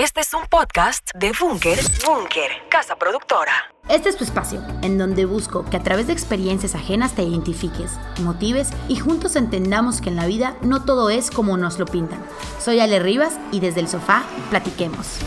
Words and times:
Este 0.00 0.22
es 0.22 0.32
un 0.32 0.46
podcast 0.48 1.10
de 1.14 1.30
Búnker, 1.38 1.78
Búnker, 2.06 2.50
casa 2.70 2.96
productora. 2.96 3.52
Este 3.90 4.08
es 4.08 4.16
tu 4.16 4.24
espacio, 4.24 4.62
en 4.80 4.96
donde 4.96 5.26
busco 5.26 5.66
que 5.66 5.76
a 5.76 5.82
través 5.82 6.06
de 6.06 6.14
experiencias 6.14 6.74
ajenas 6.74 7.14
te 7.14 7.22
identifiques, 7.22 7.90
motives 8.22 8.70
y 8.88 8.96
juntos 8.96 9.36
entendamos 9.36 10.00
que 10.00 10.08
en 10.08 10.16
la 10.16 10.26
vida 10.26 10.56
no 10.62 10.86
todo 10.86 11.10
es 11.10 11.30
como 11.30 11.58
nos 11.58 11.78
lo 11.78 11.84
pintan. 11.84 12.24
Soy 12.58 12.80
Ale 12.80 12.98
Rivas 12.98 13.34
y 13.52 13.60
desde 13.60 13.80
el 13.80 13.88
sofá 13.88 14.22
platiquemos. 14.48 15.18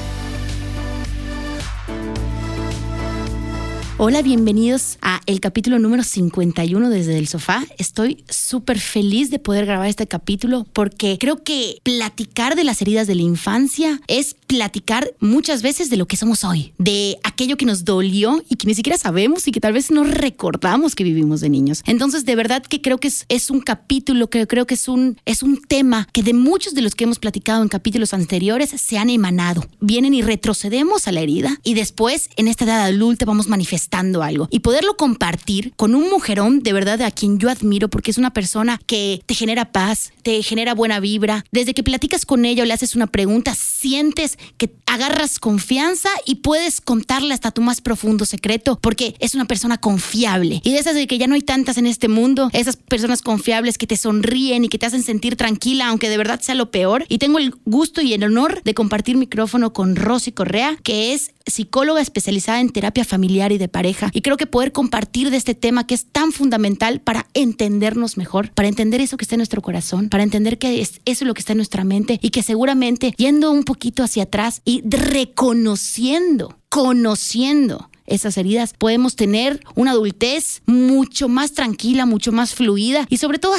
Hola, 4.05 4.21
bienvenidos 4.21 4.97
a 5.01 5.21
el 5.27 5.39
capítulo 5.39 5.79
número 5.79 6.03
51 6.03 6.89
desde 6.89 7.17
el 7.17 7.27
sofá. 7.27 7.63
Estoy 7.77 8.25
súper 8.27 8.79
feliz 8.79 9.29
de 9.29 9.39
poder 9.39 9.65
grabar 9.65 9.87
este 9.87 10.07
capítulo 10.07 10.65
porque 10.73 11.17
creo 11.19 11.43
que 11.43 11.77
platicar 11.83 12.55
de 12.55 12.63
las 12.63 12.81
heridas 12.81 13.07
de 13.07 13.15
la 13.15 13.21
infancia 13.21 14.01
es 14.07 14.35
platicar 14.53 15.15
muchas 15.19 15.63
veces 15.63 15.89
de 15.89 15.97
lo 15.97 16.05
que 16.05 16.15
somos 16.15 16.43
hoy, 16.43 16.73
de 16.77 17.17
aquello 17.23 17.57
que 17.57 17.65
nos 17.65 17.85
dolió 17.85 18.43
y 18.49 18.55
que 18.55 18.67
ni 18.67 18.75
siquiera 18.75 18.99
sabemos 18.99 19.47
y 19.47 19.51
que 19.51 19.59
tal 19.59 19.73
vez 19.73 19.89
no 19.89 20.03
recordamos 20.03 20.93
que 20.93 21.03
vivimos 21.03 21.41
de 21.41 21.49
niños. 21.49 21.81
Entonces, 21.87 22.23
de 22.23 22.35
verdad 22.35 22.61
que 22.61 22.79
creo 22.79 22.99
que 22.99 23.07
es, 23.07 23.25
es 23.29 23.49
un 23.49 23.61
capítulo, 23.61 24.29
que 24.29 24.45
creo 24.45 24.67
que 24.67 24.75
es 24.75 24.87
un, 24.87 25.17
es 25.25 25.41
un 25.41 25.59
tema 25.59 26.07
que 26.13 26.21
de 26.21 26.35
muchos 26.35 26.75
de 26.75 26.83
los 26.83 26.93
que 26.93 27.05
hemos 27.05 27.17
platicado 27.17 27.63
en 27.63 27.67
capítulos 27.67 28.13
anteriores 28.13 28.69
se 28.69 28.99
han 28.99 29.09
emanado. 29.09 29.65
Vienen 29.79 30.13
y 30.13 30.21
retrocedemos 30.21 31.07
a 31.07 31.11
la 31.11 31.21
herida 31.21 31.59
y 31.63 31.73
después 31.73 32.29
en 32.37 32.47
esta 32.47 32.65
edad 32.65 32.83
adulta 32.83 33.25
vamos 33.25 33.47
manifestando 33.47 34.21
algo 34.21 34.47
y 34.51 34.59
poderlo 34.59 34.97
compartir 34.97 35.73
con 35.75 35.95
un 35.95 36.11
mujerón 36.11 36.61
de 36.61 36.73
verdad 36.73 37.01
a 37.01 37.09
quien 37.09 37.39
yo 37.39 37.49
admiro 37.49 37.89
porque 37.89 38.11
es 38.11 38.19
una 38.19 38.33
persona 38.33 38.79
que 38.85 39.23
te 39.25 39.33
genera 39.33 39.71
paz, 39.71 40.13
te 40.21 40.43
genera 40.43 40.75
buena 40.75 40.99
vibra. 40.99 41.43
Desde 41.51 41.73
que 41.73 41.81
platicas 41.81 42.23
con 42.25 42.45
ella 42.45 42.61
o 42.61 42.65
le 42.67 42.73
haces 42.73 42.95
una 42.95 43.07
pregunta, 43.07 43.55
sientes 43.55 44.37
que 44.57 44.73
agarras 44.85 45.39
confianza 45.39 46.09
y 46.25 46.35
puedes 46.35 46.81
contarle 46.81 47.33
hasta 47.33 47.51
tu 47.51 47.61
más 47.61 47.81
profundo 47.81 48.25
secreto 48.25 48.77
porque 48.81 49.15
es 49.19 49.35
una 49.35 49.45
persona 49.45 49.77
confiable. 49.77 50.61
Y 50.63 50.73
de 50.73 50.79
esas 50.79 50.95
de 50.95 51.07
que 51.07 51.17
ya 51.17 51.27
no 51.27 51.35
hay 51.35 51.41
tantas 51.41 51.77
en 51.77 51.87
este 51.87 52.07
mundo, 52.07 52.49
esas 52.53 52.77
personas 52.77 53.21
confiables 53.21 53.77
que 53.77 53.87
te 53.87 53.97
sonríen 53.97 54.65
y 54.65 54.69
que 54.69 54.77
te 54.77 54.85
hacen 54.85 55.03
sentir 55.03 55.35
tranquila, 55.35 55.87
aunque 55.87 56.09
de 56.09 56.17
verdad 56.17 56.41
sea 56.41 56.55
lo 56.55 56.71
peor. 56.71 57.05
Y 57.09 57.17
tengo 57.17 57.39
el 57.39 57.55
gusto 57.65 58.01
y 58.01 58.13
el 58.13 58.23
honor 58.23 58.61
de 58.63 58.73
compartir 58.73 59.17
micrófono 59.17 59.73
con 59.73 59.95
Rosy 59.95 60.31
Correa, 60.31 60.77
que 60.83 61.13
es 61.13 61.31
psicóloga 61.45 62.01
especializada 62.01 62.61
en 62.61 62.69
terapia 62.69 63.03
familiar 63.03 63.51
y 63.51 63.57
de 63.57 63.67
pareja. 63.67 64.09
Y 64.13 64.21
creo 64.21 64.37
que 64.37 64.47
poder 64.47 64.71
compartir 64.71 65.29
de 65.29 65.37
este 65.37 65.55
tema 65.55 65.85
que 65.85 65.95
es 65.95 66.05
tan 66.05 66.31
fundamental 66.31 67.01
para 67.01 67.27
entendernos 67.33 68.17
mejor, 68.17 68.51
para 68.51 68.67
entender 68.67 69.01
eso 69.01 69.17
que 69.17 69.25
está 69.25 69.35
en 69.35 69.39
nuestro 69.39 69.61
corazón, 69.61 70.09
para 70.09 70.23
entender 70.23 70.57
que 70.57 70.81
es 70.81 71.01
eso 71.05 71.25
lo 71.25 71.33
que 71.33 71.41
está 71.41 71.53
en 71.53 71.57
nuestra 71.57 71.83
mente 71.83 72.19
y 72.21 72.29
que 72.29 72.43
seguramente 72.43 73.13
yendo 73.17 73.51
un 73.51 73.63
poquito 73.63 74.03
hacia 74.03 74.22
atrás 74.23 74.61
y 74.65 74.81
reconociendo, 74.87 76.57
conociendo 76.69 77.89
esas 78.05 78.37
heridas, 78.37 78.73
podemos 78.77 79.15
tener 79.15 79.61
una 79.75 79.91
adultez 79.91 80.61
mucho 80.65 81.29
más 81.29 81.53
tranquila, 81.53 82.05
mucho 82.05 82.31
más 82.31 82.53
fluida 82.53 83.05
y 83.09 83.17
sobre 83.17 83.39
todo 83.39 83.55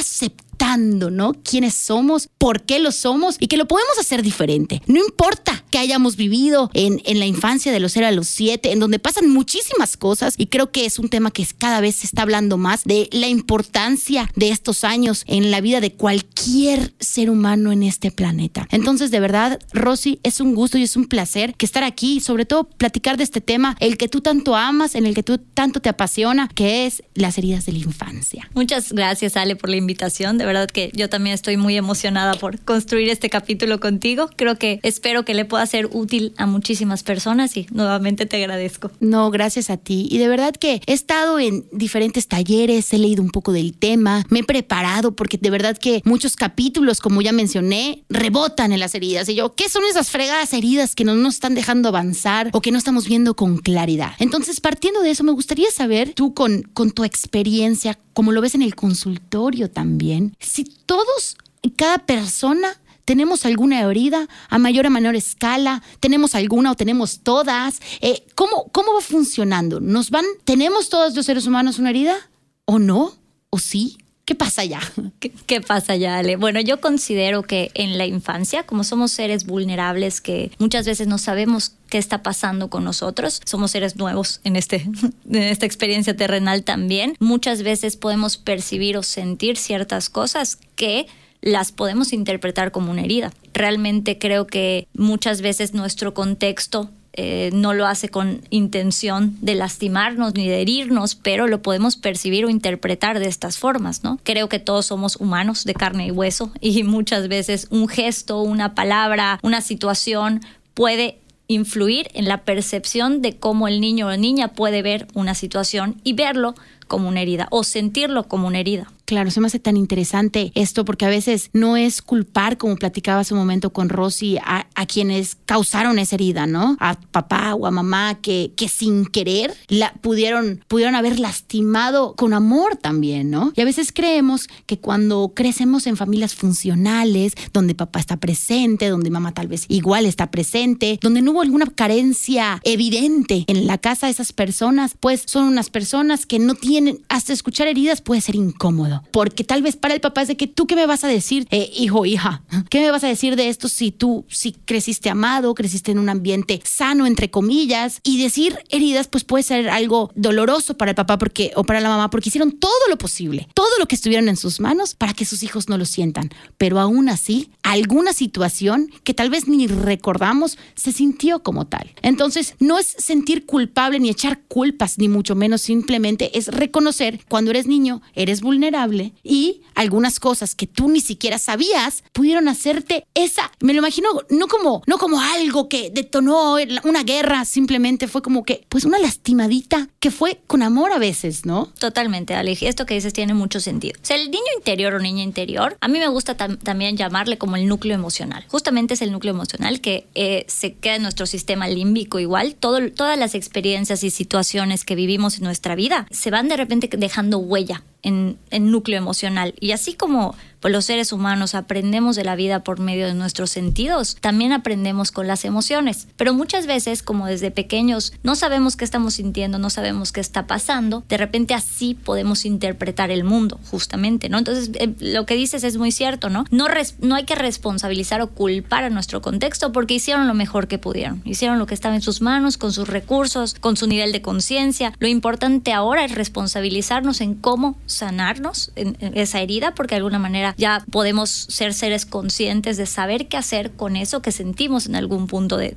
¿no? 0.65 1.33
¿Quiénes 1.33 1.75
somos? 1.75 2.27
¿Por 2.37 2.63
qué 2.63 2.79
lo 2.79 2.91
somos? 2.91 3.37
Y 3.39 3.47
que 3.47 3.57
lo 3.57 3.67
podemos 3.67 3.97
hacer 3.99 4.23
diferente. 4.23 4.81
No 4.87 4.99
importa 4.99 5.63
que 5.69 5.77
hayamos 5.77 6.15
vivido 6.15 6.69
en, 6.73 7.01
en 7.05 7.19
la 7.19 7.25
infancia 7.25 7.71
de 7.71 7.79
los 7.79 7.93
0 7.93 8.07
a 8.07 8.11
los 8.11 8.27
7, 8.27 8.71
en 8.71 8.79
donde 8.79 8.99
pasan 8.99 9.29
muchísimas 9.29 9.95
cosas 9.95 10.33
y 10.37 10.47
creo 10.47 10.71
que 10.71 10.85
es 10.85 10.99
un 10.99 11.09
tema 11.09 11.31
que 11.31 11.45
cada 11.57 11.81
vez 11.81 11.97
se 11.97 12.07
está 12.07 12.23
hablando 12.23 12.57
más 12.57 12.83
de 12.83 13.07
la 13.11 13.27
importancia 13.27 14.29
de 14.35 14.49
estos 14.49 14.83
años 14.83 15.23
en 15.27 15.51
la 15.51 15.61
vida 15.61 15.81
de 15.81 15.93
cualquier 15.93 16.93
ser 16.99 17.29
humano 17.29 17.71
en 17.71 17.83
este 17.83 18.11
planeta. 18.11 18.67
Entonces, 18.71 19.11
de 19.11 19.19
verdad, 19.19 19.59
Rosy, 19.71 20.19
es 20.23 20.41
un 20.41 20.55
gusto 20.55 20.77
y 20.77 20.83
es 20.83 20.95
un 20.97 21.05
placer 21.05 21.53
que 21.55 21.65
estar 21.65 21.83
aquí 21.83 22.17
y 22.17 22.19
sobre 22.19 22.45
todo 22.45 22.63
platicar 22.65 23.17
de 23.17 23.23
este 23.23 23.41
tema, 23.41 23.75
el 23.79 23.97
que 23.97 24.07
tú 24.07 24.21
tanto 24.21 24.55
amas, 24.55 24.95
en 24.95 25.05
el 25.05 25.13
que 25.13 25.23
tú 25.23 25.37
tanto 25.37 25.79
te 25.79 25.89
apasiona, 25.89 26.49
que 26.53 26.85
es 26.85 27.03
las 27.13 27.37
heridas 27.37 27.65
de 27.65 27.73
la 27.73 27.79
infancia. 27.79 28.49
Muchas 28.53 28.93
gracias, 28.93 29.37
Ale, 29.37 29.55
por 29.55 29.69
la 29.69 29.77
invitación. 29.77 30.37
De 30.37 30.45
verdad 30.45 30.54
que 30.67 30.91
yo 30.93 31.09
también 31.09 31.33
estoy 31.33 31.57
muy 31.57 31.77
emocionada 31.77 32.35
por 32.35 32.59
construir 32.59 33.09
este 33.09 33.29
capítulo 33.29 33.79
contigo. 33.79 34.29
Creo 34.35 34.57
que 34.57 34.79
espero 34.83 35.25
que 35.25 35.33
le 35.33 35.45
pueda 35.45 35.65
ser 35.65 35.89
útil 35.91 36.33
a 36.37 36.45
muchísimas 36.45 37.03
personas 37.03 37.55
y 37.57 37.67
nuevamente 37.71 38.25
te 38.25 38.37
agradezco. 38.37 38.91
No, 38.99 39.31
gracias 39.31 39.69
a 39.69 39.77
ti. 39.77 40.07
Y 40.09 40.17
de 40.17 40.27
verdad 40.27 40.53
que 40.53 40.81
he 40.85 40.93
estado 40.93 41.39
en 41.39 41.65
diferentes 41.71 42.27
talleres, 42.27 42.91
he 42.93 42.97
leído 42.97 43.21
un 43.21 43.29
poco 43.29 43.51
del 43.51 43.73
tema, 43.77 44.25
me 44.29 44.39
he 44.39 44.43
preparado 44.43 45.15
porque 45.15 45.37
de 45.37 45.49
verdad 45.49 45.77
que 45.77 46.01
muchos 46.05 46.35
capítulos, 46.35 47.01
como 47.01 47.21
ya 47.21 47.31
mencioné, 47.31 48.03
rebotan 48.09 48.71
en 48.71 48.79
las 48.79 48.95
heridas. 48.95 49.29
Y 49.29 49.35
yo, 49.35 49.55
¿qué 49.55 49.69
son 49.69 49.83
esas 49.89 50.09
fregadas 50.09 50.53
heridas 50.53 50.95
que 50.95 51.03
no 51.03 51.15
nos 51.15 51.35
están 51.35 51.55
dejando 51.55 51.89
avanzar 51.89 52.49
o 52.53 52.61
que 52.61 52.71
no 52.71 52.77
estamos 52.77 53.07
viendo 53.07 53.35
con 53.35 53.57
claridad? 53.57 54.13
Entonces, 54.19 54.61
partiendo 54.61 55.01
de 55.01 55.11
eso, 55.11 55.23
me 55.23 55.31
gustaría 55.31 55.69
saber 55.71 56.13
tú 56.13 56.33
con, 56.33 56.63
con 56.73 56.91
tu 56.91 57.03
experiencia, 57.03 57.97
como 58.13 58.31
lo 58.31 58.41
ves 58.41 58.55
en 58.55 58.61
el 58.61 58.75
consultorio 58.75 59.69
también, 59.69 60.34
si 60.39 60.63
todos, 60.63 61.37
cada 61.75 61.99
persona 61.99 62.79
¿Tenemos 63.05 63.45
alguna 63.45 63.81
herida 63.81 64.27
a 64.49 64.57
mayor 64.57 64.87
o 64.87 64.89
menor 64.89 65.15
escala? 65.15 65.83
¿Tenemos 65.99 66.33
alguna 66.33 66.71
o 66.71 66.75
tenemos 66.75 67.19
todas? 67.19 67.79
Eh, 68.01 68.25
¿cómo, 68.33 68.67
¿Cómo 68.71 68.95
va 68.95 69.01
funcionando? 69.01 69.79
¿Nos 69.79 70.09
van, 70.09 70.25
tenemos 70.43 70.89
todos 70.89 71.15
los 71.15 71.27
seres 71.27 71.45
humanos 71.45 71.77
una 71.77 71.91
herida? 71.91 72.17
¿O 72.65 72.79
no? 72.79 73.13
¿O 73.51 73.59
sí? 73.59 73.99
¿Qué 74.25 74.33
pasa 74.33 74.65
ya? 74.65 74.81
¿Qué, 75.45 75.61
pasa 75.61 75.95
ya, 75.95 76.17
Ale? 76.17 76.35
Bueno, 76.35 76.59
yo 76.59 76.81
considero 76.81 77.43
que 77.43 77.71
en 77.75 77.97
la 77.97 78.07
infancia, 78.07 78.63
como 78.63 78.83
somos 78.83 79.11
seres 79.11 79.45
vulnerables 79.45 80.19
que 80.19 80.51
muchas 80.57 80.87
veces 80.87 81.07
no 81.07 81.19
sabemos 81.19 81.75
qué 81.89 81.99
está 81.99 82.23
pasando 82.23 82.69
con 82.71 82.83
nosotros, 82.83 83.41
somos 83.45 83.71
seres 83.71 83.95
nuevos 83.97 84.41
en, 84.43 84.55
este, 84.55 84.77
en 85.29 85.43
esta 85.43 85.67
experiencia 85.67 86.15
terrenal 86.15 86.63
también, 86.63 87.15
muchas 87.19 87.61
veces 87.61 87.97
podemos 87.97 88.37
percibir 88.37 88.97
o 88.97 89.03
sentir 89.03 89.57
ciertas 89.57 90.09
cosas 90.09 90.57
que 90.75 91.05
las 91.45 91.71
podemos 91.71 92.11
interpretar 92.11 92.71
como 92.71 92.91
una 92.91 93.03
herida. 93.03 93.31
Realmente 93.53 94.17
creo 94.17 94.47
que 94.47 94.87
muchas 94.93 95.41
veces 95.41 95.73
nuestro 95.73 96.13
contexto 96.13 96.89
eh, 97.13 97.51
no 97.53 97.73
lo 97.73 97.85
hace 97.85 98.09
con 98.09 98.41
intención 98.49 99.37
de 99.41 99.53
lastimarnos 99.55 100.33
ni 100.33 100.49
de 100.49 100.61
herirnos, 100.61 101.15
pero 101.15 101.47
lo 101.47 101.61
podemos 101.61 101.95
percibir 101.95 102.45
o 102.45 102.49
interpretar 102.49 103.19
de 103.19 103.27
estas 103.27 103.59
formas, 103.59 104.03
¿no? 104.03 104.19
Creo 104.23 104.49
que 104.49 104.59
todos 104.59 104.87
somos 104.87 105.15
humanos 105.17 105.63
de 105.65 105.75
carne 105.75 106.07
y 106.07 106.11
hueso 106.11 106.51
y 106.59 106.83
muchas 106.83 107.29
veces 107.29 107.67
un 107.69 107.87
gesto, 107.87 108.41
una 108.41 108.73
palabra, 108.73 109.39
una 109.43 109.61
situación 109.61 110.41
puede 110.73 111.19
influir 111.47 112.09
en 112.15 112.27
la 112.27 112.43
percepción 112.43 113.21
de 113.21 113.37
cómo 113.37 113.67
el 113.67 113.79
niño 113.79 114.07
o 114.07 114.17
niña 114.17 114.49
puede 114.49 114.81
ver 114.81 115.07
una 115.13 115.35
situación 115.35 116.01
y 116.03 116.13
verlo 116.13 116.55
como 116.87 117.07
una 117.07 117.21
herida 117.21 117.47
o 117.51 117.63
sentirlo 117.63 118.27
como 118.27 118.47
una 118.47 118.59
herida. 118.59 118.91
Claro, 119.05 119.29
se 119.29 119.39
me 119.39 119.47
hace 119.47 119.59
tan 119.59 119.77
interesante 119.77 120.51
esto 120.55 120.83
porque 120.83 121.05
a 121.05 121.09
veces 121.09 121.51
no 121.53 121.77
es 121.77 122.01
culpar, 122.01 122.57
como 122.57 122.75
platicaba 122.75 123.19
hace 123.19 123.35
un 123.35 123.39
momento 123.39 123.71
con 123.71 123.89
Rosy, 123.89 124.37
a, 124.43 124.65
quienes 124.87 125.35
causaron 125.45 125.97
esa 125.97 126.15
herida, 126.15 126.45
¿no? 126.45 126.77
A 126.79 126.95
papá 126.95 127.55
o 127.55 127.65
a 127.65 127.71
mamá 127.71 128.19
que, 128.21 128.51
que 128.55 128.69
sin 128.69 129.05
querer 129.05 129.55
la 129.67 129.93
pudieron, 129.93 130.63
pudieron 130.67 130.95
haber 130.95 131.19
lastimado 131.19 132.13
con 132.15 132.33
amor 132.33 132.77
también, 132.77 133.31
¿no? 133.31 133.51
Y 133.55 133.61
a 133.61 133.65
veces 133.65 133.91
creemos 133.91 134.47
que 134.67 134.79
cuando 134.79 135.33
crecemos 135.35 135.87
en 135.87 135.97
familias 135.97 136.35
funcionales, 136.35 137.33
donde 137.51 137.73
papá 137.73 137.99
está 137.99 138.17
presente, 138.17 138.89
donde 138.89 139.09
mamá 139.09 139.33
tal 139.33 139.47
vez 139.47 139.65
igual 139.69 140.05
está 140.05 140.29
presente, 140.29 140.99
donde 141.01 141.21
no 141.21 141.31
hubo 141.31 141.41
alguna 141.41 141.65
carencia 141.65 142.59
evidente 142.63 143.43
en 143.47 143.65
la 143.65 143.79
casa 143.79 144.05
de 144.05 144.11
esas 144.11 144.33
personas, 144.33 144.95
pues 144.99 145.23
son 145.25 145.45
unas 145.45 145.69
personas 145.69 146.25
que 146.25 146.39
no 146.39 146.55
tienen, 146.55 147.01
hasta 147.09 147.33
escuchar 147.33 147.67
heridas 147.67 148.01
puede 148.01 148.21
ser 148.21 148.35
incómodo 148.35 148.94
porque 149.11 149.43
tal 149.43 149.61
vez 149.61 149.75
para 149.75 149.93
el 149.93 150.01
papá 150.01 150.21
es 150.21 150.27
de 150.27 150.37
que 150.37 150.47
tú 150.47 150.67
qué 150.67 150.75
me 150.75 150.85
vas 150.85 151.03
a 151.03 151.07
decir, 151.07 151.47
eh, 151.51 151.71
hijo, 151.75 152.05
hija, 152.05 152.43
¿qué 152.69 152.79
me 152.79 152.91
vas 152.91 153.03
a 153.03 153.07
decir 153.07 153.35
de 153.35 153.49
esto 153.49 153.69
si 153.69 153.91
tú, 153.91 154.25
si 154.29 154.53
creciste 154.53 155.09
amado, 155.09 155.53
creciste 155.53 155.91
en 155.91 155.99
un 155.99 156.09
ambiente 156.09 156.61
sano, 156.63 157.05
entre 157.05 157.29
comillas? 157.29 157.99
Y 158.03 158.21
decir 158.21 158.57
heridas, 158.69 159.07
pues 159.07 159.23
puede 159.23 159.43
ser 159.43 159.69
algo 159.69 160.11
doloroso 160.15 160.75
para 160.77 160.91
el 160.91 160.95
papá 160.95 161.17
porque, 161.17 161.51
o 161.55 161.63
para 161.63 161.81
la 161.81 161.89
mamá, 161.89 162.09
porque 162.09 162.29
hicieron 162.29 162.51
todo 162.51 162.71
lo 162.89 162.97
posible, 162.97 163.47
todo 163.53 163.69
lo 163.79 163.87
que 163.87 163.95
estuvieron 163.95 164.29
en 164.29 164.37
sus 164.37 164.59
manos 164.59 164.95
para 164.95 165.13
que 165.13 165.25
sus 165.25 165.43
hijos 165.43 165.69
no 165.69 165.77
lo 165.77 165.85
sientan. 165.85 166.29
Pero 166.57 166.79
aún 166.79 167.09
así, 167.09 167.49
alguna 167.63 168.13
situación 168.13 168.89
que 169.03 169.13
tal 169.13 169.29
vez 169.29 169.47
ni 169.47 169.67
recordamos 169.67 170.57
se 170.75 170.91
sintió 170.91 171.43
como 171.43 171.65
tal. 171.65 171.91
Entonces, 172.01 172.55
no 172.59 172.79
es 172.79 172.87
sentir 172.87 173.45
culpable 173.45 173.99
ni 173.99 174.09
echar 174.09 174.41
culpas, 174.47 174.97
ni 174.97 175.07
mucho 175.07 175.35
menos, 175.35 175.61
simplemente 175.61 176.37
es 176.37 176.47
reconocer 176.47 177.19
cuando 177.27 177.51
eres 177.51 177.67
niño, 177.67 178.01
eres 178.13 178.41
vulnerable 178.41 178.84
y 179.23 179.61
algunas 179.73 180.19
cosas 180.19 180.55
que 180.55 180.67
tú 180.67 180.89
ni 180.89 181.01
siquiera 181.01 181.37
sabías 181.37 182.03
pudieron 182.13 182.47
hacerte 182.47 183.05
esa, 183.13 183.51
me 183.59 183.73
lo 183.73 183.79
imagino, 183.79 184.09
no 184.29 184.47
como, 184.47 184.83
no 184.87 184.97
como 184.97 185.19
algo 185.21 185.69
que 185.69 185.89
detonó 185.89 186.57
una 186.83 187.03
guerra, 187.03 187.45
simplemente 187.45 188.07
fue 188.07 188.21
como 188.21 188.43
que, 188.43 188.65
pues 188.69 188.85
una 188.85 188.99
lastimadita 188.99 189.89
que 189.99 190.11
fue 190.11 190.41
con 190.47 190.63
amor 190.63 190.91
a 190.91 190.99
veces, 190.99 191.45
¿no? 191.45 191.67
Totalmente, 191.79 192.35
Ale. 192.35 192.57
Esto 192.61 192.85
que 192.85 192.93
dices 192.93 193.13
tiene 193.13 193.33
mucho 193.33 193.59
sentido. 193.59 193.99
O 194.01 194.05
sea, 194.05 194.15
el 194.15 194.31
niño 194.31 194.43
interior 194.57 194.93
o 194.93 194.99
niña 194.99 195.23
interior, 195.23 195.77
a 195.81 195.87
mí 195.87 195.99
me 195.99 196.07
gusta 196.07 196.35
también 196.35 196.95
llamarle 196.95 197.37
como 197.37 197.55
el 197.55 197.67
núcleo 197.67 197.95
emocional. 197.95 198.45
Justamente 198.47 198.93
es 198.93 199.01
el 199.01 199.11
núcleo 199.11 199.33
emocional 199.33 199.81
que 199.81 200.07
eh, 200.15 200.45
se 200.47 200.73
queda 200.73 200.95
en 200.95 201.01
nuestro 201.01 201.25
sistema 201.25 201.67
límbico 201.67 202.19
igual. 202.19 202.55
Todo, 202.55 202.91
todas 202.91 203.17
las 203.19 203.35
experiencias 203.35 204.03
y 204.03 204.09
situaciones 204.09 204.85
que 204.85 204.95
vivimos 204.95 205.37
en 205.37 205.43
nuestra 205.43 205.75
vida 205.75 206.07
se 206.11 206.31
van 206.31 206.47
de 206.47 206.57
repente 206.57 206.89
dejando 206.97 207.37
huella 207.37 207.83
en, 208.05 208.37
en 208.51 208.71
núcleo 208.71 208.97
emocional. 208.97 209.55
Y 209.59 209.71
así 209.71 209.95
como 209.95 210.35
pues 210.65 210.73
los 210.73 210.85
seres 210.85 211.13
humanos 211.13 211.53
aprendemos 211.53 212.15
de 212.15 212.23
la 212.23 212.35
vida 212.35 212.63
por 212.63 212.79
medio 212.79 213.05
de 213.05 213.13
nuestros 213.13 213.51
sentidos, 213.51 214.17
también 214.19 214.51
aprendemos 214.51 215.11
con 215.11 215.27
las 215.27 215.45
emociones. 215.45 216.07
Pero 216.17 216.33
muchas 216.33 216.65
veces, 216.65 217.03
como 217.03 217.27
desde 217.27 217.51
pequeños, 217.51 218.13
no 218.23 218.35
sabemos 218.35 218.75
qué 218.75 218.83
estamos 218.83 219.13
sintiendo, 219.13 219.59
no 219.59 219.69
sabemos 219.69 220.11
qué 220.11 220.21
está 220.21 220.47
pasando, 220.47 221.03
de 221.07 221.17
repente 221.17 221.53
así 221.53 221.93
podemos 221.93 222.45
interpretar 222.45 223.11
el 223.11 223.23
mundo, 223.23 223.59
justamente, 223.69 224.27
¿no? 224.27 224.39
Entonces, 224.39 224.71
eh, 224.79 224.91
lo 224.99 225.27
que 225.27 225.35
dices 225.35 225.63
es 225.63 225.77
muy 225.77 225.91
cierto, 225.91 226.31
¿no? 226.31 226.45
No, 226.49 226.65
hay 227.13 227.25
que 227.25 227.35
responsabilizar 227.35 228.23
o 228.23 228.31
culpar 228.31 228.85
a 228.85 228.89
nuestro 228.89 229.21
contexto 229.21 229.71
porque 229.71 229.93
hicieron 229.93 230.27
lo 230.27 230.33
mejor 230.33 230.67
que 230.67 230.79
pudieron, 230.79 231.21
hicieron 231.25 231.59
lo 231.59 231.67
que 231.67 231.75
estaba 231.75 231.93
en 231.93 232.01
sus 232.01 232.21
manos, 232.21 232.57
con 232.57 232.73
sus 232.73 232.87
recursos, 232.87 233.53
con 233.53 233.77
su 233.77 233.85
nivel 233.85 234.11
de 234.11 234.23
conciencia. 234.23 234.93
Lo 234.97 235.07
importante 235.07 235.73
ahora 235.73 236.03
es 236.05 236.15
responsabilizarnos 236.15 237.21
en 237.21 237.35
cómo 237.35 237.77
sanarnos 237.85 238.71
esa 238.75 239.41
herida, 239.41 239.75
porque 239.75 239.93
de 239.93 239.97
alguna 239.97 240.17
manera 240.17 240.54
ya 240.57 240.83
podemos 240.91 241.29
ser 241.29 241.73
seres 241.73 242.05
conscientes 242.05 242.77
de 242.77 242.85
saber 242.85 243.27
qué 243.27 243.37
hacer 243.37 243.71
con 243.71 243.95
eso 243.95 244.21
que 244.21 244.31
sentimos 244.31 244.85
en 244.85 244.95
algún 244.95 245.27
punto 245.27 245.57
de, 245.57 245.75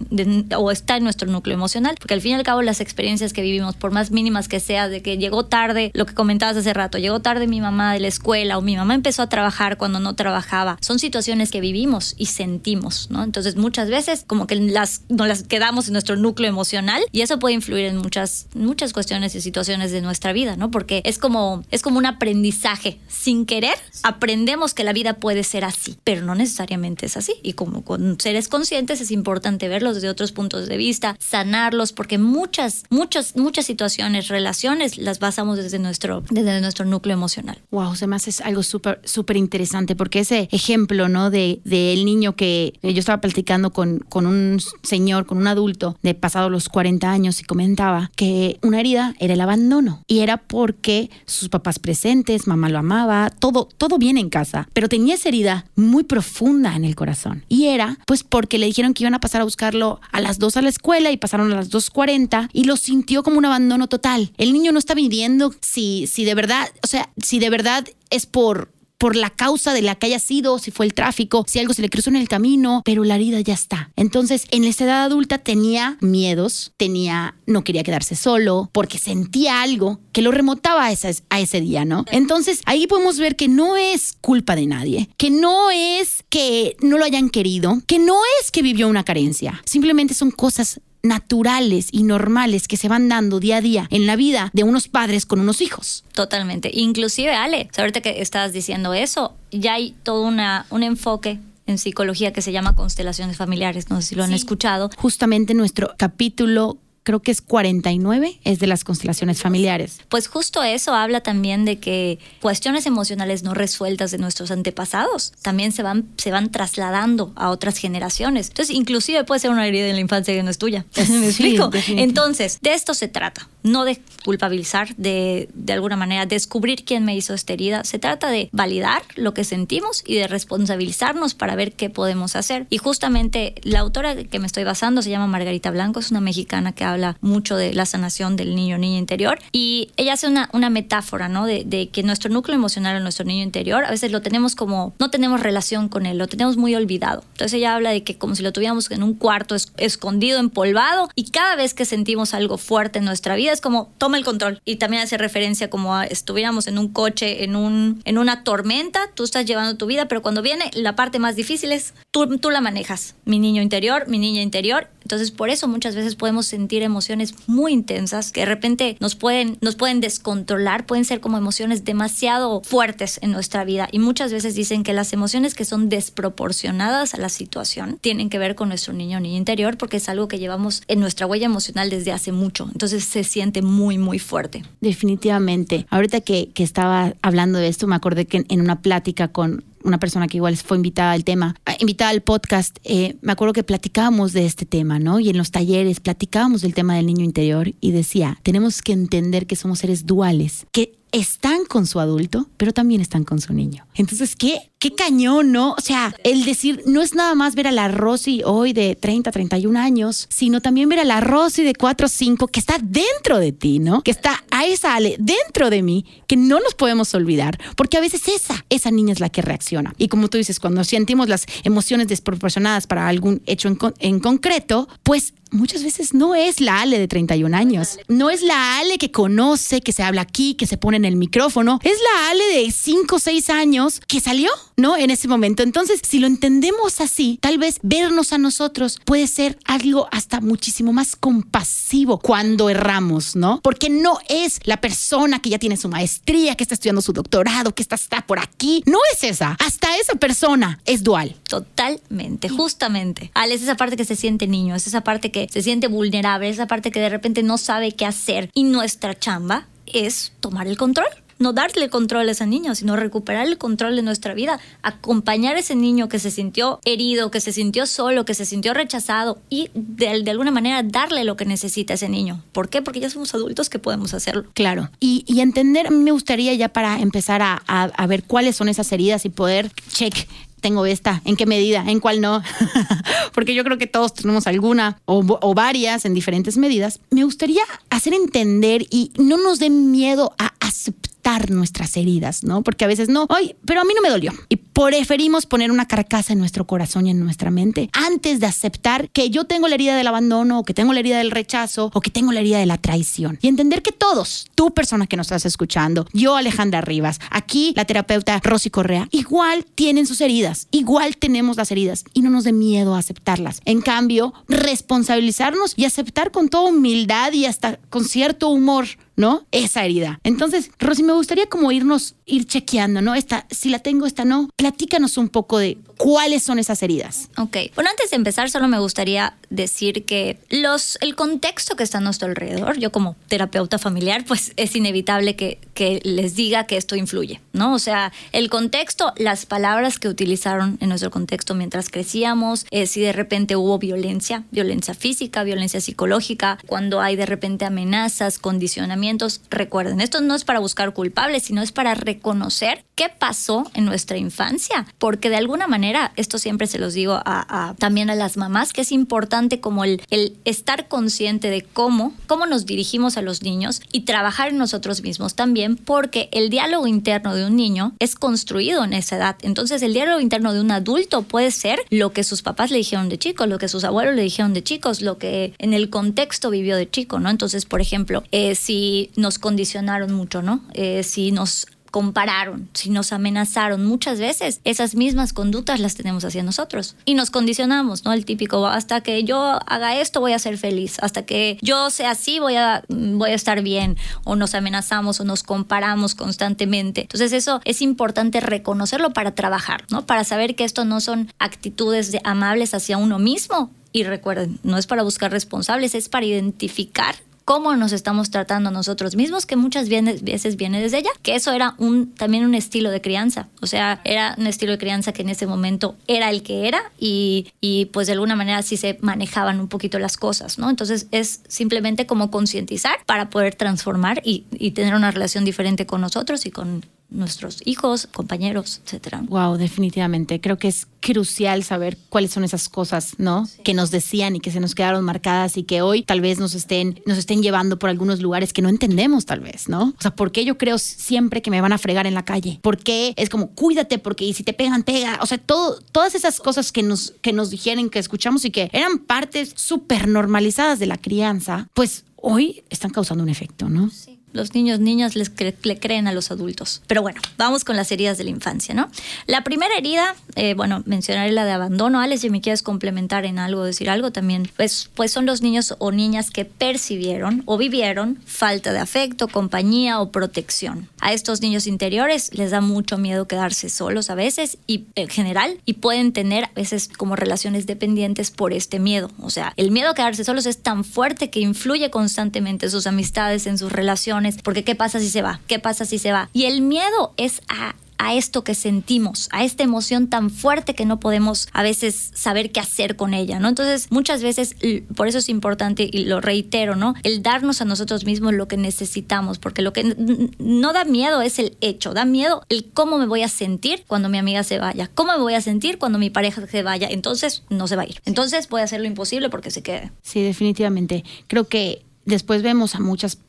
o 0.57 0.71
está 0.71 0.97
en 0.97 1.05
nuestro 1.05 1.31
núcleo 1.31 1.55
emocional, 1.55 1.97
porque 1.99 2.15
al 2.15 2.21
fin 2.21 2.33
y 2.33 2.35
al 2.35 2.43
cabo 2.43 2.63
las 2.63 2.81
experiencias 2.81 3.33
que 3.33 3.43
vivimos, 3.43 3.77
por 3.77 3.91
más 3.91 4.11
mínimas 4.11 4.49
que 4.49 4.61
sea, 4.61 4.89
de 4.89 5.03
que 5.03 5.19
llegó 5.19 5.47
tarde, 5.47 5.91
lo 5.95 6.07
que 6.07 6.15
comentabas 6.15 6.57
hace 6.57 6.73
rato, 6.73 6.99
llegó 6.99 7.21
tarde 7.21 7.47
mi 7.47 7.61
mamá 7.61 7.93
de 7.93 8.01
la 8.01 8.09
escuela 8.09 8.59
o 8.59 8.63
mi 8.63 8.77
mamá 8.77 8.95
empezó 8.95 9.23
a 9.23 9.29
trabajar 9.29 9.77
cuando 9.77 10.01
no 10.01 10.15
trabajaba, 10.15 10.79
son 10.81 10.99
situaciones 10.99 11.51
que 11.51 11.61
vivimos 11.61 12.15
y 12.17 12.27
sentimos, 12.27 13.11
¿no? 13.11 13.23
Entonces 13.23 13.57
muchas 13.57 13.91
veces 13.91 14.25
como 14.27 14.47
que 14.47 14.57
las, 14.57 15.03
nos 15.09 15.29
las 15.29 15.43
quedamos 15.43 15.89
en 15.89 15.93
nuestro 15.93 16.17
núcleo 16.17 16.49
emocional 16.49 17.03
y 17.13 17.23
eso 17.23 17.39
puede 17.39 17.55
influir 17.55 17.87
en 17.87 17.97
muchas, 17.97 18.47
muchas 18.55 18.93
cuestiones 18.93 19.35
y 19.35 19.41
situaciones 19.41 19.93
de 19.93 20.01
nuestra 20.01 20.33
vida, 20.33 20.57
¿no? 20.57 20.71
Porque 20.71 21.03
es 21.05 21.19
como, 21.19 21.65
es 21.71 21.83
como 21.83 21.99
un 21.99 22.07
aprendizaje, 22.07 22.99
sin 23.09 23.47
querer 23.47 23.79
aprendemos 24.03 24.68
que 24.75 24.85
la 24.85 24.93
vida 24.93 25.15
puede 25.15 25.45
ser 25.45 25.65
así, 25.65 25.97
pero 26.05 26.23
no 26.23 26.35
necesariamente 26.35 27.07
es 27.07 27.17
así. 27.17 27.35
Y 27.43 27.55
como 27.55 27.85
con 27.85 28.19
seres 28.21 28.49
conscientes 28.49 29.01
es 29.01 29.11
importante 29.11 29.69
verlos 29.69 29.95
desde 29.97 30.09
otros 30.09 30.33
puntos 30.33 30.69
de 30.69 30.77
vista, 30.77 31.17
sanarlos, 31.19 31.93
porque 31.93 32.19
muchas, 32.19 32.85
muchas, 32.91 33.37
muchas 33.37 33.67
situaciones, 33.67 34.29
relaciones, 34.29 34.99
las 34.99 35.19
basamos 35.19 35.59
desde 35.59 35.79
nuestro, 35.79 36.23
desde 36.31 36.61
nuestro 36.61 36.85
núcleo 36.85 37.15
emocional. 37.15 37.59
Wow, 37.71 37.95
se 37.95 38.07
me 38.07 38.17
hace 38.17 38.43
algo 38.43 38.63
súper, 38.63 39.01
súper 39.05 39.37
interesante, 39.37 39.97
porque 39.97 40.21
ese 40.21 40.49
ejemplo, 40.53 41.09
¿no? 41.09 41.31
De, 41.31 41.61
del 41.65 42.05
niño 42.05 42.37
que 42.37 42.75
eh, 42.83 42.93
yo 42.93 43.01
estaba 43.01 43.21
platicando 43.21 43.73
con, 43.73 44.01
con 44.01 44.27
un 44.27 44.61
señor, 44.83 45.27
con 45.27 45.39
un 45.39 45.47
adulto 45.47 45.97
de 46.03 46.15
pasado 46.15 46.51
los 46.51 46.69
40 46.69 47.11
años 47.11 47.41
y 47.41 47.45
comentaba 47.45 48.11
que 48.17 48.59
una 48.63 48.81
herida 48.81 49.15
era 49.19 49.35
el 49.35 49.41
abandono 49.41 50.03
y 50.07 50.21
era 50.21 50.37
porque 50.37 51.11
sus 51.27 51.49
papás 51.49 51.79
presentes, 51.79 52.47
mamá 52.47 52.69
lo 52.69 52.79
amaba, 52.79 53.31
todo, 53.31 53.69
todo 53.77 53.99
bien 53.99 54.19
en 54.19 54.31
casa 54.31 54.48
pero 54.73 54.89
tenía 54.89 55.15
esa 55.15 55.29
herida 55.29 55.67
muy 55.77 56.05
profunda 56.05 56.75
en 56.77 56.85
el 56.85 56.95
corazón. 56.95 57.45
Y 57.49 57.67
era 57.67 57.99
pues 58.07 58.23
porque 58.23 58.59
le 58.59 58.67
dijeron 58.67 58.95
que 58.95 59.05
iban 59.05 59.15
a 59.15 59.21
pasar 59.21 59.41
a 59.41 59.45
buscarlo 59.45 60.01
a 60.13 60.21
las 60.21 60.39
2 60.39 60.57
a 60.57 60.63
la 60.63 60.69
escuela 60.69 61.11
y 61.11 61.17
pasaron 61.17 61.53
a 61.53 61.57
las 61.57 61.71
2.40 61.71 62.49
y 62.53 62.65
lo 62.65 62.77
sintió 62.77 63.23
como 63.23 63.39
un 63.39 63.45
abandono 63.45 63.89
total. 63.89 64.33
El 64.39 64.53
niño 64.53 64.73
no 64.73 64.79
está 64.79 64.95
midiendo 64.95 65.55
si, 65.61 66.07
si 66.07 66.25
de 66.25 66.35
verdad, 66.35 66.69
o 66.83 66.87
sea, 66.87 67.11
si 67.23 67.39
de 67.39 67.51
verdad 67.51 67.87
es 68.11 68.27
por 68.27 68.71
por 68.99 69.17
la 69.17 69.31
causa 69.31 69.73
de 69.73 69.83
la 69.83 69.95
que 69.95 70.07
haya 70.07 70.19
sido, 70.19 70.59
si 70.59 70.71
fue 70.71 70.85
el 70.87 70.95
tráfico, 70.95 71.45
si 71.49 71.59
algo 71.59 71.73
se 71.73 71.83
le 71.83 71.89
cruzó 71.89 72.11
en 72.11 72.17
el 72.17 72.29
camino, 72.29 72.83
pero 72.85 73.05
la 73.05 73.15
herida 73.15 73.41
ya 73.41 73.55
está. 73.55 73.91
Entonces, 73.97 74.47
en 74.51 74.65
esa 74.65 74.85
edad 74.85 75.05
adulta 75.05 75.39
tenía 75.39 75.97
miedos, 76.01 76.73
tenía, 76.77 77.37
no 77.47 77.65
quería 77.65 77.85
quedarse 77.85 78.17
solo, 78.17 78.69
porque 78.73 78.99
sentía 78.99 79.63
algo 79.63 80.01
que 80.13 80.23
lo 80.23 80.33
remotaba 80.33 80.87
a, 80.87 80.95
a 81.31 81.41
ese 81.41 81.61
día, 81.61 81.85
¿no? 81.85 82.05
Entonces, 82.11 82.61
ahí 82.67 82.87
podemos 82.87 83.19
ver 83.19 83.37
que 83.37 83.49
no 83.49 83.77
es 83.77 84.17
culpa 84.21 84.57
de 84.57 84.67
nadie, 84.67 85.09
que 85.17 85.31
no 85.31 85.71
es 85.71 86.25
que 86.29 86.77
no 86.81 86.99
lo 86.99 87.05
hayan 87.05 87.31
querido, 87.31 87.81
que 87.87 87.99
no 87.99 88.17
es 88.41 88.51
que 88.51 88.63
vivió 88.63 88.89
una 88.89 89.05
carencia, 89.05 89.63
simplemente 89.65 90.15
son 90.15 90.31
cosas 90.31 90.81
naturales 91.03 91.89
y 91.93 92.03
normales 92.03 92.69
que 92.69 92.77
se 92.77 92.89
van 92.89 93.09
dando 93.09 93.41
día 93.41 93.59
a 93.59 93.61
día 93.61 93.87
en 93.91 94.07
la 94.07 94.17
vida 94.17 94.51
de 94.53 94.65
unos 94.65 94.89
padres 94.89 95.27
con 95.27 95.41
unos 95.41 95.61
hijos. 95.61 96.05
Totalmente. 96.13 96.71
Inclusive, 96.73 97.35
Ale, 97.35 97.69
ahorita 97.77 98.01
que 98.01 98.21
estás 98.21 98.53
diciendo 98.53 98.95
eso, 98.95 99.35
ya 99.51 99.75
hay 99.75 99.95
todo 100.03 100.23
una, 100.23 100.67
un 100.71 100.83
enfoque 100.83 101.39
en 101.67 101.79
psicología 101.79 102.33
que 102.33 102.43
se 102.43 102.51
llama 102.51 102.75
constelaciones 102.75 103.37
familiares, 103.37 103.91
no 103.91 104.01
sé 104.01 104.09
si 104.09 104.15
lo 104.15 104.25
han 104.25 104.33
escuchado. 104.33 104.91
Justamente 104.97 105.53
nuestro 105.53 105.95
capítulo 105.99 106.79
creo 107.09 107.21
que 107.21 107.31
es 107.31 107.41
49, 107.41 108.39
es 108.45 108.59
de 108.59 108.67
las 108.67 108.85
constelaciones 108.85 109.41
familiares. 109.41 110.01
Pues 110.11 110.29
justo 110.29 110.63
eso 110.63 110.93
habla 110.93 111.23
también 111.23 111.65
de 111.65 111.79
que 111.79 112.19
cuestiones 112.43 112.85
emocionales 112.85 113.43
no 113.43 113.55
resueltas 113.55 114.11
de 114.11 114.19
nuestros 114.19 114.51
antepasados 114.51 115.33
también 115.41 115.73
se 115.73 115.83
van, 115.83 116.07
se 116.19 116.31
van 116.31 116.53
trasladando 116.53 117.33
a 117.35 117.49
otras 117.49 117.79
generaciones. 117.79 118.49
Entonces, 118.49 118.77
inclusive 118.77 119.25
puede 119.25 119.41
ser 119.41 119.53
una 119.53 119.67
herida 119.67 119.87
en 119.87 119.95
la 119.95 120.03
infancia 120.03 120.35
que 120.35 120.43
no 120.43 120.51
es 120.51 120.59
tuya. 120.59 120.85
¿Me 121.09 121.29
explico? 121.29 121.71
Entonces, 121.89 122.59
de 122.61 122.75
esto 122.75 122.93
se 122.93 123.09
trata, 123.09 123.49
no 123.63 123.85
de 123.85 124.01
culpabilizar, 124.25 124.95
de, 124.97 125.49
de 125.55 125.73
alguna 125.73 125.97
manera 125.97 126.27
descubrir 126.27 126.85
quién 126.85 127.05
me 127.05 127.17
hizo 127.17 127.35
esta 127.35 127.53
herida. 127.53 127.85
Se 127.85 127.99
trata 127.99 128.31
de 128.31 128.49
validar 128.53 129.03
lo 129.17 129.35
que 129.35 129.45
sentimos 129.45 130.03
y 130.07 130.17
de 130.17 130.27
responsabilizarnos 130.27 131.35
para 131.35 131.57
ver 131.57 131.73
qué 131.73 131.91
podemos 131.91 132.37
hacer. 132.37 132.67
Y 132.71 132.79
justamente 132.79 133.55
la 133.63 133.81
autora 133.81 134.15
que 134.25 134.39
me 134.39 134.47
estoy 134.47 134.65
basando 134.65 135.03
se 135.03 135.11
llama 135.11 135.27
Margarita 135.27 135.71
Blanco, 135.71 136.01
es 136.01 136.11
una 136.11 136.21
mexicana 136.21 136.73
que 136.73 136.85
habla 136.85 137.17
mucho 137.21 137.57
de 137.57 137.75
la 137.75 137.87
sanación 137.87 138.37
del 138.37 138.55
niño 138.55 138.79
niña 138.79 138.99
interior 138.99 139.39
y 139.53 139.91
ella 139.97 140.15
hace 140.15 140.29
una, 140.29 140.49
una 140.53 140.71
metáfora, 140.71 141.29
¿no? 141.29 141.47
De, 141.47 141.89
que 141.93 142.03
nuestro 142.03 142.31
núcleo 142.31 142.57
emocional 142.57 142.97
o 142.97 143.01
nuestro 143.01 143.25
niño 143.25 143.43
interior 143.43 143.85
a 143.85 143.91
veces 143.91 144.11
lo 144.11 144.21
tenemos 144.21 144.55
como, 144.55 144.95
no 144.99 145.11
tenemos 145.11 145.41
relación 145.41 145.89
con 145.89 146.07
él, 146.07 146.19
lo 146.19 146.27
tenemos 146.27 146.57
muy 146.57 146.75
olvidado. 146.75 147.23
Entonces 147.33 147.55
ella 147.55 147.75
habla 147.75 147.91
de 147.91 148.03
que 148.03 148.19
como 148.19 148.35
si 148.35 148.43
lo 148.43 148.53
tuviéramos 148.53 148.91
en 148.91 149.03
un 149.03 149.15
cuarto 149.15 149.55
escondido, 149.77 150.39
empolvado 150.39 151.09
y 151.15 151.31
cada 151.31 151.57
vez 151.57 151.75
que 151.75 151.85
sentimos 151.85 152.35
algo 152.35 152.59
fuerte 152.59 152.99
en 152.99 153.05
nuestra 153.05 153.37
vida 153.37 153.53
es 153.59 153.61
como 153.61 153.91
toma 153.99 154.17
el 154.17 154.25
control 154.25 154.61
y 154.65 154.77
también 154.77 155.03
hace 155.03 155.19
referencia 155.19 155.69
como 155.69 155.95
a 155.95 156.05
estuviéramos 156.05 156.69
en 156.69 156.79
un 156.79 156.89
coche, 156.89 157.45
en, 157.45 157.57
un, 157.57 158.01
en 158.05 158.19
una 158.19 158.45
tormenta, 158.45 159.11
tú 159.15 159.25
estás 159.25 159.47
llevando 159.47 159.77
tu 159.77 159.87
vida, 159.87 160.07
pero 160.07 160.23
cuando 160.23 160.43
viene 160.43 160.71
la 160.75 160.95
parte 160.95 161.19
más 161.19 161.35
difícil 161.37 161.73
es 161.73 161.95
tú, 162.11 162.39
tú 162.39 162.51
la 162.51 162.61
manejas, 162.61 163.17
mi 163.25 163.39
niño 163.39 163.63
interior, 163.63 164.07
mi 164.09 164.19
niña 164.19 164.43
interior. 164.43 164.89
Entonces 165.03 165.31
por 165.31 165.49
eso 165.49 165.69
muchas 165.69 165.97
veces 165.97 166.17
podemos 166.17 166.47
sentir 166.47 166.83
emociones 166.83 167.35
muy 167.47 167.73
intensas 167.73 168.31
que 168.31 168.41
de 168.41 168.47
repente 168.47 168.97
nos 169.01 169.17
pueden, 169.17 169.57
nos 169.61 169.75
pueden 169.75 170.01
descontrolar, 170.01 170.87
pueden 170.87 171.05
ser 171.05 171.21
como 171.21 171.39
emociones 171.39 171.85
demasiado 171.85 172.63
fuertes 172.63 173.19
en 173.23 173.33
nuestra 173.33 173.65
vida. 173.65 173.89
Y 173.91 173.99
muchas 174.01 174.33
veces 174.33 174.55
dicen 174.55 174.83
que 174.83 174.93
las 174.93 175.13
emociones 175.13 175.55
que 175.55 175.65
son 175.65 175.89
desproporcionadas 175.89 177.15
a 177.15 177.19
la 177.19 177.31
situación 177.31 177.99
tienen 178.01 178.29
que 178.29 178.39
ver 178.39 178.55
con 178.55 178.69
nuestro 178.69 178.93
niño 178.93 179.17
o 179.17 179.21
niña 179.21 179.39
interior 179.39 179.79
porque 179.79 179.97
es 179.97 180.09
algo 180.09 180.29
que 180.29 180.39
llevamos 180.39 180.83
en 180.89 181.01
nuestra 181.01 181.27
huella 181.27 181.47
emocional 181.47 181.89
desde 181.89 182.13
hace 182.13 182.31
mucho. 182.31 182.69
Entonces 182.71 183.05
se 183.05 183.25
muy, 183.63 183.99
muy 183.99 184.19
fuerte. 184.19 184.63
Definitivamente. 184.81 185.87
Ahorita 185.91 186.21
que, 186.21 186.51
que 186.55 186.63
estaba 186.63 187.15
hablando 187.23 187.59
de 187.59 187.69
esto, 187.69 187.87
me 187.87 187.97
acordé 187.97 188.27
que 188.27 188.45
en 188.49 188.61
una 188.61 188.83
plática 188.83 189.29
con 189.29 189.65
una 189.85 189.99
persona 189.99 190.29
que 190.29 190.37
igual 190.37 190.57
fue 190.57 190.77
invitada 190.77 191.13
al 191.13 191.25
tema, 191.25 191.55
ah, 191.67 191.75
invitada 191.81 192.11
al 192.11 192.23
podcast, 192.23 192.79
eh, 192.85 193.17
me 193.23 193.33
acuerdo 193.33 193.53
que 193.53 193.65
platicábamos 193.65 194.33
de 194.33 194.47
este 194.47 194.67
tema, 194.67 194.99
¿no? 194.99 195.21
Y 195.21 195.31
en 195.31 195.37
los 195.37 195.51
talleres 195.51 196.01
platicábamos 196.01 196.63
del 196.63 196.75
tema 196.75 196.97
del 196.97 197.07
niño 197.07 197.25
interior 197.25 197.73
y 197.81 197.93
decía, 197.93 198.39
tenemos 198.43 198.83
que 198.83 198.93
entender 198.93 199.47
que 199.47 199.57
somos 199.57 199.81
seres 199.81 200.07
duales, 200.07 200.67
que 200.73 200.99
están 201.13 201.65
con 201.65 201.87
su 201.87 202.01
adulto, 202.01 202.49
pero 202.57 202.73
también 202.73 203.01
están 203.01 203.25
con 203.25 203.41
su 203.41 203.53
niño. 203.53 203.87
Entonces, 203.95 204.37
qué 204.37 204.71
qué 204.79 204.95
cañón, 204.95 205.53
¿no? 205.53 205.73
O 205.73 205.81
sea, 205.81 206.15
el 206.25 206.45
decir, 206.45 206.83
no 206.87 207.03
es 207.03 207.15
nada 207.15 207.35
más 207.35 207.55
ver 207.55 207.67
a 207.67 207.73
la 207.73 207.89
Rosy 207.89 208.43
hoy 208.45 208.73
de 208.73 208.95
30, 208.95 209.31
31 209.31 209.79
años, 209.79 210.27
sino 210.31 210.61
también 210.61 210.89
ver 210.89 211.01
a 211.01 211.05
la 211.05 211.21
Rosy 211.21 211.65
de 211.65 211.75
4 211.75 212.07
o 212.07 212.09
5 212.09 212.47
que 212.49 212.61
está 212.61 212.79
dentro 212.81 213.39
de 213.39 213.53
ti, 213.53 213.81
¿no? 213.81 214.03
Que 214.03 214.13
está 214.13 214.45
a 214.51 214.67
esa 214.67 214.95
Ale 214.95 215.17
dentro 215.19 215.71
de 215.71 215.83
mí, 215.83 216.05
que 216.27 216.37
no 216.37 216.61
nos 216.61 216.75
podemos 216.75 217.13
olvidar, 217.15 217.59
porque 217.77 217.97
a 217.97 218.01
veces 218.01 218.29
esa, 218.29 218.65
esa 218.71 218.91
niña 218.91 219.13
es 219.13 219.21
la 219.21 219.31
que 219.31 219.43
reacciona. 219.43 219.95
Y 219.99 220.09
como 220.09 220.29
tú 220.29 220.39
dices, 220.39 220.61
cuando 220.61 220.85
sentimos 220.85 221.29
las 221.29 221.47
emociones 221.65 222.09
desproporcionadas 222.09 222.87
para 222.87 223.09
algún 223.09 223.43
hecho 223.47 223.69
en, 223.69 223.79
en 223.99 224.21
concreto, 224.21 224.89
pues 225.03 225.35
muchas 225.51 225.83
veces 225.83 226.15
no 226.15 226.35
es 226.35 226.61
la 226.61 226.81
Ale 226.81 226.99
de 226.99 227.09
31 227.09 227.57
años. 227.57 227.99
No 228.09 228.31
es 228.31 228.43
la 228.43 228.79
Ale 228.79 228.99
que 228.99 229.11
conoce, 229.11 229.81
que 229.81 229.93
se 229.93 230.03
habla 230.03 230.23
aquí, 230.23 230.55
que 230.55 230.67
se 230.67 230.77
pone 230.77 230.97
en 230.97 231.05
el 231.05 231.17
micrófono. 231.17 231.81
Es 231.83 231.99
la 232.15 232.31
Ale 232.31 232.45
de 232.63 232.71
5 232.71 233.17
o 233.17 233.19
6 233.19 233.51
años 233.51 234.01
que 234.07 234.21
salió, 234.21 234.51
¿no? 234.79 234.97
En 234.97 235.11
ese 235.11 235.29
momento. 235.29 235.63
Entonces, 235.63 236.01
si 236.09 236.21
lo 236.21 236.27
entendemos 236.27 237.01
así, 237.01 237.39
tal 237.43 237.59
vez 237.59 237.79
vernos 237.83 238.33
a 238.33 238.39
nosotros 238.39 238.99
puede 239.05 239.27
ser 239.27 239.59
algo 239.65 240.09
hasta 240.13 240.41
muchísimo 240.41 240.93
más 240.93 241.17
compasivo 241.17 242.19
cuando 242.19 242.71
erramos, 242.71 243.37
¿no? 243.37 243.61
Porque 243.63 243.91
no 243.91 244.19
es 244.29 244.61
la 244.65 244.81
persona 244.81 245.41
que 245.41 245.51
ya 245.51 245.59
tiene 245.59 245.77
su 245.77 245.89
maestría, 245.89 246.55
que 246.55 246.65
está 246.65 246.75
estudiando 246.75 247.03
su 247.03 247.13
doctorado, 247.13 247.75
que 247.75 247.83
está, 247.83 247.97
está 247.97 248.23
por 248.23 248.39
aquí. 248.39 248.83
No 248.87 248.99
es 249.13 249.25
esa. 249.25 249.57
Hasta 249.59 249.97
esa 249.97 250.15
persona 250.15 250.81
es 250.87 251.03
dual. 251.03 251.35
Totalmente, 251.49 252.49
justamente. 252.49 253.33
Ale 253.35 253.55
es 253.55 253.63
esa 253.63 253.77
parte 253.77 253.97
que 253.97 254.05
se 254.05 254.17
siente 254.17 254.47
niño, 254.47 254.77
es 254.77 254.87
esa 254.87 255.03
parte 255.03 255.33
que 255.33 255.49
se 255.51 255.63
siente 255.63 255.89
vulnerable, 255.89 256.49
esa 256.49 256.67
parte 256.67 256.93
que 256.93 257.01
de 257.01 257.09
repente 257.09 257.43
no 257.43 257.59
sabe 257.59 257.93
qué 257.93 258.07
hacer. 258.07 258.51
Y 258.55 258.63
nuestra 258.63 259.19
chamba 259.19 259.67
es 259.87 260.33
tomar 260.41 260.69
el 260.69 260.77
control 260.77 261.09
no 261.39 261.53
darle 261.53 261.89
control 261.89 262.29
a 262.29 262.33
ese 262.33 262.47
niño, 262.47 262.75
sino 262.75 262.97
recuperar 262.97 263.47
el 263.47 263.59
control 263.59 263.97
de 263.97 264.03
nuestra 264.03 264.35
vida, 264.35 264.61
acompañar 264.83 265.57
a 265.57 265.61
ese 265.61 265.75
niño 265.75 266.09
que 266.09 266.19
se 266.19 266.31
sintió 266.31 266.81
herido, 266.85 267.31
que 267.31 267.41
se 267.41 267.53
sintió 267.53 267.87
solo, 267.87 268.25
que 268.25 268.35
se 268.35 268.45
sintió 268.45 268.75
rechazado 268.75 269.39
y 269.49 269.71
de, 269.75 270.09
alguna 270.31 270.51
manera 270.51 270.83
darle 270.83 271.25
lo 271.25 271.37
que 271.37 271.45
necesita 271.45 271.95
ese 271.95 272.09
niño. 272.09 272.43
¿Por 272.53 272.69
qué? 272.69 272.83
Porque 272.83 273.01
ya 273.01 273.11
somos 273.11 273.35
adultos 273.35 273.71
que 273.71 273.79
podemos 273.79 274.15
hacerlo. 274.15 274.45
Claro. 274.55 274.91
Y, 275.01 275.25
entender, 275.41 275.91
me 275.91 276.11
gustaría 276.11 276.53
ya 276.55 276.69
para 276.69 277.01
empezar 277.01 277.43
a, 277.43 277.63
a 277.67 278.07
ver 278.07 278.25
cuáles 278.25 278.57
son 278.57 278.69
esas 278.69 278.91
heridas 278.93 279.25
y 279.25 279.29
poder, 279.29 279.71
check, 279.89 280.27
tengo 280.61 280.87
esta, 280.87 281.23
en 281.25 281.37
qué 281.37 281.47
medida, 281.47 281.85
en 281.87 282.01
cuál 282.01 282.21
no, 282.21 282.43
porque 283.33 283.55
yo 283.55 283.65
creo 283.65 283.79
que 283.79 283.87
todos 283.87 284.15
tenemos 284.15 284.47
alguna 284.47 285.01
o, 285.05 285.55
varias 285.55 286.05
en 286.05 286.15
diferentes 286.15 286.57
medidas, 286.57 287.01
me 287.11 287.25
gustaría 287.25 287.63
hacer 287.91 288.15
entender 288.15 288.87
y 288.91 289.13
no 289.19 289.37
nos 289.39 289.59
den 289.59 289.91
miedo 289.91 290.35
a 290.39 290.53
aceptar 290.61 291.18
nuestras 291.51 291.97
heridas, 291.97 292.45
¿no? 292.45 292.63
Porque 292.63 292.85
a 292.85 292.89
veces 292.89 293.09
no, 293.09 293.27
ay, 293.29 293.57
pero 293.65 293.81
a 293.81 293.85
mí 293.85 293.93
no 293.95 294.03
me 294.03 294.11
dolió. 294.11 294.33
Y 294.49 294.57
preferimos 294.87 295.45
poner 295.45 295.73
una 295.73 295.89
carcasa 295.89 296.33
en 296.33 296.39
nuestro 296.39 296.65
corazón 296.65 297.09
y 297.09 297.11
en 297.11 297.19
nuestra 297.19 297.51
mente 297.51 297.91
antes 297.93 298.39
de 298.39 298.47
aceptar 298.47 299.11
que 299.11 299.29
yo 299.29 299.45
tengo 299.45 299.67
la 299.67 299.75
herida 299.75 299.97
del 299.97 300.07
abandono, 300.07 300.61
o 300.61 300.65
que 300.65 300.73
tengo 300.73 300.93
la 300.93 301.01
herida 301.01 301.19
del 301.19 301.33
rechazo, 301.33 301.91
o 301.93 302.01
que 302.01 302.11
tengo 302.11 302.31
la 302.31 302.41
herida 302.41 302.59
de 302.59 302.67
la 302.67 302.79
traición. 302.79 303.39
Y 303.43 303.49
entender 303.49 303.83
que 303.83 303.91
todos, 303.91 304.47
tú 304.55 304.73
persona 304.73 305.09
que 305.09 305.17
nos 305.17 305.27
estás 305.27 305.47
escuchando, 305.47 306.07
yo 306.13 306.37
Alejandra 306.37 306.81
Rivas, 306.81 307.19
aquí 307.31 307.73
la 307.75 307.87
terapeuta 307.87 308.41
Rosy 308.45 308.71
Correa, 308.71 309.09
igual 309.11 309.65
tienen 309.75 310.07
sus 310.07 310.21
heridas, 310.21 310.69
igual 310.71 311.17
tenemos 311.17 311.57
las 311.57 311.73
heridas 311.73 312.05
y 312.15 312.23
no 312.23 312.31
nos 312.31 312.45
dé 312.45 312.53
miedo 312.53 312.95
a 312.95 312.99
aceptarlas. 312.99 313.61
En 313.65 313.81
cambio, 313.81 314.33
responsabilizarnos 314.47 315.75
y 315.77 315.87
aceptar 315.87 316.31
con 316.31 316.49
toda 316.49 316.71
humildad 316.71 317.33
y 317.33 317.47
hasta 317.47 317.81
con 317.91 318.05
cierto 318.05 318.49
humor 318.49 318.87
¿no? 319.19 319.45
Esa 319.51 319.85
herida. 319.85 320.21
Entonces, 320.23 320.71
Rosy, 320.79 321.03
me 321.03 321.13
gustaría 321.13 321.49
como 321.49 321.73
irnos, 321.73 322.15
ir 322.25 322.47
chequeando, 322.47 323.03
¿no? 323.03 323.17
Esta, 323.17 323.47
si 323.51 323.69
la 323.69 323.81
tengo, 323.81 324.07
esta 324.07 324.25
no. 324.25 324.49
Platícanos 324.69 325.17
un 325.17 325.31
poco 325.31 325.57
de 325.57 325.79
cuáles 325.97 326.43
son 326.43 326.59
esas 326.59 326.83
heridas. 326.83 327.31
Ok. 327.39 327.57
Bueno, 327.75 327.89
antes 327.89 328.11
de 328.11 328.17
empezar, 328.17 328.51
solo 328.51 328.69
me 328.69 328.79
gustaría 328.79 329.35
decir 329.49 330.05
que 330.05 330.39
los, 330.51 330.99
el 331.01 331.17
contexto 331.17 331.75
que 331.75 331.85
está 331.85 331.97
a 331.97 332.01
nuestro 332.03 332.29
alrededor, 332.29 332.77
yo 332.79 332.93
como 332.93 333.17
terapeuta 333.29 333.79
familiar, 333.79 334.27
pues 334.27 334.53
es 334.57 334.77
inevitable 334.77 335.37
que, 335.37 335.59
que 335.79 336.01
les 336.03 336.35
diga 336.35 336.65
que 336.65 336.77
esto 336.77 336.97
influye, 336.97 337.41
¿no? 337.53 337.73
O 337.73 337.79
sea, 337.79 338.13
el 338.33 338.51
contexto, 338.51 339.13
las 339.17 339.47
palabras 339.47 340.01
que 340.01 340.09
utilizaron 340.09 340.77
en 340.81 340.89
nuestro 340.89 341.13
contexto 341.13 341.55
mientras 341.55 341.89
crecíamos, 341.89 342.67
eh, 342.73 342.89
si 342.89 343.01
de 343.01 343.13
repente 343.13 343.55
hubo 343.55 343.79
violencia, 343.79 344.43
violencia 344.51 344.95
física, 344.95 345.45
violencia 345.45 345.81
psicológica, 345.81 346.59
cuando 346.67 347.01
hay 347.01 347.15
de 347.15 347.27
repente 347.27 347.65
amenazas, 347.65 348.41
condicionamientos, 348.41 349.41
recuerden, 349.51 350.01
esto 350.01 350.21
no 350.21 350.35
es 350.35 350.43
para 350.43 350.59
buscar 350.59 350.93
culpables, 350.95 351.45
sino 351.45 351.63
es 351.63 351.71
para 351.71 351.95
reconocer 351.95 352.85
qué 352.97 353.09
pasó 353.09 353.71
en 353.75 353.85
nuestra 353.85 354.17
infancia, 354.17 354.85
porque 354.99 355.31
de 355.31 355.37
alguna 355.37 355.69
manera, 355.69 356.11
esto 356.17 356.39
siempre 356.39 356.67
se 356.67 356.81
los 356.81 356.93
digo 356.93 357.23
a, 357.25 357.77
también 357.79 358.11
a 358.11 358.17
las 358.17 358.37
mamás, 358.37 358.73
que 358.73 358.81
es 358.81 358.91
importante 358.91 359.61
como 359.61 359.85
el, 359.85 360.03
el 360.11 360.37
estar 360.45 360.89
consciente 360.89 361.51
de 361.51 361.63
cómo, 361.63 362.15
cómo 362.27 362.47
nos 362.47 362.67
dirigimos 362.67 363.17
a 363.17 363.23
los 363.23 363.45
niños 363.45 363.81
y 363.93 364.01
trabajar 364.01 364.49
en 364.49 364.59
nosotros 364.59 365.03
mismos 365.03 365.37
también, 365.37 365.68
porque 365.77 366.29
el 366.33 366.51
diálogo 366.51 366.87
interno 366.87 367.35
de 367.35 367.47
un 367.47 367.57
niño 367.57 367.93
es 367.99 368.15
construido 368.15 368.85
en 368.85 368.93
esa 368.93 369.17
edad. 369.17 369.37
Entonces, 369.43 369.83
el 369.83 369.93
diálogo 369.93 370.21
interno 370.21 370.53
de 370.53 370.61
un 370.61 370.71
adulto 370.71 371.23
puede 371.23 371.51
ser 371.51 371.81
lo 371.91 372.13
que 372.13 372.25
sus 372.25 372.43
papás 372.43 372.71
le 372.71 372.79
dijeron 372.79 373.09
de 373.09 373.19
chico, 373.19 373.47
lo 373.47 373.59
que 373.59 373.69
sus 373.69 373.85
abuelos 373.85 374.15
le 374.15 374.23
dijeron 374.23 374.55
de 374.55 374.63
chicos, 374.63 375.03
lo 375.03 375.19
que 375.19 375.55
en 375.59 375.75
el 375.75 375.91
contexto 375.91 376.51
vivió 376.51 376.77
de 376.77 376.91
chico, 376.91 377.19
¿no? 377.19 377.31
Entonces, 377.31 377.67
por 377.67 377.81
ejemplo, 377.81 378.23
eh, 378.33 378.55
si 378.55 379.11
nos 379.17 379.39
condicionaron 379.39 380.13
mucho, 380.13 380.43
¿no? 380.43 380.63
Eh, 380.75 381.03
si 381.03 381.33
nos 381.33 381.67
compararon, 381.99 382.69
si 382.75 382.91
nos 382.91 383.13
amenazaron 383.13 383.85
muchas 383.85 384.21
veces, 384.21 384.61
esas 384.63 384.95
mismas 384.95 385.33
conductas 385.33 385.81
las 385.81 385.97
tenemos 385.97 386.25
hacia 386.25 386.45
nosotros 386.45 386.95
y 387.05 387.15
nos 387.15 387.31
condicionamos, 387.33 388.05
¿no? 388.05 388.13
El 388.13 388.25
típico, 388.25 388.69
hasta 388.69 389.01
que 389.01 389.25
yo 389.25 389.59
haga 389.67 390.01
esto 390.01 390.21
voy 390.21 390.33
a 390.33 390.39
ser 390.39 390.59
feliz, 390.59 390.99
hasta 391.01 391.27
que 391.27 391.59
yo 391.61 391.91
sea 391.91 392.13
así 392.13 392.39
voy 392.39 392.55
a, 392.55 392.85
voy 392.89 393.31
a 393.31 393.35
estar 393.35 393.63
bien, 393.63 393.97
o 394.23 394.37
nos 394.37 394.55
amenazamos 394.55 395.19
o 395.19 395.25
nos 395.25 395.43
comparamos 395.43 396.15
constantemente. 396.15 397.01
Entonces 397.01 397.33
eso 397.33 397.61
es 397.65 397.83
importante 397.83 398.39
reconocerlo 398.39 399.13
para 399.13 399.35
trabajar, 399.35 399.83
¿no? 399.91 400.07
Para 400.07 400.23
saber 400.23 400.55
que 400.55 400.63
esto 400.63 400.85
no 400.85 401.01
son 401.01 401.33
actitudes 401.41 402.13
de 402.13 402.21
amables 402.23 402.75
hacia 402.75 402.97
uno 402.97 403.19
mismo, 403.19 403.73
y 403.91 404.05
recuerden, 404.05 404.61
no 404.63 404.79
es 404.79 404.87
para 404.87 405.03
buscar 405.03 405.33
responsables, 405.33 405.97
es 405.97 406.09
para 406.09 406.27
identificar 406.27 407.17
cómo 407.49 407.75
nos 407.77 407.93
estamos 407.93 408.29
tratando 408.29 408.71
nosotros 408.71 409.17
mismos, 409.17 409.47
que 409.47 409.57
muchas 409.57 409.89
veces 409.89 410.57
viene 410.57 410.83
desde 410.83 410.99
ella, 410.99 411.09
que 411.23 411.35
eso 411.35 411.51
era 411.53 411.75
un, 411.79 412.13
también 412.15 412.45
un 412.45 412.55
estilo 412.55 412.91
de 412.91 413.01
crianza, 413.01 413.49
o 413.63 413.67
sea, 413.67 414.03
era 414.05 414.35
un 414.37 414.47
estilo 414.47 414.73
de 414.73 414.77
crianza 414.77 415.15
que 415.15 415.23
en 415.23 415.31
ese 415.31 415.47
momento 415.47 415.97
era 416.07 416.29
el 416.29 416.43
que 416.43 416.69
era 416.69 416.79
y, 416.99 417.51
y 417.63 417.87
pues 417.87 418.07
de 418.07 418.13
alguna 418.13 418.37
manera 418.37 418.61
sí 418.61 418.77
se 418.77 418.99
manejaban 419.01 419.61
un 419.61 419.69
poquito 419.69 419.99
las 419.99 420.19
cosas, 420.19 420.59
¿no? 420.59 420.69
Entonces 420.69 421.07
es 421.11 421.41
simplemente 421.49 422.05
como 422.05 422.31
concientizar 422.31 422.99
para 423.07 423.31
poder 423.31 423.55
transformar 423.55 424.21
y, 424.23 424.45
y 424.53 424.73
tener 424.73 424.95
una 424.95 425.11
relación 425.11 425.47
diferente 425.47 425.87
con 425.87 426.03
nosotros 426.03 426.45
y 426.45 426.51
con 426.51 426.85
nuestros 427.11 427.63
hijos, 427.65 428.07
compañeros, 428.13 428.81
etcétera. 428.85 429.23
Wow, 429.29 429.57
definitivamente. 429.57 430.41
Creo 430.41 430.59
que 430.59 430.69
es 430.69 430.87
crucial 431.01 431.65
saber 431.65 431.97
cuáles 432.09 432.33
son 432.33 432.45
esas 432.45 432.69
cosas, 432.69 433.15
¿no? 433.19 433.49
Que 433.65 433.75
nos 433.75 433.91
decían 433.91 434.37
y 434.37 434.41
que 434.41 434.51
se 434.51 434.61
nos 434.61 434.75
quedaron 434.75 435.05
marcadas 435.05 435.57
y 435.57 435.63
que 435.63 435.81
hoy 435.81 436.03
tal 436.03 436.21
vez 436.21 436.39
nos 436.39 436.55
estén, 436.55 437.01
nos 437.07 437.19
estén 437.19 437.43
llevando 437.43 437.79
por 437.79 437.89
algunos 437.89 438.21
lugares 438.21 438.53
que 438.53 438.63
no 438.63 438.69
entendemos, 438.69 439.25
tal 439.27 439.41
vez, 439.41 439.69
¿no? 439.69 439.95
O 439.99 440.01
sea, 440.03 440.15
¿por 440.15 440.33
qué 440.33 440.45
yo 440.45 440.59
creo 440.59 440.79
siempre 440.79 441.41
que 441.41 441.51
me 441.51 441.61
van 441.61 441.73
a 441.73 441.79
fregar 441.79 442.07
en 442.07 442.15
la 442.15 442.25
calle? 442.25 442.59
¿Por 442.63 442.79
qué 442.79 443.15
es 443.17 443.29
como 443.31 443.51
cuídate 443.51 443.99
porque 443.99 444.33
si 444.35 444.45
te 444.45 444.53
pegan, 444.53 444.83
pega? 444.83 445.19
O 445.23 445.27
sea, 445.27 445.39
todo, 445.39 445.81
todas 445.93 446.15
esas 446.15 446.41
cosas 446.41 446.73
que 446.73 446.83
nos, 446.83 447.15
que 447.23 447.33
nos 447.33 447.51
dijeron, 447.51 447.91
que 447.91 447.99
escuchamos 447.99 448.45
y 448.45 448.51
que 448.51 448.69
eran 448.73 448.99
partes 448.99 449.53
súper 449.57 450.09
normalizadas 450.09 450.79
de 450.79 450.87
la 450.87 450.99
crianza, 450.99 451.69
pues 451.75 452.05
hoy 452.17 452.65
están 452.71 452.91
causando 452.91 453.23
un 453.23 453.31
efecto, 453.31 453.69
¿no? 453.69 453.91
Sí 453.91 454.18
los 454.33 454.55
niños, 454.55 454.81
niñas 454.81 455.17
les 455.17 455.33
le 455.63 455.79
creen 455.79 456.07
a 456.09 456.13
los 456.13 456.31
adultos. 456.31 456.83
Pero 456.87 457.03
bueno, 457.03 457.21
vamos 457.37 457.65
con 457.65 457.77
las 457.77 457.91
heridas 457.93 458.19
de 458.19 458.25
la 458.25 458.31
infancia, 458.31 458.75
¿no? 458.75 458.89
La 459.27 459.43
primera 459.43 459.77
herida, 459.77 460.15
eh, 460.37 460.55
bueno, 460.55 460.83
mencionaré 460.87 461.33
la 461.33 461.45
de 461.45 461.53
abandono. 461.53 462.01
Alex, 462.01 462.23
si 462.23 462.31
me 462.31 462.41
quieres 462.41 462.63
complementar 462.63 463.25
en 463.25 463.39
algo, 463.39 463.65
decir 463.65 463.91
algo 463.91 464.11
también, 464.11 464.51
pues, 464.57 464.91
pues 464.95 465.13
son 465.13 465.27
los 465.27 465.43
niños 465.43 465.75
o 465.79 465.93
niñas 465.93 466.31
que 466.31 466.45
percibieron 466.45 467.43
o 467.47 467.57
vivieron 467.57 468.19
falta 468.27 468.73
de 468.73 468.79
afecto, 468.79 469.29
compañía 469.29 470.01
o 470.01 470.11
protección. 470.11 470.89
A 471.01 471.13
estos 471.13 471.41
niños 471.41 471.67
interiores 471.67 472.31
les 472.35 472.51
da 472.51 472.61
mucho 472.61 472.99
miedo 472.99 473.27
quedarse 473.27 473.69
solos 473.69 474.11
a 474.11 474.15
veces 474.15 474.59
y 474.67 474.85
en 474.95 475.09
general 475.09 475.59
y 475.65 475.75
pueden 475.75 476.13
tener 476.13 476.45
a 476.45 476.51
veces 476.55 476.89
como 476.89 477.17
relaciones 477.17 477.67
dependientes 477.67 478.31
por 478.31 478.53
este 478.53 478.79
miedo. 478.79 479.11
O 479.21 479.31
sea, 479.31 479.53
el 479.57 479.71
miedo 479.71 479.91
a 479.91 479.95
quedarse 479.95 480.25
solos 480.25 480.47
es 480.47 480.59
tan 480.59 480.85
fuerte 480.85 481.31
que 481.31 481.41
influye 481.41 481.91
constantemente 481.91 482.67
en 482.67 482.73
sus 482.73 482.87
amistades, 482.87 483.47
en 483.47 483.59
sus 483.59 483.73
relaciones 483.73 484.18
porque 484.43 484.65
¿qué 484.65 484.75
pasa 484.75 485.01
si 485.01 485.11
se 485.11 485.23
va? 485.23 485.41
¿Qué 485.47 485.59
pasa 485.59 485.85
si 485.85 485.99
se 485.99 486.13
va? 486.13 486.29
Y 486.33 486.45
el 486.45 486.63
miedo 486.63 487.15
es 487.17 487.41
a 487.49 487.75
a 487.99 488.15
esto 488.15 488.45
que 488.45 488.55
sentimos, 488.55 489.29
a 489.33 489.45
esta 489.45 489.65
emoción 489.65 490.09
tan 490.09 490.31
fuerte 490.31 490.75
que 490.75 490.87
no 490.87 491.01
podemos 491.01 491.49
a 491.53 491.63
veces 491.63 492.13
saber 492.15 492.53
qué 492.53 492.61
hacer 492.61 492.97
con 492.97 493.13
ella, 493.13 493.41
¿no? 493.41 493.49
Entonces, 493.49 493.89
muchas 493.91 494.23
veces, 494.23 494.57
por 494.95 495.09
eso 495.09 495.19
es 495.19 495.29
importante, 495.29 495.89
y 495.91 496.05
lo 496.05 496.21
reitero, 496.21 496.77
¿no? 496.77 496.95
El 497.03 497.23
darnos 497.23 497.61
a 497.61 497.65
nosotros 497.65 498.05
mismos 498.05 498.33
lo 498.33 498.49
que 498.49 498.57
necesitamos, 498.57 499.39
porque 499.39 499.63
lo 499.63 499.73
que 499.73 499.97
no 500.39 500.73
da 500.73 500.85
miedo 500.85 501.21
es 501.21 501.39
el 501.41 501.57
hecho, 501.61 501.93
da 501.93 502.05
miedo 502.05 502.45
el 502.49 502.71
cómo 502.73 502.99
me 502.99 503.07
voy 503.07 503.23
a 503.23 503.29
sentir 503.29 503.85
cuando 503.87 504.09
mi 504.09 504.19
amiga 504.19 504.45
se 504.45 504.59
vaya, 504.59 504.89
cómo 504.95 505.13
me 505.13 505.19
voy 505.19 505.35
a 505.35 505.41
sentir 505.41 505.79
cuando 505.79 505.99
mi 505.99 506.09
pareja 506.09 506.47
se 506.47 506.63
vaya, 506.63 506.89
entonces 506.89 507.43
no 507.51 507.67
se 507.67 507.77
va 507.77 507.83
a 507.83 507.87
ir. 507.87 508.01
Entonces 508.05 508.49
voy 508.49 508.61
a 508.61 508.65
hacer 508.65 508.81
lo 508.81 508.87
imposible 508.87 509.29
porque 509.29 509.51
se 509.51 509.63
quede. 509.63 509.91
Sí, 510.03 510.23
definitivamente. 510.23 511.05
Creo 511.27 511.49
que 511.49 511.85
después 512.05 512.43
vemos 512.43 512.77
a 512.77 512.81
muchas 512.81 513.17
personas 513.17 513.28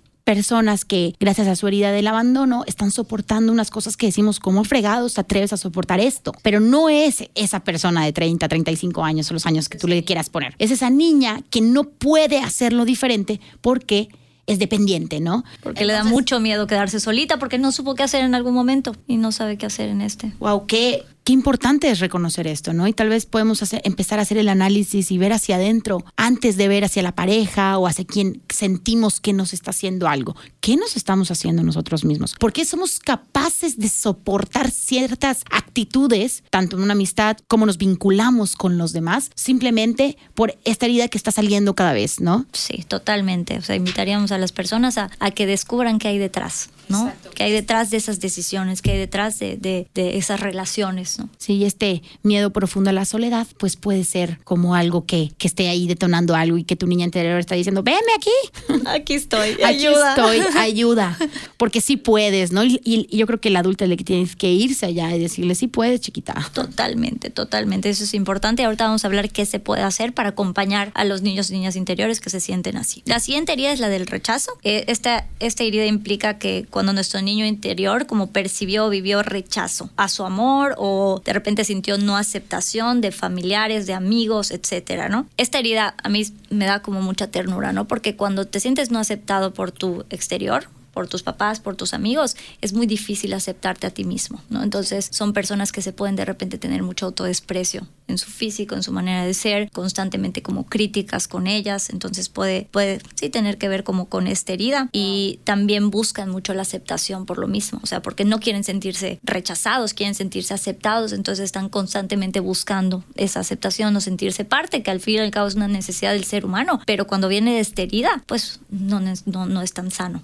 que 0.85 1.15
gracias 1.19 1.47
a 1.47 1.55
su 1.55 1.67
herida 1.67 1.91
del 1.91 2.05
abandono 2.05 2.63
están 2.67 2.91
soportando 2.91 3.51
unas 3.51 3.71
cosas 3.71 3.97
que 3.97 4.05
decimos 4.05 4.39
como 4.39 4.63
fregados 4.63 5.15
te 5.15 5.21
atreves 5.21 5.53
a 5.53 5.57
soportar 5.57 5.99
esto, 5.99 6.33
pero 6.43 6.59
no 6.59 6.87
es 6.87 7.23
esa 7.33 7.61
persona 7.61 8.05
de 8.05 8.13
30, 8.13 8.47
35 8.47 9.03
años 9.03 9.31
o 9.31 9.33
los 9.33 9.47
años 9.47 9.69
que 9.69 9.79
tú 9.79 9.87
le 9.87 10.03
quieras 10.03 10.29
poner. 10.29 10.53
Es 10.59 10.69
esa 10.69 10.91
niña 10.91 11.41
que 11.49 11.61
no 11.61 11.85
puede 11.85 12.37
hacerlo 12.37 12.85
diferente 12.85 13.39
porque 13.61 14.09
es 14.45 14.59
dependiente, 14.59 15.19
¿no? 15.19 15.43
Porque 15.63 15.85
le 15.85 15.93
da 15.93 16.03
mucho 16.03 16.39
miedo 16.39 16.67
quedarse 16.67 16.99
solita 16.99 17.39
porque 17.39 17.57
no 17.57 17.71
supo 17.71 17.95
qué 17.95 18.03
hacer 18.03 18.23
en 18.23 18.35
algún 18.35 18.53
momento 18.53 18.95
y 19.07 19.17
no 19.17 19.31
sabe 19.31 19.57
qué 19.57 19.65
hacer 19.65 19.89
en 19.89 20.01
este. 20.01 20.31
Wow, 20.39 20.67
qué 20.67 21.05
qué 21.29 21.33
importante 21.33 21.91
es 21.91 21.99
reconocer 21.99 22.47
esto, 22.47 22.73
¿no? 22.73 22.87
Y 22.87 22.93
tal 22.93 23.09
vez 23.09 23.27
podemos 23.27 23.61
empezar 23.83 24.17
a 24.17 24.23
hacer 24.23 24.39
el 24.39 24.49
análisis 24.49 25.11
y 25.11 25.19
ver 25.19 25.31
hacia 25.31 25.57
adentro 25.57 26.03
antes 26.17 26.57
de 26.57 26.67
ver 26.67 26.83
hacia 26.83 27.03
la 27.03 27.13
pareja 27.13 27.77
o 27.77 27.85
hacia 27.85 28.03
quien 28.03 28.41
sentimos 28.49 29.19
que 29.19 29.31
nos 29.31 29.53
está 29.53 29.69
haciendo 29.69 30.07
algo. 30.07 30.35
¿Qué 30.59 30.75
nos 30.75 30.97
estamos 30.97 31.29
haciendo 31.29 31.61
nosotros 31.61 32.03
mismos? 32.03 32.33
¿Por 32.33 32.51
qué 32.51 32.65
somos 32.65 32.97
capaces 32.97 33.77
de 33.77 33.89
soportar 33.89 34.71
ciertas 34.71 35.43
actitudes, 35.51 36.41
tanto 36.49 36.77
en 36.77 36.81
una 36.81 36.93
amistad 36.93 37.37
como 37.47 37.67
nos 37.67 37.77
vinculamos 37.77 38.55
con 38.55 38.79
los 38.79 38.91
demás, 38.91 39.29
simplemente 39.35 40.17
por 40.33 40.57
esta 40.65 40.87
herida 40.87 41.09
que 41.09 41.19
está 41.19 41.29
saliendo 41.29 41.75
cada 41.75 41.93
vez, 41.93 42.21
¿no? 42.21 42.47
Sí, 42.53 42.83
totalmente. 42.87 43.59
O 43.59 43.61
sea, 43.61 43.75
invitaríamos 43.75 44.31
a 44.31 44.39
las 44.39 44.51
personas 44.51 44.97
a, 44.97 45.09
que 45.35 45.45
descubran 45.45 45.99
qué 45.99 46.07
hay 46.07 46.17
detrás, 46.17 46.71
¿no? 46.89 47.11
Qué 47.35 47.43
hay 47.43 47.51
detrás 47.51 47.89
de 47.89 47.97
esas 47.97 48.19
decisiones, 48.19 48.81
qué 48.81 48.91
hay 48.91 48.97
detrás 48.97 49.39
de, 49.39 49.57
de 49.57 50.17
esas 50.17 50.39
relaciones. 50.39 51.17
Sí, 51.37 51.63
este 51.63 52.01
miedo 52.23 52.51
profundo 52.51 52.89
a 52.89 52.93
la 52.93 53.05
soledad, 53.05 53.47
pues 53.57 53.75
puede 53.75 54.03
ser 54.03 54.39
como 54.43 54.75
algo 54.75 55.05
que, 55.05 55.31
que 55.37 55.47
esté 55.47 55.69
ahí 55.69 55.87
detonando 55.87 56.35
algo 56.35 56.57
y 56.57 56.63
que 56.63 56.75
tu 56.75 56.87
niña 56.87 57.05
interior 57.05 57.39
está 57.39 57.55
diciendo, 57.55 57.83
venme 57.83 57.99
aquí. 58.15 58.79
Aquí 58.87 59.13
estoy, 59.13 59.51
aquí 59.63 59.85
estoy, 59.85 60.41
ayuda. 60.57 61.17
Porque 61.57 61.81
sí 61.81 61.97
puedes, 61.97 62.51
¿no? 62.51 62.63
Y, 62.63 63.07
yo 63.11 63.27
creo 63.27 63.39
que 63.39 63.49
el 63.49 63.55
adulto 63.55 63.85
le 63.85 63.97
que 63.97 64.03
tienes 64.03 64.35
que 64.35 64.51
irse 64.51 64.85
allá 64.85 65.15
y 65.15 65.19
decirle, 65.19 65.55
sí 65.55 65.67
puedes, 65.67 66.01
chiquita. 66.01 66.49
Totalmente, 66.53 67.29
totalmente. 67.29 67.89
Eso 67.89 68.03
es 68.03 68.13
importante. 68.13 68.63
Ahorita 68.63 68.85
vamos 68.85 69.03
a 69.03 69.07
hablar 69.07 69.29
qué 69.29 69.45
se 69.45 69.59
puede 69.59 69.83
hacer 69.83 70.13
para 70.13 70.29
acompañar 70.29 70.91
a 70.95 71.03
los 71.03 71.21
niños 71.21 71.49
y 71.49 71.53
niñas 71.53 71.75
interiores 71.75 72.19
que 72.19 72.29
se 72.29 72.39
sienten 72.39 72.77
así. 72.77 73.03
La 73.05 73.19
siguiente 73.19 73.53
herida 73.53 73.71
es 73.71 73.79
la 73.79 73.89
del 73.89 74.07
rechazo. 74.07 74.57
Eh, 74.63 74.85
esta, 74.87 75.27
esta 75.39 75.63
herida 75.63 75.85
implica 75.85 76.37
que 76.37 76.65
cuando 76.69 76.78
nuestro 76.83 77.21
niño 77.21 77.45
interior 77.45 78.05
como 78.05 78.27
percibió 78.27 78.85
o 78.85 78.89
vivió 78.89 79.23
rechazo 79.23 79.89
a 79.95 80.07
su 80.07 80.25
amor 80.25 80.75
o 80.77 81.21
de 81.23 81.33
repente 81.33 81.63
sintió 81.63 81.97
no 81.97 82.17
aceptación 82.17 83.01
de 83.01 83.11
familiares, 83.11 83.85
de 83.85 83.93
amigos, 83.93 84.51
etcétera, 84.51 85.09
¿no? 85.09 85.27
Esta 85.37 85.59
herida 85.59 85.95
a 86.01 86.09
mí 86.09 86.23
me 86.49 86.65
da 86.65 86.81
como 86.81 87.01
mucha 87.01 87.27
ternura, 87.27 87.73
¿no? 87.73 87.87
Porque 87.87 88.15
cuando 88.15 88.45
te 88.45 88.59
sientes 88.59 88.91
no 88.91 88.99
aceptado 88.99 89.53
por 89.53 89.71
tu 89.71 90.05
exterior, 90.09 90.67
por 90.99 91.07
tus 91.07 91.23
papás, 91.23 91.61
por 91.61 91.77
tus 91.77 91.93
amigos, 91.93 92.35
es 92.59 92.73
muy 92.73 92.85
difícil 92.85 93.33
aceptarte 93.33 93.87
a 93.87 93.89
ti 93.89 94.03
mismo, 94.03 94.41
¿no? 94.49 94.63
Entonces 94.63 95.07
son 95.13 95.31
personas 95.31 95.71
que 95.71 95.81
se 95.81 95.93
pueden 95.93 96.17
de 96.17 96.25
repente 96.25 96.57
tener 96.57 96.83
mucho 96.83 97.05
autodesprecio 97.05 97.87
en 98.09 98.17
su 98.17 98.29
físico, 98.29 98.75
en 98.75 98.83
su 98.83 98.91
manera 98.91 99.25
de 99.25 99.33
ser, 99.33 99.71
constantemente 99.71 100.41
como 100.41 100.65
críticas 100.65 101.29
con 101.29 101.47
ellas, 101.47 101.89
entonces 101.89 102.27
puede, 102.27 102.67
puede 102.71 102.99
sí 103.15 103.29
tener 103.29 103.57
que 103.57 103.69
ver 103.69 103.85
como 103.85 104.09
con 104.09 104.27
esta 104.27 104.51
herida 104.51 104.89
y 104.91 105.39
también 105.45 105.89
buscan 105.89 106.29
mucho 106.29 106.53
la 106.53 106.63
aceptación 106.63 107.25
por 107.25 107.37
lo 107.37 107.47
mismo, 107.47 107.79
o 107.81 107.87
sea, 107.87 108.01
porque 108.01 108.25
no 108.25 108.41
quieren 108.41 108.65
sentirse 108.65 109.21
rechazados, 109.23 109.93
quieren 109.93 110.15
sentirse 110.15 110.53
aceptados, 110.53 111.13
entonces 111.13 111.45
están 111.45 111.69
constantemente 111.69 112.41
buscando 112.41 113.05
esa 113.15 113.39
aceptación 113.39 113.95
o 113.95 114.01
sentirse 114.01 114.43
parte, 114.43 114.83
que 114.83 114.91
al 114.91 114.99
fin 114.99 115.15
y 115.15 115.19
al 115.19 115.31
cabo 115.31 115.47
es 115.47 115.55
una 115.55 115.69
necesidad 115.69 116.11
del 116.11 116.25
ser 116.25 116.43
humano, 116.43 116.81
pero 116.85 117.07
cuando 117.07 117.29
viene 117.29 117.53
de 117.53 117.61
esta 117.61 117.83
herida, 117.83 118.21
pues 118.25 118.59
no, 118.69 118.99
no, 118.99 119.45
no 119.45 119.61
es 119.61 119.71
tan 119.71 119.91
sano. 119.91 120.21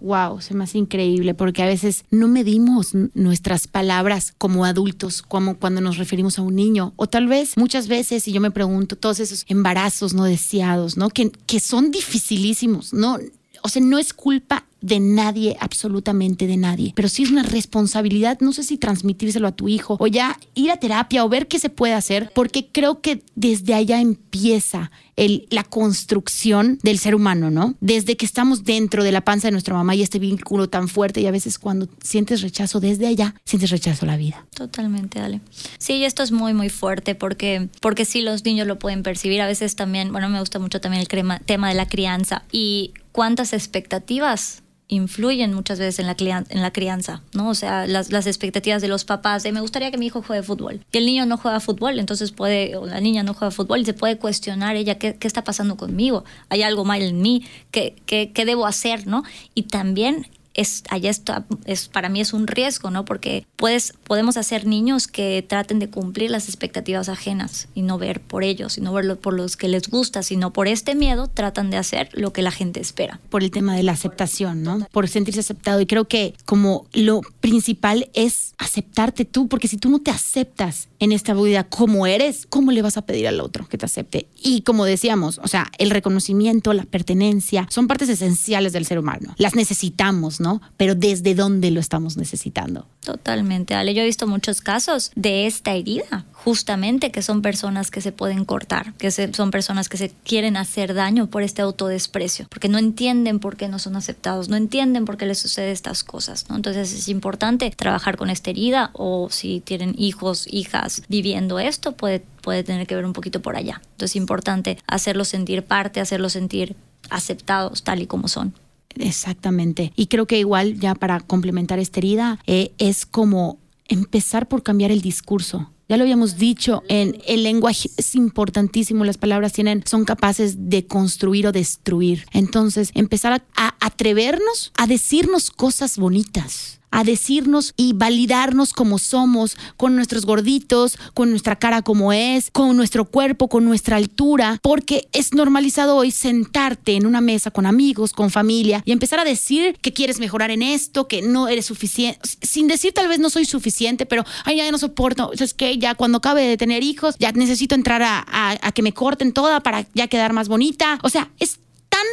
Wow, 0.00 0.40
se 0.40 0.54
me 0.54 0.64
hace 0.64 0.78
increíble 0.78 1.34
porque 1.34 1.62
a 1.62 1.66
veces 1.66 2.04
no 2.10 2.28
medimos 2.28 2.94
nuestras 3.14 3.66
palabras 3.66 4.32
como 4.38 4.64
adultos, 4.64 5.22
como 5.22 5.56
cuando 5.56 5.80
nos 5.80 5.98
referimos 5.98 6.38
a 6.38 6.42
un 6.42 6.56
niño, 6.56 6.92
o 6.96 7.06
tal 7.06 7.26
vez 7.26 7.56
muchas 7.56 7.88
veces, 7.88 8.26
y 8.28 8.32
yo 8.32 8.40
me 8.40 8.50
pregunto, 8.50 8.96
todos 8.96 9.20
esos 9.20 9.44
embarazos 9.48 10.14
no 10.14 10.24
deseados, 10.24 10.96
¿no? 10.96 11.10
Que, 11.10 11.30
que 11.46 11.60
son 11.60 11.90
dificilísimos, 11.90 12.92
¿no? 12.92 13.18
O 13.62 13.68
sea, 13.68 13.82
no 13.82 13.98
es 13.98 14.12
culpa 14.12 14.64
de 14.86 15.00
nadie, 15.00 15.56
absolutamente 15.60 16.46
de 16.46 16.56
nadie. 16.56 16.92
Pero 16.94 17.08
sí 17.08 17.24
es 17.24 17.30
una 17.30 17.42
responsabilidad, 17.42 18.38
no 18.40 18.52
sé 18.52 18.62
si 18.62 18.78
transmitírselo 18.78 19.48
a 19.48 19.52
tu 19.52 19.68
hijo 19.68 19.96
o 19.98 20.06
ya 20.06 20.38
ir 20.54 20.70
a 20.70 20.76
terapia 20.76 21.24
o 21.24 21.28
ver 21.28 21.48
qué 21.48 21.58
se 21.58 21.68
puede 21.68 21.94
hacer, 21.94 22.30
porque 22.34 22.68
creo 22.70 23.00
que 23.00 23.22
desde 23.34 23.74
allá 23.74 24.00
empieza 24.00 24.90
el, 25.16 25.46
la 25.50 25.64
construcción 25.64 26.78
del 26.82 26.98
ser 26.98 27.14
humano, 27.14 27.50
¿no? 27.50 27.74
Desde 27.80 28.16
que 28.16 28.26
estamos 28.26 28.64
dentro 28.64 29.02
de 29.02 29.12
la 29.12 29.22
panza 29.22 29.48
de 29.48 29.52
nuestra 29.52 29.74
mamá 29.74 29.94
y 29.94 30.02
este 30.02 30.18
vínculo 30.18 30.68
tan 30.68 30.88
fuerte 30.88 31.20
y 31.20 31.26
a 31.26 31.30
veces 31.30 31.58
cuando 31.58 31.88
sientes 32.02 32.42
rechazo 32.42 32.80
desde 32.80 33.06
allá, 33.06 33.34
sientes 33.44 33.70
rechazo 33.70 34.04
a 34.04 34.08
la 34.08 34.16
vida. 34.16 34.46
Totalmente, 34.54 35.18
dale. 35.18 35.40
Sí, 35.78 36.04
esto 36.04 36.22
es 36.22 36.32
muy, 36.32 36.54
muy 36.54 36.68
fuerte 36.68 37.14
porque, 37.14 37.68
porque 37.80 38.04
sí 38.04 38.20
los 38.20 38.44
niños 38.44 38.66
lo 38.66 38.78
pueden 38.78 39.02
percibir. 39.02 39.40
A 39.40 39.46
veces 39.46 39.74
también, 39.74 40.12
bueno, 40.12 40.28
me 40.28 40.40
gusta 40.40 40.58
mucho 40.58 40.80
también 40.80 41.00
el 41.00 41.08
tema 41.08 41.68
de 41.68 41.74
la 41.74 41.88
crianza 41.88 42.44
y 42.52 42.92
cuántas 43.12 43.54
expectativas 43.54 44.62
influyen 44.88 45.52
muchas 45.52 45.78
veces 45.78 45.98
en 45.98 46.06
la, 46.06 46.44
en 46.48 46.62
la 46.62 46.72
crianza, 46.72 47.22
¿no? 47.34 47.48
O 47.48 47.54
sea, 47.54 47.86
las, 47.86 48.10
expectativas 48.26 48.82
de 48.82 48.88
los 48.88 49.04
papás 49.04 49.42
de 49.42 49.52
me 49.52 49.60
gustaría 49.60 49.90
que 49.90 49.98
mi 49.98 50.06
hijo 50.06 50.22
juegue 50.22 50.42
fútbol. 50.42 50.80
Y 50.92 50.98
el 50.98 51.06
niño 51.06 51.26
no 51.26 51.36
juega 51.36 51.60
fútbol, 51.60 51.98
entonces 51.98 52.32
puede, 52.32 52.76
o 52.76 52.86
la 52.86 53.00
niña 53.00 53.22
no 53.22 53.34
juega 53.34 53.50
fútbol 53.50 53.80
y 53.80 53.84
se 53.84 53.94
puede 53.94 54.18
cuestionar 54.18 54.76
ella 54.76 54.98
qué, 54.98 55.16
qué 55.16 55.26
está 55.26 55.42
pasando 55.42 55.76
conmigo, 55.76 56.24
hay 56.48 56.62
algo 56.62 56.84
mal 56.84 57.02
en 57.02 57.20
mí, 57.20 57.44
qué, 57.70 57.96
qué, 58.06 58.32
qué 58.32 58.44
debo 58.44 58.66
hacer, 58.66 59.06
¿no? 59.06 59.24
Y 59.54 59.64
también 59.64 60.28
es, 60.56 60.82
allá 60.88 61.10
está, 61.10 61.46
es, 61.66 61.88
para 61.88 62.08
mí 62.08 62.20
es 62.20 62.32
un 62.32 62.46
riesgo, 62.46 62.90
¿no? 62.90 63.04
Porque 63.04 63.46
puedes, 63.56 63.92
podemos 64.04 64.36
hacer 64.36 64.66
niños 64.66 65.06
que 65.06 65.44
traten 65.46 65.78
de 65.78 65.88
cumplir 65.90 66.30
las 66.30 66.48
expectativas 66.48 67.08
ajenas 67.08 67.68
y 67.74 67.82
no 67.82 67.98
ver 67.98 68.20
por 68.20 68.42
ellos, 68.42 68.78
y 68.78 68.80
no 68.80 68.92
verlo 68.92 69.20
por 69.20 69.34
los 69.34 69.56
que 69.56 69.68
les 69.68 69.88
gusta, 69.88 70.22
sino 70.22 70.52
por 70.52 70.66
este 70.66 70.94
miedo 70.94 71.28
tratan 71.28 71.70
de 71.70 71.76
hacer 71.76 72.08
lo 72.12 72.32
que 72.32 72.42
la 72.42 72.50
gente 72.50 72.80
espera. 72.80 73.20
Por 73.28 73.42
el 73.42 73.50
tema 73.50 73.76
de 73.76 73.82
la 73.82 73.92
aceptación, 73.92 74.62
¿no? 74.62 74.86
Por 74.90 75.08
sentirse 75.08 75.40
aceptado. 75.40 75.80
Y 75.80 75.86
creo 75.86 76.08
que 76.08 76.34
como 76.46 76.86
lo 76.92 77.20
principal 77.40 78.10
es 78.14 78.54
aceptarte 78.56 79.26
tú, 79.26 79.48
porque 79.48 79.68
si 79.68 79.76
tú 79.76 79.90
no 79.90 80.00
te 80.00 80.10
aceptas 80.10 80.88
en 80.98 81.12
esta 81.12 81.34
vida 81.34 81.64
como 81.64 82.06
eres, 82.06 82.46
¿cómo 82.48 82.72
le 82.72 82.80
vas 82.80 82.96
a 82.96 83.02
pedir 83.02 83.28
al 83.28 83.40
otro 83.40 83.68
que 83.68 83.76
te 83.76 83.84
acepte? 83.84 84.28
Y 84.42 84.62
como 84.62 84.86
decíamos, 84.86 85.38
o 85.42 85.48
sea, 85.48 85.70
el 85.76 85.90
reconocimiento, 85.90 86.72
la 86.72 86.84
pertenencia, 86.84 87.66
son 87.70 87.88
partes 87.88 88.08
esenciales 88.08 88.72
del 88.72 88.86
ser 88.86 88.98
humano. 88.98 89.34
Las 89.36 89.54
necesitamos, 89.54 90.40
¿no? 90.40 90.45
Pero 90.76 90.94
desde 90.94 91.34
dónde 91.34 91.70
lo 91.70 91.80
estamos 91.80 92.16
necesitando. 92.16 92.86
Totalmente, 93.04 93.74
Ale. 93.74 93.94
Yo 93.94 94.02
he 94.02 94.06
visto 94.06 94.26
muchos 94.26 94.60
casos 94.60 95.12
de 95.14 95.46
esta 95.46 95.72
herida, 95.74 96.24
justamente 96.32 97.10
que 97.12 97.22
son 97.22 97.40
personas 97.40 97.90
que 97.90 98.00
se 98.00 98.12
pueden 98.12 98.44
cortar, 98.44 98.94
que 98.94 99.10
son 99.10 99.50
personas 99.50 99.88
que 99.88 99.96
se 99.96 100.10
quieren 100.24 100.56
hacer 100.56 100.94
daño 100.94 101.28
por 101.28 101.42
este 101.42 101.62
autodesprecio, 101.62 102.46
porque 102.48 102.68
no 102.68 102.78
entienden 102.78 103.38
por 103.38 103.56
qué 103.56 103.68
no 103.68 103.78
son 103.78 103.96
aceptados, 103.96 104.48
no 104.48 104.56
entienden 104.56 105.04
por 105.04 105.16
qué 105.16 105.26
les 105.26 105.38
sucede 105.38 105.70
estas 105.70 106.02
cosas, 106.02 106.46
¿no? 106.48 106.56
Entonces 106.56 106.92
es 106.92 107.08
importante 107.08 107.70
trabajar 107.70 108.16
con 108.16 108.28
esta 108.30 108.50
herida 108.50 108.90
o 108.92 109.28
si 109.30 109.60
tienen 109.60 109.94
hijos, 109.96 110.46
hijas 110.50 111.02
viviendo 111.08 111.58
esto, 111.58 111.92
puede, 111.92 112.24
puede 112.42 112.64
tener 112.64 112.86
que 112.86 112.96
ver 112.96 113.04
un 113.04 113.12
poquito 113.12 113.40
por 113.40 113.56
allá. 113.56 113.80
Entonces 113.92 114.12
es 114.12 114.16
importante 114.16 114.78
hacerlos 114.86 115.28
sentir 115.28 115.62
parte, 115.62 116.00
hacerlos 116.00 116.32
sentir 116.32 116.76
aceptados 117.10 117.82
tal 117.82 118.02
y 118.02 118.06
como 118.06 118.28
son. 118.28 118.52
Exactamente. 118.98 119.92
Y 119.96 120.06
creo 120.06 120.26
que 120.26 120.38
igual, 120.38 120.78
ya 120.80 120.94
para 120.94 121.20
complementar 121.20 121.78
esta 121.78 122.00
herida, 122.00 122.38
eh, 122.46 122.72
es 122.78 123.06
como 123.06 123.58
empezar 123.88 124.48
por 124.48 124.62
cambiar 124.62 124.90
el 124.90 125.00
discurso. 125.00 125.70
Ya 125.88 125.96
lo 125.96 126.02
habíamos 126.02 126.36
dicho, 126.36 126.82
en 126.88 127.16
el 127.28 127.44
lenguaje 127.44 127.88
es 127.96 128.16
importantísimo, 128.16 129.04
las 129.04 129.18
palabras 129.18 129.52
tienen, 129.52 129.84
son 129.86 130.04
capaces 130.04 130.68
de 130.68 130.84
construir 130.84 131.46
o 131.46 131.52
destruir. 131.52 132.26
Entonces, 132.32 132.90
empezar 132.94 133.32
a, 133.32 133.44
a 133.54 133.76
atrevernos 133.80 134.72
a 134.76 134.88
decirnos 134.88 135.50
cosas 135.50 135.96
bonitas, 135.96 136.80
a 136.90 137.04
decirnos 137.04 137.74
y 137.76 137.92
validarnos 137.92 138.72
como 138.72 138.98
somos, 138.98 139.56
con 139.76 139.96
nuestros 139.96 140.26
gorditos, 140.26 140.98
con 141.14 141.30
nuestra 141.30 141.56
cara 141.56 141.82
como 141.82 142.12
es, 142.12 142.50
con 142.50 142.76
nuestro 142.76 143.04
cuerpo, 143.04 143.48
con 143.48 143.64
nuestra 143.64 143.96
altura, 143.96 144.58
porque 144.62 145.08
es 145.12 145.34
normalizado 145.34 145.96
hoy 145.96 146.10
sentarte 146.10 146.96
en 146.96 147.06
una 147.06 147.20
mesa 147.20 147.50
con 147.50 147.66
amigos, 147.66 148.12
con 148.12 148.30
familia 148.30 148.82
y 148.84 148.92
empezar 148.92 149.18
a 149.18 149.24
decir 149.24 149.76
que 149.80 149.92
quieres 149.92 150.18
mejorar 150.18 150.50
en 150.50 150.62
esto, 150.62 151.08
que 151.08 151.22
no 151.22 151.48
eres 151.48 151.66
suficiente, 151.66 152.18
sin 152.42 152.68
decir 152.68 152.92
tal 152.92 153.08
vez 153.08 153.18
no 153.18 153.30
soy 153.30 153.44
suficiente, 153.44 154.06
pero 154.06 154.24
ay, 154.44 154.56
ya 154.56 154.70
no 154.70 154.78
soporto, 154.78 155.32
es 155.32 155.54
que 155.54 155.78
ya 155.78 155.94
cuando 155.94 156.18
acabe 156.18 156.42
de 156.42 156.56
tener 156.56 156.82
hijos, 156.82 157.16
ya 157.18 157.32
necesito 157.32 157.74
entrar 157.74 158.02
a, 158.02 158.24
a 158.28 158.72
que 158.72 158.82
me 158.82 158.92
corten 158.92 159.32
toda 159.32 159.60
para 159.60 159.86
ya 159.94 160.08
quedar 160.08 160.32
más 160.32 160.48
bonita. 160.48 160.98
O 161.02 161.08
sea, 161.08 161.30
es 161.38 161.58
tan 161.88 162.06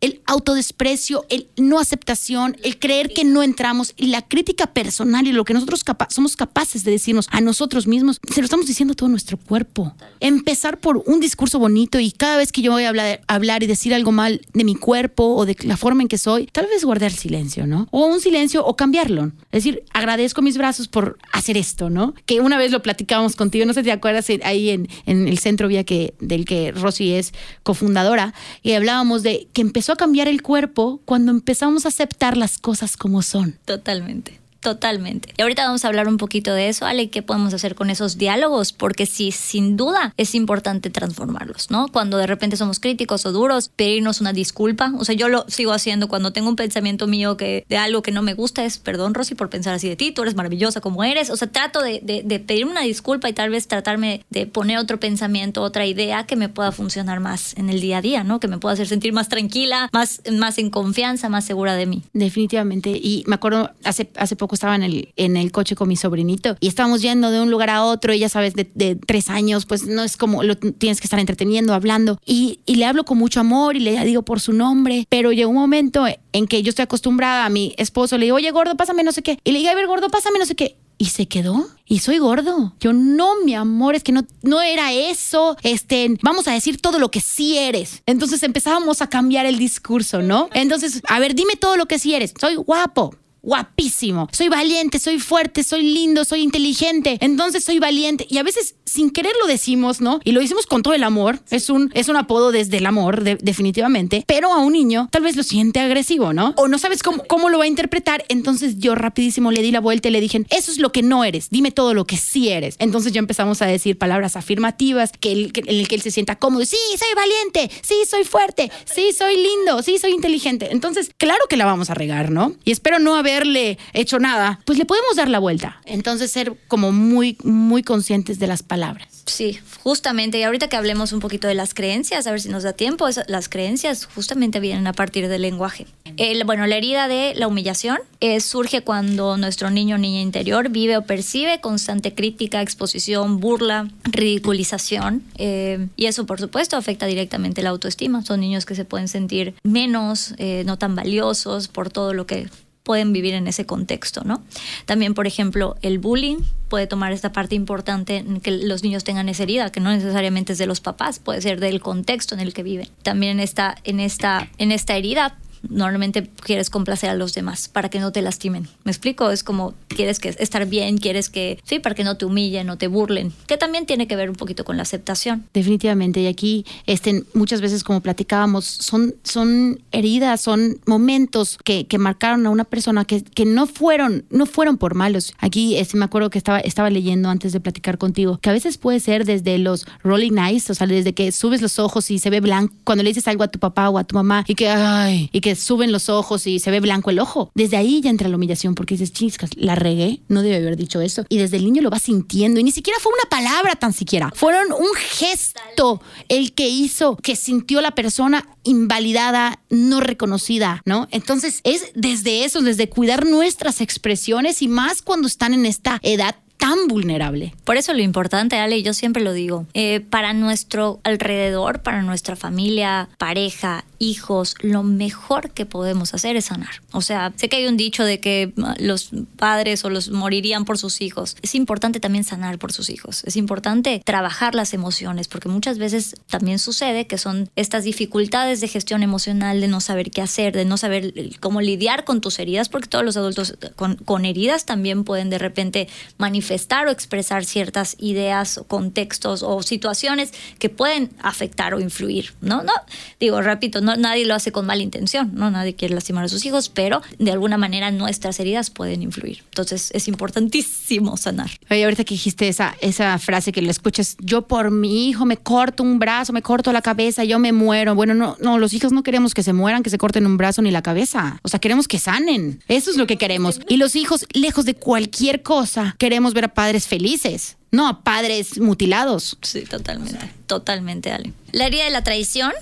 el 0.00 0.20
autodesprecio, 0.26 1.26
el 1.28 1.48
no 1.56 1.78
aceptación, 1.78 2.56
el 2.62 2.78
creer 2.78 3.12
que 3.12 3.24
no 3.24 3.42
entramos 3.42 3.94
y 3.96 4.06
la 4.06 4.22
crítica 4.22 4.68
personal 4.68 5.26
y 5.26 5.32
lo 5.32 5.44
que 5.44 5.54
nosotros 5.54 5.84
somos 6.08 6.36
capaces 6.36 6.84
de 6.84 6.90
decirnos 6.90 7.28
a 7.30 7.40
nosotros 7.40 7.86
mismos, 7.86 8.20
se 8.32 8.40
lo 8.40 8.44
estamos 8.44 8.66
diciendo 8.66 8.92
a 8.92 8.96
todo 8.96 9.08
nuestro 9.08 9.36
cuerpo. 9.36 9.94
Empezar 10.20 10.78
por 10.78 11.02
un 11.06 11.20
discurso 11.20 11.58
bonito 11.58 12.00
y 12.00 12.12
cada 12.12 12.36
vez 12.36 12.52
que 12.52 12.62
yo 12.62 12.72
voy 12.72 12.84
a 12.84 12.88
hablar, 12.88 13.20
hablar 13.26 13.62
y 13.62 13.66
decir 13.66 13.94
algo 13.94 14.12
mal 14.12 14.40
de 14.52 14.64
mi 14.64 14.74
cuerpo 14.74 15.34
o 15.34 15.44
de 15.44 15.56
la 15.62 15.76
forma 15.76 16.02
en 16.02 16.08
que 16.08 16.18
soy, 16.18 16.46
tal 16.46 16.66
vez 16.66 16.84
guardar 16.84 17.12
silencio, 17.12 17.66
¿no? 17.66 17.86
O 17.90 18.06
un 18.06 18.20
silencio 18.20 18.64
o 18.64 18.76
cambiarlo. 18.76 19.32
Es 19.52 19.64
decir, 19.64 19.84
agradezco 19.92 20.42
mis 20.42 20.56
brazos 20.56 20.88
por 20.88 21.18
hacer 21.32 21.56
esto, 21.56 21.90
¿no? 21.90 22.14
Que 22.26 22.40
una 22.40 22.56
vez 22.56 22.72
lo 22.72 22.82
platicábamos 22.82 23.36
contigo, 23.36 23.66
no 23.66 23.74
sé 23.74 23.80
si 23.80 23.84
te 23.84 23.92
acuerdas, 23.92 24.26
ahí 24.44 24.70
en, 24.70 24.88
en 25.06 25.28
el 25.28 25.38
centro 25.38 25.68
vía 25.68 25.84
que, 25.84 26.14
del 26.20 26.44
que 26.44 26.72
Rosy 26.72 27.12
es 27.12 27.32
cofundadora, 27.62 28.34
y 28.62 28.72
hablábamos 28.72 29.22
de 29.22 29.48
que 29.52 29.60
empezó 29.60 29.89
a 29.92 29.96
cambiar 29.96 30.28
el 30.28 30.42
cuerpo 30.42 31.00
cuando 31.04 31.30
empezamos 31.30 31.84
a 31.84 31.88
aceptar 31.88 32.36
las 32.36 32.58
cosas 32.58 32.96
como 32.96 33.22
son. 33.22 33.58
Totalmente. 33.64 34.40
Totalmente. 34.60 35.32
Y 35.38 35.42
ahorita 35.42 35.64
vamos 35.64 35.84
a 35.84 35.88
hablar 35.88 36.06
un 36.06 36.18
poquito 36.18 36.52
de 36.52 36.68
eso, 36.68 36.84
Ale, 36.84 37.08
qué 37.08 37.22
podemos 37.22 37.54
hacer 37.54 37.74
con 37.74 37.88
esos 37.88 38.18
diálogos, 38.18 38.74
porque 38.74 39.06
sí, 39.06 39.32
sin 39.32 39.78
duda 39.78 40.12
es 40.18 40.34
importante 40.34 40.90
transformarlos, 40.90 41.70
¿no? 41.70 41.88
Cuando 41.88 42.18
de 42.18 42.26
repente 42.26 42.58
somos 42.58 42.78
críticos 42.78 43.24
o 43.24 43.32
duros, 43.32 43.70
pedirnos 43.74 44.20
una 44.20 44.34
disculpa. 44.34 44.92
O 44.98 45.04
sea, 45.06 45.14
yo 45.14 45.28
lo 45.28 45.46
sigo 45.48 45.72
haciendo 45.72 46.08
cuando 46.08 46.32
tengo 46.32 46.50
un 46.50 46.56
pensamiento 46.56 47.06
mío 47.06 47.38
que 47.38 47.64
de 47.70 47.78
algo 47.78 48.02
que 48.02 48.12
no 48.12 48.20
me 48.20 48.34
gusta 48.34 48.64
es, 48.64 48.76
perdón, 48.76 49.14
Rosy, 49.14 49.34
por 49.34 49.48
pensar 49.48 49.72
así 49.72 49.88
de 49.88 49.96
ti, 49.96 50.12
tú 50.12 50.22
eres 50.22 50.34
maravillosa 50.34 50.82
como 50.82 51.04
eres. 51.04 51.30
O 51.30 51.36
sea, 51.36 51.50
trato 51.50 51.80
de, 51.80 52.00
de, 52.02 52.40
pedirme 52.40 52.72
una 52.72 52.82
disculpa 52.82 53.30
y 53.30 53.32
tal 53.32 53.48
vez 53.48 53.66
tratarme 53.66 54.26
de 54.28 54.46
poner 54.46 54.76
otro 54.76 55.00
pensamiento, 55.00 55.62
otra 55.62 55.86
idea 55.86 56.26
que 56.26 56.36
me 56.36 56.50
pueda 56.50 56.70
funcionar 56.70 57.20
más 57.20 57.56
en 57.56 57.70
el 57.70 57.80
día 57.80 57.98
a 57.98 58.02
día, 58.02 58.24
¿no? 58.24 58.40
Que 58.40 58.48
me 58.48 58.58
pueda 58.58 58.74
hacer 58.74 58.88
sentir 58.88 59.14
más 59.14 59.28
tranquila, 59.28 59.88
más, 59.92 60.20
más 60.30 60.58
en 60.58 60.68
confianza, 60.68 61.30
más 61.30 61.46
segura 61.46 61.76
de 61.76 61.86
mí. 61.86 62.02
Definitivamente. 62.12 62.90
Y 62.90 63.24
me 63.26 63.36
acuerdo 63.36 63.70
hace, 63.84 64.10
hace 64.16 64.36
poco 64.36 64.49
estaba 64.54 64.74
en 64.74 64.82
el, 64.82 65.12
en 65.16 65.36
el 65.36 65.52
coche 65.52 65.74
con 65.74 65.88
mi 65.88 65.96
sobrinito 65.96 66.56
y 66.60 66.68
estábamos 66.68 67.02
yendo 67.02 67.30
de 67.30 67.40
un 67.40 67.50
lugar 67.50 67.70
a 67.70 67.84
otro 67.84 68.12
y 68.12 68.18
ya 68.18 68.28
sabes, 68.28 68.54
de, 68.54 68.64
tres 69.06 69.30
años, 69.30 69.66
pues 69.66 69.86
no 69.86 70.02
es 70.02 70.16
como 70.16 70.42
lo 70.42 70.56
tienes 70.56 71.00
que 71.00 71.06
estar 71.06 71.18
entreteniendo, 71.18 71.74
hablando. 71.74 72.18
Y, 72.24 72.60
y 72.66 72.76
le 72.76 72.84
hablo 72.84 73.04
con 73.04 73.18
mucho 73.18 73.40
amor 73.40 73.76
y 73.76 73.80
le 73.80 74.04
digo 74.04 74.22
por 74.22 74.40
su 74.40 74.52
nombre, 74.52 75.06
pero 75.08 75.32
llegó 75.32 75.50
un 75.50 75.56
momento 75.56 76.06
en 76.32 76.46
que 76.46 76.62
yo 76.62 76.70
estoy 76.70 76.84
acostumbrada 76.84 77.44
a 77.46 77.48
mi 77.48 77.74
esposo, 77.76 78.18
le 78.18 78.26
digo, 78.26 78.36
oye, 78.36 78.50
gordo, 78.50 78.76
pásame 78.76 79.02
no 79.02 79.12
sé 79.12 79.22
qué. 79.22 79.38
Y 79.44 79.52
le 79.52 79.58
digo, 79.58 79.70
a 79.70 79.74
ver, 79.74 79.86
gordo, 79.86 80.08
pásame 80.08 80.38
no 80.38 80.46
sé 80.46 80.54
qué 80.54 80.76
y 81.00 81.06
se 81.06 81.26
quedó. 81.26 81.66
Y 81.86 82.00
soy 82.00 82.18
gordo. 82.18 82.74
Yo 82.78 82.92
no, 82.92 83.42
mi 83.42 83.54
amor, 83.54 83.94
es 83.94 84.04
que 84.04 84.12
no, 84.12 84.26
no 84.42 84.60
era 84.60 84.92
eso. 84.92 85.56
Este, 85.62 86.18
vamos 86.20 86.46
a 86.46 86.52
decir 86.52 86.78
todo 86.78 86.98
lo 86.98 87.10
que 87.10 87.22
sí 87.22 87.56
eres. 87.56 88.02
Entonces 88.04 88.42
empezábamos 88.42 89.00
a 89.00 89.08
cambiar 89.08 89.46
el 89.46 89.56
discurso, 89.56 90.20
¿no? 90.20 90.50
Entonces, 90.52 91.00
a 91.08 91.18
ver, 91.18 91.34
dime 91.34 91.56
todo 91.58 91.78
lo 91.78 91.86
que 91.86 91.98
sí 91.98 92.14
eres. 92.14 92.34
Soy 92.38 92.56
guapo 92.56 93.14
guapísimo. 93.42 94.28
Soy 94.32 94.48
valiente, 94.48 94.98
soy 94.98 95.18
fuerte, 95.18 95.62
soy 95.62 95.82
lindo, 95.82 96.24
soy 96.24 96.42
inteligente. 96.42 97.18
Entonces 97.20 97.64
soy 97.64 97.78
valiente. 97.78 98.26
Y 98.28 98.38
a 98.38 98.42
veces 98.42 98.74
sin 98.84 99.10
querer 99.10 99.32
lo 99.40 99.46
decimos, 99.46 100.00
¿no? 100.00 100.20
Y 100.24 100.32
lo 100.32 100.40
decimos 100.40 100.66
con 100.66 100.82
todo 100.82 100.94
el 100.94 101.04
amor. 101.04 101.38
Es 101.50 101.70
un, 101.70 101.90
es 101.94 102.08
un 102.08 102.16
apodo 102.16 102.52
desde 102.52 102.78
el 102.78 102.86
amor, 102.86 103.22
definitivamente. 103.22 104.24
Pero 104.26 104.52
a 104.52 104.58
un 104.58 104.72
niño 104.72 105.08
tal 105.10 105.22
vez 105.22 105.36
lo 105.36 105.42
siente 105.42 105.80
agresivo, 105.80 106.32
¿no? 106.32 106.54
O 106.56 106.68
no 106.68 106.78
sabes 106.78 107.02
cómo, 107.02 107.22
cómo 107.28 107.48
lo 107.48 107.58
va 107.58 107.64
a 107.64 107.68
interpretar. 107.68 108.24
Entonces 108.28 108.78
yo 108.78 108.94
rapidísimo 108.94 109.52
le 109.52 109.62
di 109.62 109.70
la 109.70 109.80
vuelta 109.80 110.08
y 110.08 110.10
le 110.10 110.20
dije, 110.20 110.44
eso 110.50 110.72
es 110.72 110.78
lo 110.78 110.92
que 110.92 111.02
no 111.02 111.24
eres. 111.24 111.50
Dime 111.50 111.70
todo 111.70 111.94
lo 111.94 112.04
que 112.04 112.16
sí 112.16 112.48
eres. 112.48 112.76
Entonces 112.78 113.12
ya 113.12 113.20
empezamos 113.20 113.62
a 113.62 113.66
decir 113.66 113.96
palabras 113.96 114.36
afirmativas 114.36 115.12
que, 115.18 115.32
en 115.32 115.52
el 115.66 115.88
que 115.88 115.94
él 115.94 116.02
se 116.02 116.10
sienta 116.10 116.36
cómodo. 116.36 116.64
Sí, 116.64 116.76
soy 116.98 117.14
valiente. 117.14 117.70
Sí, 117.82 117.94
soy 118.08 118.24
fuerte. 118.24 118.70
Sí, 118.84 119.12
soy 119.16 119.36
lindo. 119.36 119.82
Sí, 119.82 119.98
soy 119.98 120.12
inteligente. 120.12 120.68
Entonces, 120.72 121.10
claro 121.16 121.40
que 121.48 121.56
la 121.56 121.64
vamos 121.64 121.90
a 121.90 121.94
regar, 121.94 122.30
¿no? 122.30 122.54
Y 122.64 122.72
espero 122.72 122.98
no 122.98 123.14
haber 123.14 123.29
haberle 123.30 123.78
hecho 123.92 124.18
nada, 124.18 124.60
pues 124.64 124.78
le 124.78 124.84
podemos 124.84 125.16
dar 125.16 125.28
la 125.28 125.38
vuelta. 125.38 125.80
Entonces 125.84 126.30
ser 126.30 126.56
como 126.68 126.92
muy, 126.92 127.36
muy 127.42 127.82
conscientes 127.82 128.38
de 128.38 128.46
las 128.46 128.62
palabras. 128.62 129.20
Sí, 129.26 129.58
justamente. 129.82 130.38
Y 130.38 130.42
ahorita 130.42 130.68
que 130.68 130.76
hablemos 130.76 131.12
un 131.12 131.20
poquito 131.20 131.46
de 131.46 131.54
las 131.54 131.74
creencias, 131.74 132.26
a 132.26 132.30
ver 132.30 132.40
si 132.40 132.48
nos 132.48 132.62
da 132.62 132.72
tiempo, 132.72 133.06
las 133.28 133.48
creencias 133.48 134.06
justamente 134.06 134.60
vienen 134.60 134.86
a 134.86 134.92
partir 134.92 135.28
del 135.28 135.42
lenguaje. 135.42 135.86
El, 136.16 136.44
bueno, 136.44 136.66
la 136.66 136.76
herida 136.76 137.08
de 137.08 137.34
la 137.36 137.46
humillación 137.46 137.98
eh, 138.20 138.40
surge 138.40 138.82
cuando 138.82 139.36
nuestro 139.36 139.70
niño 139.70 139.96
o 139.96 139.98
niña 139.98 140.20
interior 140.20 140.68
vive 140.68 140.96
o 140.96 141.02
percibe 141.02 141.60
constante 141.60 142.14
crítica, 142.14 142.60
exposición, 142.60 143.38
burla, 143.40 143.88
ridiculización. 144.04 145.22
Eh, 145.36 145.88
y 145.96 146.06
eso, 146.06 146.26
por 146.26 146.40
supuesto, 146.40 146.76
afecta 146.76 147.06
directamente 147.06 147.62
la 147.62 147.70
autoestima. 147.70 148.22
Son 148.22 148.40
niños 148.40 148.66
que 148.66 148.74
se 148.74 148.84
pueden 148.84 149.08
sentir 149.08 149.54
menos, 149.62 150.34
eh, 150.38 150.64
no 150.66 150.76
tan 150.76 150.94
valiosos 150.94 151.68
por 151.68 151.90
todo 151.90 152.14
lo 152.14 152.26
que 152.26 152.48
pueden 152.82 153.12
vivir 153.12 153.34
en 153.34 153.46
ese 153.46 153.66
contexto, 153.66 154.22
¿no? 154.24 154.42
También, 154.86 155.14
por 155.14 155.26
ejemplo, 155.26 155.76
el 155.82 155.98
bullying 155.98 156.38
puede 156.68 156.86
tomar 156.86 157.12
esta 157.12 157.32
parte 157.32 157.54
importante 157.54 158.16
en 158.16 158.40
que 158.40 158.50
los 158.50 158.82
niños 158.82 159.04
tengan 159.04 159.28
esa 159.28 159.42
herida, 159.42 159.70
que 159.70 159.80
no 159.80 159.90
necesariamente 159.90 160.52
es 160.52 160.58
de 160.58 160.66
los 160.66 160.80
papás, 160.80 161.18
puede 161.18 161.40
ser 161.42 161.60
del 161.60 161.80
contexto 161.80 162.34
en 162.34 162.40
el 162.40 162.54
que 162.54 162.62
viven. 162.62 162.88
También 163.02 163.40
está 163.40 163.76
en 163.84 164.00
esta, 164.00 164.48
en 164.58 164.72
esta 164.72 164.96
herida 164.96 165.36
normalmente 165.68 166.28
quieres 166.42 166.70
complacer 166.70 167.10
a 167.10 167.14
los 167.14 167.34
demás 167.34 167.68
para 167.68 167.88
que 167.88 168.00
no 168.00 168.12
te 168.12 168.22
lastimen. 168.22 168.68
¿Me 168.84 168.92
explico? 168.92 169.30
Es 169.30 169.44
como 169.44 169.74
quieres 169.88 170.18
que 170.18 170.34
estar 170.38 170.66
bien, 170.66 170.98
quieres 170.98 171.28
que, 171.28 171.58
sí, 171.64 171.78
para 171.78 171.94
que 171.94 172.04
no 172.04 172.16
te 172.16 172.24
humillen, 172.24 172.66
no 172.66 172.78
te 172.78 172.88
burlen, 172.88 173.32
que 173.46 173.56
también 173.56 173.86
tiene 173.86 174.06
que 174.06 174.16
ver 174.16 174.30
un 174.30 174.36
poquito 174.36 174.64
con 174.64 174.76
la 174.76 174.82
aceptación. 174.82 175.44
Definitivamente, 175.52 176.20
y 176.20 176.26
aquí 176.26 176.64
este, 176.86 177.24
muchas 177.34 177.60
veces 177.60 177.84
como 177.84 178.00
platicábamos, 178.00 178.64
son, 178.64 179.14
son 179.22 179.80
heridas, 179.92 180.40
son 180.40 180.78
momentos 180.86 181.58
que, 181.64 181.86
que 181.86 181.98
marcaron 181.98 182.46
a 182.46 182.50
una 182.50 182.64
persona 182.64 183.04
que, 183.04 183.22
que, 183.22 183.44
no 183.44 183.66
fueron, 183.66 184.24
no 184.30 184.46
fueron 184.46 184.78
por 184.78 184.94
malos. 184.94 185.34
Aquí 185.38 185.76
este, 185.76 185.96
me 185.96 186.04
acuerdo 186.04 186.30
que 186.30 186.38
estaba, 186.38 186.60
estaba 186.60 186.90
leyendo 186.90 187.28
antes 187.28 187.52
de 187.52 187.60
platicar 187.60 187.98
contigo, 187.98 188.38
que 188.40 188.50
a 188.50 188.52
veces 188.52 188.78
puede 188.78 189.00
ser 189.00 189.24
desde 189.24 189.58
los 189.58 189.86
rolling 190.02 190.38
eyes, 190.38 190.70
o 190.70 190.74
sea, 190.74 190.86
desde 190.86 191.12
que 191.12 191.32
subes 191.32 191.62
los 191.62 191.78
ojos 191.78 192.10
y 192.10 192.18
se 192.18 192.30
ve 192.30 192.40
blanco, 192.40 192.74
cuando 192.84 193.04
le 193.04 193.10
dices 193.10 193.28
algo 193.28 193.44
a 193.44 193.48
tu 193.48 193.58
papá 193.58 193.90
o 193.90 193.98
a 193.98 194.04
tu 194.04 194.14
mamá 194.14 194.44
y 194.46 194.54
que, 194.54 194.68
ay, 194.68 195.28
y 195.32 195.40
que 195.40 195.49
suben 195.56 195.92
los 195.92 196.08
ojos 196.08 196.46
y 196.46 196.58
se 196.58 196.70
ve 196.70 196.80
blanco 196.80 197.10
el 197.10 197.18
ojo. 197.18 197.50
Desde 197.54 197.76
ahí 197.76 198.00
ya 198.00 198.10
entra 198.10 198.28
la 198.28 198.36
humillación 198.36 198.74
porque 198.74 198.94
dices, 198.94 199.12
chiscas, 199.12 199.50
la 199.56 199.74
regué, 199.74 200.20
no 200.28 200.42
debe 200.42 200.56
haber 200.56 200.76
dicho 200.76 201.00
eso. 201.00 201.24
Y 201.28 201.38
desde 201.38 201.56
el 201.56 201.64
niño 201.64 201.82
lo 201.82 201.90
va 201.90 201.98
sintiendo 201.98 202.60
y 202.60 202.64
ni 202.64 202.72
siquiera 202.72 202.98
fue 203.00 203.12
una 203.12 203.28
palabra 203.28 203.76
tan 203.76 203.92
siquiera. 203.92 204.32
Fueron 204.34 204.72
un 204.72 204.94
gesto 204.94 206.00
el 206.28 206.52
que 206.52 206.68
hizo 206.68 207.16
que 207.16 207.36
sintió 207.36 207.80
la 207.80 207.92
persona 207.92 208.48
invalidada, 208.62 209.60
no 209.70 210.00
reconocida, 210.00 210.82
¿no? 210.84 211.08
Entonces 211.10 211.60
es 211.64 211.92
desde 211.94 212.44
eso, 212.44 212.60
desde 212.60 212.88
cuidar 212.88 213.26
nuestras 213.26 213.80
expresiones 213.80 214.62
y 214.62 214.68
más 214.68 215.02
cuando 215.02 215.26
están 215.26 215.54
en 215.54 215.66
esta 215.66 215.98
edad 216.02 216.36
tan 216.60 216.88
vulnerable. 216.88 217.54
Por 217.64 217.78
eso 217.78 217.94
lo 217.94 218.02
importante, 218.02 218.58
Ale, 218.58 218.82
yo 218.82 218.92
siempre 218.92 219.22
lo 219.22 219.32
digo, 219.32 219.66
eh, 219.72 220.00
para 220.00 220.34
nuestro 220.34 221.00
alrededor, 221.04 221.80
para 221.80 222.02
nuestra 222.02 222.36
familia, 222.36 223.08
pareja, 223.16 223.84
hijos, 223.98 224.54
lo 224.60 224.82
mejor 224.82 225.50
que 225.50 225.64
podemos 225.64 226.12
hacer 226.14 226.36
es 226.36 226.46
sanar. 226.46 226.82
O 226.92 227.00
sea, 227.00 227.32
sé 227.36 227.48
que 227.48 227.56
hay 227.56 227.66
un 227.66 227.78
dicho 227.78 228.04
de 228.04 228.20
que 228.20 228.52
ah, 228.62 228.74
los 228.78 229.10
padres 229.36 229.84
o 229.84 229.90
los 229.90 230.10
morirían 230.10 230.66
por 230.66 230.76
sus 230.76 231.00
hijos. 231.00 231.36
Es 231.40 231.54
importante 231.54 231.98
también 231.98 232.24
sanar 232.24 232.58
por 232.58 232.72
sus 232.72 232.90
hijos. 232.90 233.24
Es 233.24 233.36
importante 233.36 234.02
trabajar 234.04 234.54
las 234.54 234.74
emociones, 234.74 235.28
porque 235.28 235.48
muchas 235.48 235.78
veces 235.78 236.14
también 236.28 236.58
sucede 236.58 237.06
que 237.06 237.16
son 237.16 237.48
estas 237.56 237.84
dificultades 237.84 238.60
de 238.60 238.68
gestión 238.68 239.02
emocional, 239.02 239.62
de 239.62 239.68
no 239.68 239.80
saber 239.80 240.10
qué 240.10 240.20
hacer, 240.20 240.54
de 240.54 240.66
no 240.66 240.76
saber 240.76 241.14
cómo 241.40 241.62
lidiar 241.62 242.04
con 242.04 242.20
tus 242.20 242.38
heridas, 242.38 242.68
porque 242.68 242.88
todos 242.88 243.04
los 243.04 243.16
adultos 243.16 243.56
con, 243.76 243.96
con 243.96 244.26
heridas 244.26 244.66
también 244.66 245.04
pueden 245.04 245.30
de 245.30 245.38
repente 245.38 245.88
manifestar 246.18 246.49
manifestar 246.50 246.88
o 246.88 246.90
expresar 246.90 247.44
ciertas 247.44 247.96
ideas, 248.00 248.58
o 248.58 248.64
contextos 248.64 249.44
o 249.44 249.62
situaciones 249.62 250.32
que 250.58 250.68
pueden 250.68 251.10
afectar 251.22 251.74
o 251.74 251.80
influir, 251.80 252.34
¿no? 252.40 252.62
No, 252.64 252.72
digo, 253.20 253.40
repito, 253.40 253.80
no, 253.80 253.96
nadie 253.96 254.26
lo 254.26 254.34
hace 254.34 254.50
con 254.50 254.66
mala 254.66 254.82
intención, 254.82 255.30
¿no? 255.32 255.50
Nadie 255.50 255.74
quiere 255.74 255.94
lastimar 255.94 256.24
a 256.24 256.28
sus 256.28 256.44
hijos, 256.44 256.68
pero 256.68 257.02
de 257.20 257.30
alguna 257.30 257.56
manera 257.56 257.92
nuestras 257.92 258.40
heridas 258.40 258.70
pueden 258.70 259.02
influir. 259.02 259.44
Entonces 259.44 259.90
es 259.94 260.08
importantísimo 260.08 261.16
sanar. 261.16 261.50
Oye, 261.70 261.84
ahorita 261.84 262.02
que 262.02 262.14
dijiste 262.14 262.48
esa, 262.48 262.74
esa 262.80 263.16
frase 263.18 263.52
que 263.52 263.62
le 263.62 263.70
escuchas, 263.70 264.16
yo 264.18 264.42
por 264.42 264.72
mi 264.72 265.08
hijo 265.08 265.24
me 265.24 265.36
corto 265.36 265.84
un 265.84 266.00
brazo, 266.00 266.32
me 266.32 266.42
corto 266.42 266.72
la 266.72 266.82
cabeza, 266.82 267.22
yo 267.22 267.38
me 267.38 267.52
muero. 267.52 267.94
Bueno, 267.94 268.14
no, 268.14 268.36
no, 268.40 268.58
los 268.58 268.74
hijos 268.74 268.90
no 268.90 269.04
queremos 269.04 269.34
que 269.34 269.44
se 269.44 269.52
mueran, 269.52 269.84
que 269.84 269.90
se 269.90 269.98
corten 269.98 270.26
un 270.26 270.36
brazo 270.36 270.62
ni 270.62 270.72
la 270.72 270.82
cabeza. 270.82 271.38
O 271.42 271.48
sea, 271.48 271.60
queremos 271.60 271.86
que 271.86 272.00
sanen. 272.00 272.60
Eso 272.66 272.90
es 272.90 272.96
lo 272.96 273.06
que 273.06 273.18
queremos. 273.18 273.60
Y 273.68 273.76
los 273.76 273.94
hijos, 273.94 274.26
lejos 274.32 274.64
de 274.64 274.74
cualquier 274.74 275.42
cosa, 275.42 275.94
queremos 275.98 276.34
ver 276.34 276.39
a 276.44 276.54
padres 276.54 276.86
felices. 276.86 277.56
No 277.70 277.86
a 277.86 278.02
padres 278.02 278.58
mutilados. 278.58 279.38
Sí, 279.42 279.62
totalmente. 279.62 280.18
Totalmente, 280.46 281.12
Ale. 281.12 281.32
La 281.52 281.66
herida 281.66 281.84
de 281.84 281.90
la 281.90 282.02
traición 282.02 282.52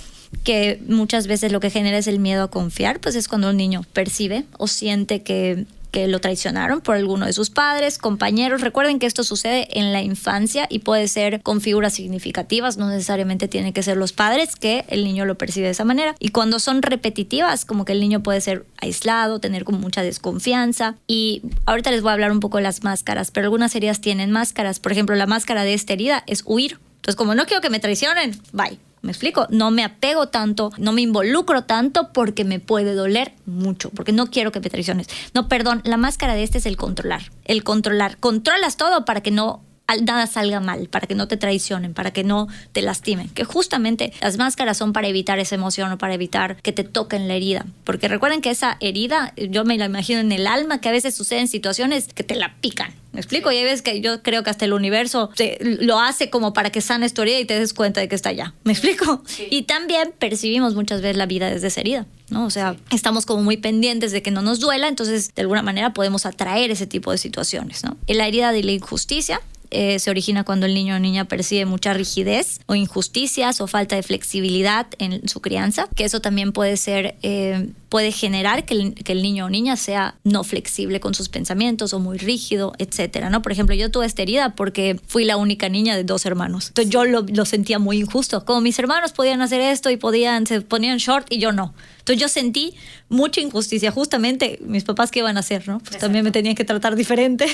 que 0.44 0.80
muchas 0.86 1.26
veces 1.26 1.52
lo 1.52 1.60
que 1.60 1.70
genera 1.70 1.98
es 1.98 2.06
el 2.06 2.18
miedo 2.18 2.44
a 2.44 2.50
confiar, 2.50 3.00
pues 3.00 3.14
es 3.14 3.28
cuando 3.28 3.50
un 3.50 3.56
niño 3.56 3.84
percibe 3.92 4.44
o 4.58 4.66
siente 4.66 5.22
que 5.22 5.66
que 5.90 6.06
lo 6.08 6.20
traicionaron 6.20 6.80
por 6.80 6.96
alguno 6.96 7.26
de 7.26 7.32
sus 7.32 7.50
padres, 7.50 7.98
compañeros. 7.98 8.60
Recuerden 8.60 8.98
que 8.98 9.06
esto 9.06 9.24
sucede 9.24 9.78
en 9.78 9.92
la 9.92 10.02
infancia 10.02 10.66
y 10.68 10.80
puede 10.80 11.08
ser 11.08 11.42
con 11.42 11.60
figuras 11.60 11.94
significativas, 11.94 12.76
no 12.76 12.88
necesariamente 12.88 13.48
tiene 13.48 13.72
que 13.72 13.82
ser 13.82 13.96
los 13.96 14.12
padres 14.12 14.56
que 14.56 14.84
el 14.88 15.04
niño 15.04 15.24
lo 15.24 15.36
percibe 15.36 15.66
de 15.66 15.72
esa 15.72 15.84
manera. 15.84 16.14
Y 16.18 16.30
cuando 16.30 16.58
son 16.58 16.82
repetitivas, 16.82 17.64
como 17.64 17.84
que 17.84 17.92
el 17.92 18.00
niño 18.00 18.22
puede 18.22 18.40
ser 18.40 18.66
aislado, 18.80 19.40
tener 19.40 19.64
como 19.64 19.78
mucha 19.78 20.02
desconfianza. 20.02 20.96
Y 21.06 21.42
ahorita 21.66 21.90
les 21.90 22.02
voy 22.02 22.10
a 22.10 22.14
hablar 22.14 22.32
un 22.32 22.40
poco 22.40 22.58
de 22.58 22.64
las 22.64 22.84
máscaras, 22.84 23.30
pero 23.30 23.46
algunas 23.46 23.74
heridas 23.74 24.00
tienen 24.00 24.30
máscaras. 24.30 24.80
Por 24.80 24.92
ejemplo, 24.92 25.16
la 25.16 25.26
máscara 25.26 25.64
de 25.64 25.74
esta 25.74 25.92
herida 25.92 26.24
es 26.26 26.42
huir. 26.44 26.78
Entonces, 26.96 27.16
como 27.16 27.34
no 27.34 27.46
quiero 27.46 27.62
que 27.62 27.70
me 27.70 27.80
traicionen, 27.80 28.40
bye 28.52 28.78
¿Me 29.08 29.12
explico? 29.12 29.46
No 29.48 29.70
me 29.70 29.84
apego 29.84 30.28
tanto, 30.28 30.70
no 30.76 30.92
me 30.92 31.00
involucro 31.00 31.64
tanto 31.64 32.12
porque 32.12 32.44
me 32.44 32.60
puede 32.60 32.92
doler 32.92 33.32
mucho, 33.46 33.88
porque 33.88 34.12
no 34.12 34.26
quiero 34.26 34.52
que 34.52 34.60
me 34.60 34.68
traiciones. 34.68 35.08
No, 35.32 35.48
perdón, 35.48 35.80
la 35.84 35.96
máscara 35.96 36.34
de 36.34 36.42
este 36.42 36.58
es 36.58 36.66
el 36.66 36.76
controlar. 36.76 37.22
El 37.46 37.64
controlar. 37.64 38.18
Controlas 38.18 38.76
todo 38.76 39.06
para 39.06 39.22
que 39.22 39.30
no 39.30 39.62
nada 39.96 40.26
salga 40.26 40.60
mal, 40.60 40.88
para 40.88 41.06
que 41.06 41.14
no 41.14 41.28
te 41.28 41.36
traicionen, 41.36 41.94
para 41.94 42.10
que 42.10 42.24
no 42.24 42.48
te 42.72 42.82
lastimen. 42.82 43.28
Que 43.30 43.44
justamente 43.44 44.12
las 44.20 44.36
máscaras 44.36 44.76
son 44.76 44.92
para 44.92 45.08
evitar 45.08 45.38
esa 45.38 45.54
emoción 45.54 45.90
o 45.92 45.98
para 45.98 46.14
evitar 46.14 46.56
que 46.62 46.72
te 46.72 46.84
toquen 46.84 47.28
la 47.28 47.34
herida. 47.34 47.66
Porque 47.84 48.08
recuerden 48.08 48.40
que 48.40 48.50
esa 48.50 48.76
herida, 48.80 49.32
yo 49.36 49.64
me 49.64 49.78
la 49.78 49.86
imagino 49.86 50.20
en 50.20 50.32
el 50.32 50.46
alma, 50.46 50.80
que 50.80 50.88
a 50.88 50.92
veces 50.92 51.14
suceden 51.14 51.48
situaciones 51.48 52.08
que 52.08 52.24
te 52.24 52.34
la 52.34 52.56
pican. 52.60 52.94
¿Me 53.12 53.20
explico? 53.20 53.50
Y 53.50 53.62
veces 53.64 53.82
que 53.82 54.00
yo 54.00 54.22
creo 54.22 54.42
que 54.42 54.50
hasta 54.50 54.66
el 54.66 54.72
universo 54.72 55.30
lo 55.60 55.98
hace 55.98 56.30
como 56.30 56.52
para 56.52 56.70
que 56.70 56.80
sanes 56.80 57.14
tu 57.14 57.22
herida 57.22 57.40
y 57.40 57.46
te 57.46 57.58
des 57.58 57.72
cuenta 57.72 58.00
de 58.00 58.08
que 58.08 58.14
está 58.14 58.28
allá. 58.28 58.54
¿Me 58.64 58.72
explico? 58.72 59.22
Y 59.50 59.62
también 59.62 60.12
percibimos 60.18 60.74
muchas 60.74 61.00
veces 61.00 61.16
la 61.16 61.26
vida 61.26 61.50
desde 61.50 61.68
esa 61.68 61.80
herida, 61.80 62.06
¿no? 62.28 62.44
O 62.44 62.50
sea, 62.50 62.76
estamos 62.92 63.24
como 63.24 63.42
muy 63.42 63.56
pendientes 63.56 64.12
de 64.12 64.22
que 64.22 64.30
no 64.30 64.42
nos 64.42 64.60
duela, 64.60 64.88
entonces 64.88 65.34
de 65.34 65.42
alguna 65.42 65.62
manera 65.62 65.94
podemos 65.94 66.26
atraer 66.26 66.70
ese 66.70 66.86
tipo 66.86 67.10
de 67.10 67.18
situaciones, 67.18 67.82
¿no? 67.82 67.96
En 68.06 68.18
la 68.18 68.28
herida 68.28 68.52
de 68.52 68.62
la 68.62 68.72
injusticia 68.72 69.40
eh, 69.70 69.98
se 69.98 70.10
origina 70.10 70.44
cuando 70.44 70.66
el 70.66 70.74
niño 70.74 70.96
o 70.96 70.98
niña 70.98 71.26
percibe 71.26 71.66
mucha 71.66 71.92
rigidez 71.92 72.60
o 72.66 72.74
injusticias 72.74 73.60
o 73.60 73.66
falta 73.66 73.96
de 73.96 74.02
flexibilidad 74.02 74.86
en 74.98 75.28
su 75.28 75.40
crianza, 75.40 75.88
que 75.94 76.04
eso 76.04 76.20
también 76.20 76.52
puede 76.52 76.76
ser, 76.76 77.16
eh, 77.22 77.68
puede 77.88 78.12
generar 78.12 78.64
que 78.64 78.74
el, 78.74 79.22
niño 79.22 79.46
o 79.46 79.50
niña 79.50 79.76
sea 79.76 80.14
no 80.24 80.44
flexible 80.44 81.00
con 81.00 81.14
sus 81.14 81.28
pensamientos 81.28 81.92
o 81.92 81.98
muy 81.98 82.18
rígido, 82.18 82.72
etcétera, 82.78 83.30
¿no? 83.30 83.42
Por 83.42 83.52
ejemplo, 83.52 83.74
yo 83.74 83.90
tuve 83.90 84.06
esta 84.06 84.22
herida 84.22 84.54
porque 84.54 84.98
fui 85.06 85.24
la 85.24 85.36
única 85.36 85.68
niña 85.68 85.96
de 85.96 86.04
dos 86.04 86.24
hermanos. 86.26 86.68
Entonces 86.68 86.92
yo 86.92 87.04
lo, 87.04 87.22
lo 87.22 87.44
sentía 87.44 87.78
muy 87.78 87.98
injusto. 87.98 88.44
Como 88.44 88.60
mis 88.60 88.78
hermanos 88.78 89.12
podían 89.12 89.42
hacer 89.42 89.60
esto 89.60 89.90
y 89.90 89.96
podían, 89.96 90.46
se 90.46 90.60
ponían 90.60 90.98
short 90.98 91.26
y 91.30 91.38
yo 91.38 91.52
no. 91.52 91.74
Entonces 91.98 92.22
yo 92.22 92.28
sentí 92.28 92.74
mucha 93.10 93.40
injusticia. 93.42 93.90
Justamente 93.90 94.58
mis 94.62 94.84
papás, 94.84 95.10
¿qué 95.10 95.18
iban 95.18 95.36
a 95.36 95.40
hacer? 95.40 95.68
¿no? 95.68 95.78
Pues 95.80 95.98
también 95.98 96.24
me 96.24 96.30
tenían 96.30 96.54
que 96.54 96.64
tratar 96.64 96.96
diferente 96.96 97.46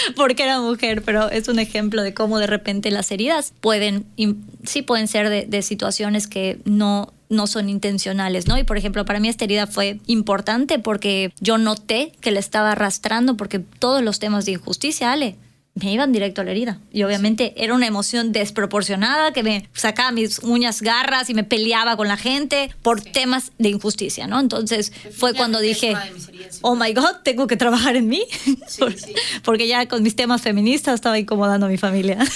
porque 0.16 0.44
era 0.44 0.60
mujer, 0.60 1.02
pero 1.02 1.30
es 1.30 1.48
un 1.48 1.58
ejemplo 1.58 2.02
de 2.02 2.14
cómo 2.14 2.38
de 2.38 2.46
repente 2.46 2.90
las 2.90 3.10
heridas 3.10 3.52
pueden, 3.60 4.06
sí 4.64 4.82
pueden 4.82 5.08
ser 5.08 5.28
de, 5.28 5.46
de 5.46 5.62
situaciones 5.62 6.26
que 6.26 6.58
no 6.64 7.12
no 7.30 7.46
son 7.46 7.68
intencionales, 7.68 8.48
¿no? 8.48 8.58
Y 8.58 8.64
por 8.64 8.76
ejemplo, 8.76 9.04
para 9.04 9.20
mí 9.20 9.28
esta 9.28 9.44
herida 9.44 9.68
fue 9.68 10.00
importante 10.06 10.80
porque 10.80 11.32
yo 11.40 11.58
noté 11.58 12.12
que 12.20 12.32
le 12.32 12.40
estaba 12.40 12.72
arrastrando 12.72 13.36
porque 13.36 13.60
todos 13.60 14.02
los 14.02 14.18
temas 14.18 14.44
de 14.44 14.52
injusticia, 14.52 15.12
Ale, 15.12 15.36
me 15.74 15.92
iban 15.92 16.12
directo 16.12 16.40
a 16.40 16.44
la 16.44 16.50
herida. 16.50 16.78
Y 16.92 17.04
obviamente 17.04 17.54
era 17.56 17.74
una 17.74 17.86
emoción 17.86 18.32
desproporcionada 18.32 19.32
que 19.32 19.42
me 19.42 19.68
sacaba 19.72 20.10
mis 20.10 20.40
uñas 20.40 20.82
garras 20.82 21.30
y 21.30 21.34
me 21.34 21.44
peleaba 21.44 21.96
con 21.96 22.08
la 22.08 22.16
gente 22.16 22.70
por 22.82 23.00
temas 23.00 23.52
de 23.58 23.70
injusticia, 23.70 24.26
¿no? 24.26 24.40
Entonces 24.40 24.92
fue 25.16 25.32
cuando 25.34 25.60
dije, 25.60 25.94
oh 26.62 26.74
my 26.74 26.92
God, 26.92 27.22
tengo 27.22 27.46
que 27.46 27.56
trabajar 27.56 27.96
en 27.96 28.08
mí, 28.08 28.24
porque 29.44 29.68
ya 29.68 29.86
con 29.86 30.02
mis 30.02 30.16
temas 30.16 30.42
feministas 30.42 30.94
estaba 30.94 31.18
incomodando 31.18 31.66
a 31.66 31.68
mi 31.68 31.78
familia. 31.78 32.18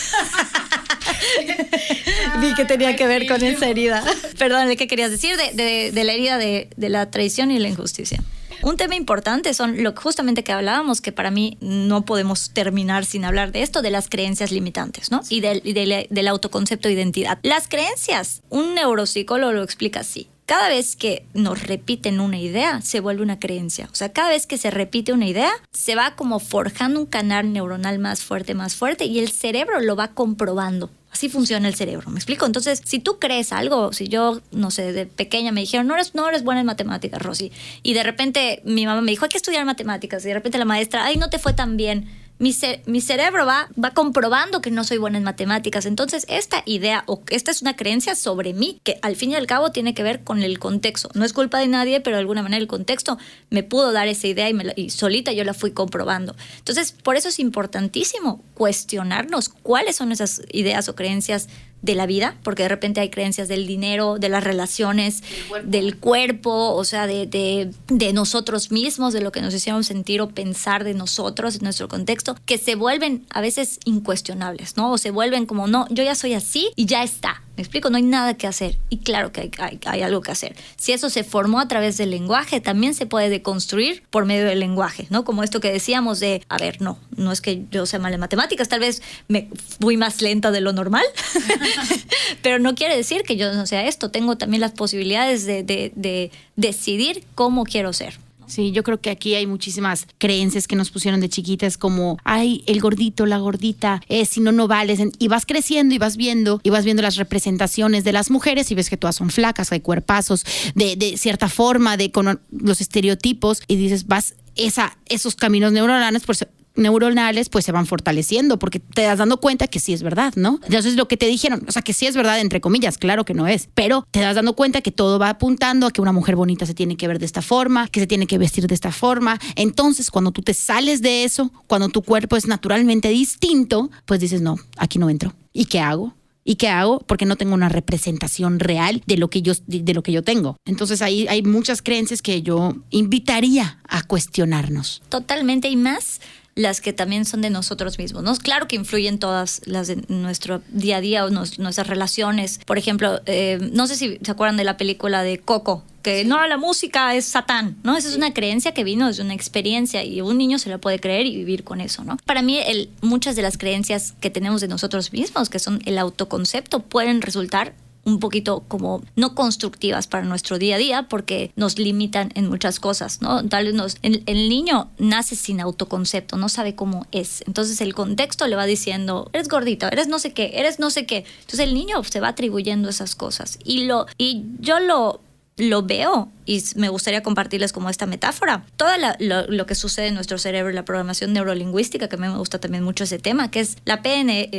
Vi 2.40 2.55
que 2.55 2.64
tenía 2.64 2.97
que 2.97 3.07
ver 3.07 3.27
con 3.27 3.42
esa 3.42 3.68
herida. 3.68 4.03
Perdón, 4.38 4.75
¿qué 4.77 4.87
querías 4.87 5.11
decir? 5.11 5.37
De, 5.37 5.90
de 5.92 6.05
la 6.05 6.12
herida 6.12 6.38
de, 6.38 6.68
de 6.77 6.88
la 6.88 7.11
traición 7.11 7.51
y 7.51 7.59
la 7.59 7.68
injusticia. 7.68 8.23
Un 8.62 8.77
tema 8.77 8.95
importante 8.95 9.55
son 9.55 9.83
lo 9.83 9.95
justamente 9.95 10.45
que 10.45 10.53
hablábamos, 10.53 11.01
que 11.01 11.12
para 11.12 11.31
mí 11.31 11.59
no 11.61 12.05
podemos 12.05 12.51
terminar 12.51 13.05
sin 13.05 13.25
hablar 13.25 13.53
de 13.53 13.62
esto, 13.62 13.83
de 13.83 13.90
las 13.90 14.09
creencias 14.09 14.53
limitantes, 14.53 15.11
¿no? 15.11 15.23
Y 15.29 15.40
del, 15.40 15.62
del 15.62 16.29
autoconcepto 16.29 16.88
de 16.88 16.95
identidad. 16.95 17.38
Las 17.43 17.69
creencias, 17.69 18.43
un 18.51 18.75
neuropsicólogo 18.75 19.53
lo 19.53 19.62
explica 19.62 20.01
así 20.01 20.29
cada 20.46 20.68
vez 20.68 20.96
que 20.96 21.26
nos 21.33 21.62
repiten 21.62 22.20
una 22.20 22.38
idea, 22.38 22.83
se 22.83 23.00
vuelve 23.00 23.22
una 23.22 23.38
creencia. 23.38 23.88
O 23.90 23.94
sea, 23.94 24.12
cada 24.12 24.28
vez 24.28 24.46
que 24.46 24.59
se 24.59 24.70
repite 24.70 25.12
una 25.12 25.26
idea, 25.26 25.52
se 25.72 25.94
va 25.94 26.16
como 26.16 26.38
forjando 26.38 27.00
un 27.00 27.07
canal 27.07 27.52
neuronal 27.52 27.98
más 27.98 28.20
fuerte, 28.22 28.54
más 28.54 28.74
fuerte, 28.76 29.07
y 29.07 29.18
el 29.18 29.30
cerebro 29.30 29.80
lo 29.80 29.96
va 29.96 30.09
comprobando. 30.09 30.90
Así 31.11 31.28
funciona 31.28 31.68
el 31.68 31.76
cerebro, 31.76 32.11
¿me 32.11 32.16
explico? 32.16 32.44
Entonces, 32.44 32.83
si 32.85 32.98
tú 32.98 33.20
crees 33.20 33.52
algo, 33.52 33.92
si 33.92 34.09
yo, 34.09 34.40
no 34.50 34.72
sé, 34.72 34.92
de 34.92 35.07
pequeña 35.07 35.52
me 35.52 35.61
dijeron, 35.61 35.87
no 35.87 35.94
eres, 35.94 36.14
no 36.16 36.28
eres 36.28 36.42
buena 36.42 36.61
en 36.61 36.66
matemáticas, 36.66 37.22
Rosy, 37.22 37.52
y 37.85 37.94
de 37.94 38.02
repente 38.02 38.61
mi 38.64 38.85
mamá 38.85 39.00
me 39.00 39.12
dijo, 39.12 39.24
hay 39.24 39.28
que 39.28 39.37
estudiar 39.37 39.64
matemáticas, 39.64 40.24
y 40.24 40.28
de 40.28 40.35
repente 40.35 40.59
la 40.59 40.64
maestra, 40.64 41.04
ay, 41.04 41.16
no 41.16 41.30
te 41.30 41.38
fue 41.38 41.52
tan 41.52 41.76
bien 41.76 42.09
mi, 42.38 42.53
cerebro 42.53 43.47
va, 43.47 43.68
va 43.83 43.92
comprobando 43.92 44.61
que 44.61 44.70
no 44.70 44.83
soy 44.83 44.99
buena 44.99 45.18
en 45.18 45.25
matemáticas. 45.25 45.87
Entonces, 45.87 46.27
esta 46.29 46.62
idea 46.66 47.05
o 47.07 47.23
esta 47.31 47.51
es 47.51 47.62
una 47.62 47.77
creencia 47.77 48.16
sobre 48.16 48.53
mí 48.53 48.81
que 48.83 48.99
al 49.03 49.14
fin 49.14 49.31
y 49.31 49.37
al 49.37 49.47
cabo 49.47 49.70
tiene 49.70 49.94
que 49.94 50.03
ver 50.03 50.25
con 50.25 50.42
el 50.42 50.59
contexto. 50.59 51.11
No 51.14 51.25
es 51.25 51.33
culpa 51.33 51.61
de 51.61 51.68
nadie, 51.68 52.01
pero 52.01 52.16
de 52.16 52.20
alguna 52.20 52.42
manera 52.42 52.61
el 52.61 52.66
contexto 52.66 53.18
me 53.51 53.62
pudo 53.62 53.92
dar 53.92 54.09
esa 54.09 54.27
idea 54.27 54.51
y, 54.51 54.57
y 54.77 54.90
solita 54.90 55.33
yo 55.33 55.44
la 55.44 55.55
fui 55.55 55.70
comprobando. 55.70 56.35
Entonces, 56.59 56.92
por 56.92 57.16
eso 57.16 57.29
es 57.29 57.38
importantísimo 57.38 58.42
cuestionarnos 58.55 59.49
cuáles 59.49 59.97
son 59.97 60.11
esas 60.11 60.42
ideas 60.51 60.88
o 60.88 60.97
creencias 60.97 61.49
de 61.85 61.94
la 61.94 62.07
vida, 62.07 62.37
porque 62.42 62.62
de 62.62 62.70
repente 62.70 63.01
hay 63.01 63.11
creencias 63.11 63.47
del 63.47 63.66
dinero, 63.66 64.18
de 64.18 64.31
las 64.31 64.42
relaciones, 64.42 65.23
del 65.64 65.99
cuerpo, 65.99 66.75
o 66.75 66.85
sea, 66.85 67.07
de, 67.07 67.27
de, 67.27 68.12
nosotros 68.14 68.70
mismos, 68.73 69.12
de 69.12 69.20
lo 69.20 69.33
que 69.33 69.42
nos 69.42 69.53
hicieron 69.53 69.85
sentir 69.85 70.23
o 70.23 70.29
pensar 70.31 70.83
de 70.85 70.94
nosotros, 70.94 71.57
en 71.57 71.64
nuestro 71.64 71.88
contexto, 71.88 72.37
que 72.47 72.57
se 72.57 72.75
vuelven 72.75 73.27
a 73.31 73.42
veces 73.42 73.81
incuestionables, 73.85 74.77
¿no? 74.79 74.92
O 74.92 74.99
se 74.99 75.11
vuelven 75.11 75.44
como, 75.44 75.66
no, 75.66 75.87
yo 75.90 76.03
ya 76.03 76.14
soy 76.14 76.33
así 76.33 76.70
y 76.75 76.87
ya 76.87 77.03
está. 77.03 77.42
Me 77.57 77.62
explico, 77.62 77.88
no 77.88 77.97
hay 77.97 78.03
nada 78.03 78.35
que 78.35 78.49
hacer. 78.49 78.77
Y 78.88 78.99
claro 78.99 79.31
que 79.31 79.53
hay, 79.59 79.79
hay, 79.87 80.03
algo 80.03 80.23
que 80.23 80.33
hacer. 80.33 80.57
Si 80.77 80.92
eso 80.92 81.09
se 81.09 81.23
formó 81.23 81.61
a 81.61 81.68
través 81.68 81.97
del 81.97 82.11
lenguaje, 82.11 82.61
también 82.61 82.94
se 82.94 83.07
puede 83.07 83.29
deconstruir 83.29 84.03
por 84.11 84.25
medio 84.25 84.44
del 84.44 84.59
lenguaje, 84.59 85.07
¿no? 85.11 85.25
Como 85.25 85.44
esto 85.44 85.61
que 85.61 85.73
decíamos 85.73 86.18
de, 86.18 86.42
a 86.49 86.59
ver, 86.59 86.83
no, 86.83 86.99
no 87.16 87.31
es 87.31 87.40
que 87.40 87.64
yo 87.70 87.87
sea 87.87 88.01
mal 88.01 88.12
en 88.12 88.18
matemáticas, 88.18 88.68
tal 88.68 88.81
vez 88.81 89.03
me 89.29 89.49
fui 89.81 89.97
más 89.97 90.20
lenta 90.20 90.51
de 90.51 90.61
lo 90.61 90.73
normal, 90.73 91.05
pero 92.43 92.59
no 92.59 92.75
quiere 92.75 92.97
decir 92.97 93.23
que 93.23 93.37
yo 93.37 93.53
no 93.53 93.67
sea 93.67 93.87
esto. 93.87 94.11
Tengo 94.11 94.37
también 94.37 94.61
las 94.61 94.73
posibilidades 94.73 95.47
de, 95.47 95.63
de, 95.63 95.93
de 95.95 96.31
decidir 96.57 97.25
cómo 97.35 97.65
quiero 97.65 97.93
ser. 97.93 98.19
Sí, 98.47 98.73
yo 98.73 98.83
creo 98.83 99.01
que 99.01 99.11
aquí 99.11 99.35
hay 99.35 99.47
muchísimas 99.47 100.07
creencias 100.19 100.69
que 100.69 100.77
nos 100.77 100.91
pusieron 100.91 101.21
de 101.21 101.29
chiquitas 101.29 101.79
como, 101.79 102.19
ay, 102.25 102.63
el 102.67 102.81
gordito, 102.81 103.27
la 103.27 103.39
gordita, 103.39 104.03
eh, 104.09 104.27
si 104.27 104.41
no, 104.41 104.53
no 104.53 104.69
vales. 104.69 105.01
Y 105.19 105.29
vas 105.29 105.47
creciendo 105.47 105.95
y 105.95 105.99
vas 105.99 106.17
viendo, 106.17 106.61
y 106.63 106.71
vas 106.71 106.85
viendo 106.85 107.03
las 107.03 107.17
representaciones 107.17 108.05
de 108.05 108.13
las 108.13 108.31
mujeres 108.31 108.71
y 108.71 108.75
ves 108.75 108.91
que 108.91 108.97
todas 108.97 109.17
son 109.17 109.31
flacas, 109.31 109.73
hay 109.73 109.81
cuerpazos 109.81 110.45
de, 110.75 110.97
de 110.97 111.17
cierta 111.17 111.49
forma, 111.49 111.97
de 111.97 112.11
con 112.11 112.41
los 112.51 112.81
estereotipos, 112.81 113.63
y 113.67 113.77
dices, 113.77 114.07
vas 114.07 114.35
esa, 114.57 114.97
esos 115.07 115.35
caminos 115.35 115.73
neuronales, 115.73 116.23
pues 116.25 116.47
neuronales 116.75 117.49
pues 117.49 117.65
se 117.65 117.73
van 117.73 117.87
fortaleciendo 117.87 118.59
porque 118.59 118.81
te 118.81 119.03
das 119.03 119.19
dando 119.19 119.39
cuenta 119.39 119.67
que 119.67 119.81
sí 119.81 119.93
es 119.93 120.03
verdad, 120.03 120.33
¿no? 120.37 120.61
Entonces 120.65 120.97
lo 120.97 121.09
que 121.09 121.17
te 121.17 121.27
dijeron, 121.27 121.65
o 121.69 121.73
sea, 121.73 121.83
que 121.83 121.93
sí 121.93 122.07
es 122.07 122.17
verdad 122.17 122.41
entre 122.41 122.61
comillas, 122.61 122.99
claro 122.99 123.25
que 123.25 123.35
no 123.35 123.47
es, 123.47 123.69
pero 123.75 124.07
te 124.11 124.21
das 124.21 124.37
dando 124.37 124.55
cuenta 124.55 124.81
que 124.81 124.91
todo 124.91 125.19
va 125.19 125.31
apuntando 125.31 125.87
a 125.87 125.91
que 125.91 126.01
una 126.01 126.13
mujer 126.13 126.37
bonita 126.37 126.67
se 126.67 126.75
tiene 126.75 126.97
que 126.97 127.09
ver 127.09 127.19
de 127.19 127.27
esta 127.27 127.43
forma, 127.43 127.89
que 127.89 128.01
se 128.01 128.07
tiene 128.07 128.27
que 128.27 128.39
vestir 128.39 128.67
de 128.67 128.75
esta 128.75 128.93
forma. 128.93 129.39
Entonces, 129.57 130.11
cuando 130.11 130.33
tú 130.33 130.43
te 130.43 130.55
sales 130.55 131.03
de 131.03 131.25
eso, 131.25 131.53
cuando 131.67 131.89
tu 131.89 132.03
cuerpo 132.03 132.37
es 132.37 132.47
naturalmente 132.47 133.09
distinto, 133.09 133.91
pues 134.05 134.21
dices, 134.21 134.41
no, 134.41 134.57
aquí 134.77 134.99
no 134.99 135.11
entro. 135.11 135.35
¿Y 135.53 135.67
qué 135.67 135.81
hago? 135.81 136.15
¿Y 136.45 136.57
qué 136.57 136.69
hago? 136.69 137.01
Porque 137.01 137.25
no 137.25 137.37
tengo 137.37 137.55
una 137.55 137.71
representación 137.71 138.61
real 138.61 139.03
de 139.07 139.17
lo 139.17 139.31
que 139.31 139.41
yo, 139.41 139.55
de 139.67 139.95
lo 139.95 140.03
que 140.03 140.13
yo 140.13 140.23
tengo. 140.23 140.57
Entonces 140.67 141.01
ahí 141.01 141.27
hay 141.29 141.43
muchas 141.43 141.81
creencias 141.81 142.21
que 142.21 142.43
yo 142.43 142.77
invitaría 142.91 143.79
a 143.89 144.03
cuestionarnos. 144.03 145.03
Totalmente 145.09 145.69
y 145.69 145.77
más 145.77 146.21
las 146.55 146.81
que 146.81 146.93
también 146.93 147.25
son 147.25 147.43
de 147.43 147.51
nosotros 147.51 147.99
mismos, 147.99 148.23
¿no? 148.23 148.35
Claro 148.37 148.69
que 148.69 148.77
influyen 148.77 149.19
todas 149.19 149.61
las 149.64 149.88
de 149.88 150.05
nuestro 150.09 150.62
día 150.69 150.99
a 150.99 151.01
día 151.01 151.25
o 151.25 151.31
nuestras 151.31 151.87
relaciones. 151.87 152.61
Por 152.64 152.79
ejemplo, 152.79 153.21
eh, 153.27 153.59
no 153.73 153.87
sé 153.87 153.97
si 153.97 154.19
se 154.23 154.31
acuerdan 154.31 154.57
de 154.57 154.64
la 154.64 154.77
película 154.77 155.23
de 155.23 155.38
Coco, 155.38 155.85
que 156.03 156.25
no, 156.25 156.47
la 156.47 156.59
música 156.59 157.14
es 157.14 157.25
satán, 157.25 157.79
¿no? 157.83 157.97
Esa 157.97 158.09
es 158.09 158.17
una 158.17 158.35
creencia 158.35 158.73
que 158.73 158.85
vino 158.85 159.07
desde 159.07 159.23
una 159.23 159.33
experiencia 159.33 160.05
y 160.05 160.21
un 160.21 160.37
niño 160.37 160.59
se 160.59 160.69
la 160.69 160.79
puede 160.79 161.01
creer 161.01 161.27
y 161.27 161.35
vivir 161.35 161.64
con 161.64 161.81
eso, 161.81 162.05
¿no? 162.05 162.19
Para 162.27 162.43
mí, 162.43 162.59
el, 162.59 162.90
muchas 163.01 163.37
de 163.37 163.43
las 163.43 163.57
creencias 163.57 164.12
que 164.21 164.29
tenemos 164.29 164.61
de 164.61 164.69
nosotros 164.69 165.12
mismos, 165.12 165.49
que 165.49 165.59
son 165.59 165.81
el 165.87 165.97
autoconcepto, 165.97 166.81
pueden 166.81 167.23
resultar 167.23 167.75
un 168.05 168.21
poquito 168.21 168.64
como 168.69 169.03
no 169.17 169.35
constructivas 169.35 170.07
para 170.07 170.25
nuestro 170.25 170.59
día 170.59 170.77
a 170.77 170.79
día 170.79 171.07
porque 171.09 171.53
nos 171.57 171.79
limitan 171.79 172.31
en 172.35 172.49
muchas 172.49 172.81
cosas, 172.81 173.21
¿no? 173.23 173.47
Tal 173.49 173.67
vez 173.67 173.75
nos, 173.75 173.97
el, 174.03 174.23
niño 174.49 174.90
nace 174.99 175.37
sin 175.37 175.61
autoconcepto, 175.61 176.37
no 176.37 176.49
sabe 176.49 176.75
cómo 176.75 177.07
es. 177.12 177.43
Entonces 177.47 177.81
el 177.81 177.95
contexto 177.95 178.47
le 178.47 178.57
va 178.57 178.67
diciendo, 178.67 179.31
eres 179.33 179.49
gordito, 179.49 179.87
eres 179.87 180.09
no 180.09 180.19
sé 180.19 180.33
qué, 180.33 180.53
eres 180.55 180.79
no 180.79 180.90
sé 180.90 181.07
qué. 181.07 181.25
Entonces 181.40 181.61
el 181.61 181.75
niño 181.75 182.03
se 182.05 182.21
va 182.21 182.29
atribuyendo 182.29 182.88
esas 182.88 183.14
cosas. 183.14 183.59
Y, 183.64 183.85
lo, 183.85 184.07
y 184.19 184.45
yo 184.61 184.81
lo 184.81 185.21
lo 185.57 185.83
veo 185.83 186.29
y 186.47 186.62
me 186.77 186.88
gustaría 186.88 187.23
compartirles 187.23 187.73
como 187.73 187.88
esta 187.88 188.07
metáfora. 188.07 188.67
Todo 188.77 188.90
lo, 189.19 189.67
que 189.67 189.75
sucede 189.75 190.09
en 190.09 190.14
nuestro 190.14 190.37
cerebro, 190.37 190.73
la 190.73 190.85
programación 190.85 191.33
neurolingüística, 191.33 192.09
que 192.09 192.17
a 192.17 192.19
mí 192.19 192.29
me 192.29 192.37
gusta 192.37 192.59
también 192.59 192.83
mucho 192.83 193.05
ese 193.05 193.19
tema, 193.19 193.51
que 193.51 193.61
es 193.61 193.79
la 193.85 194.03
PN, 194.03 194.51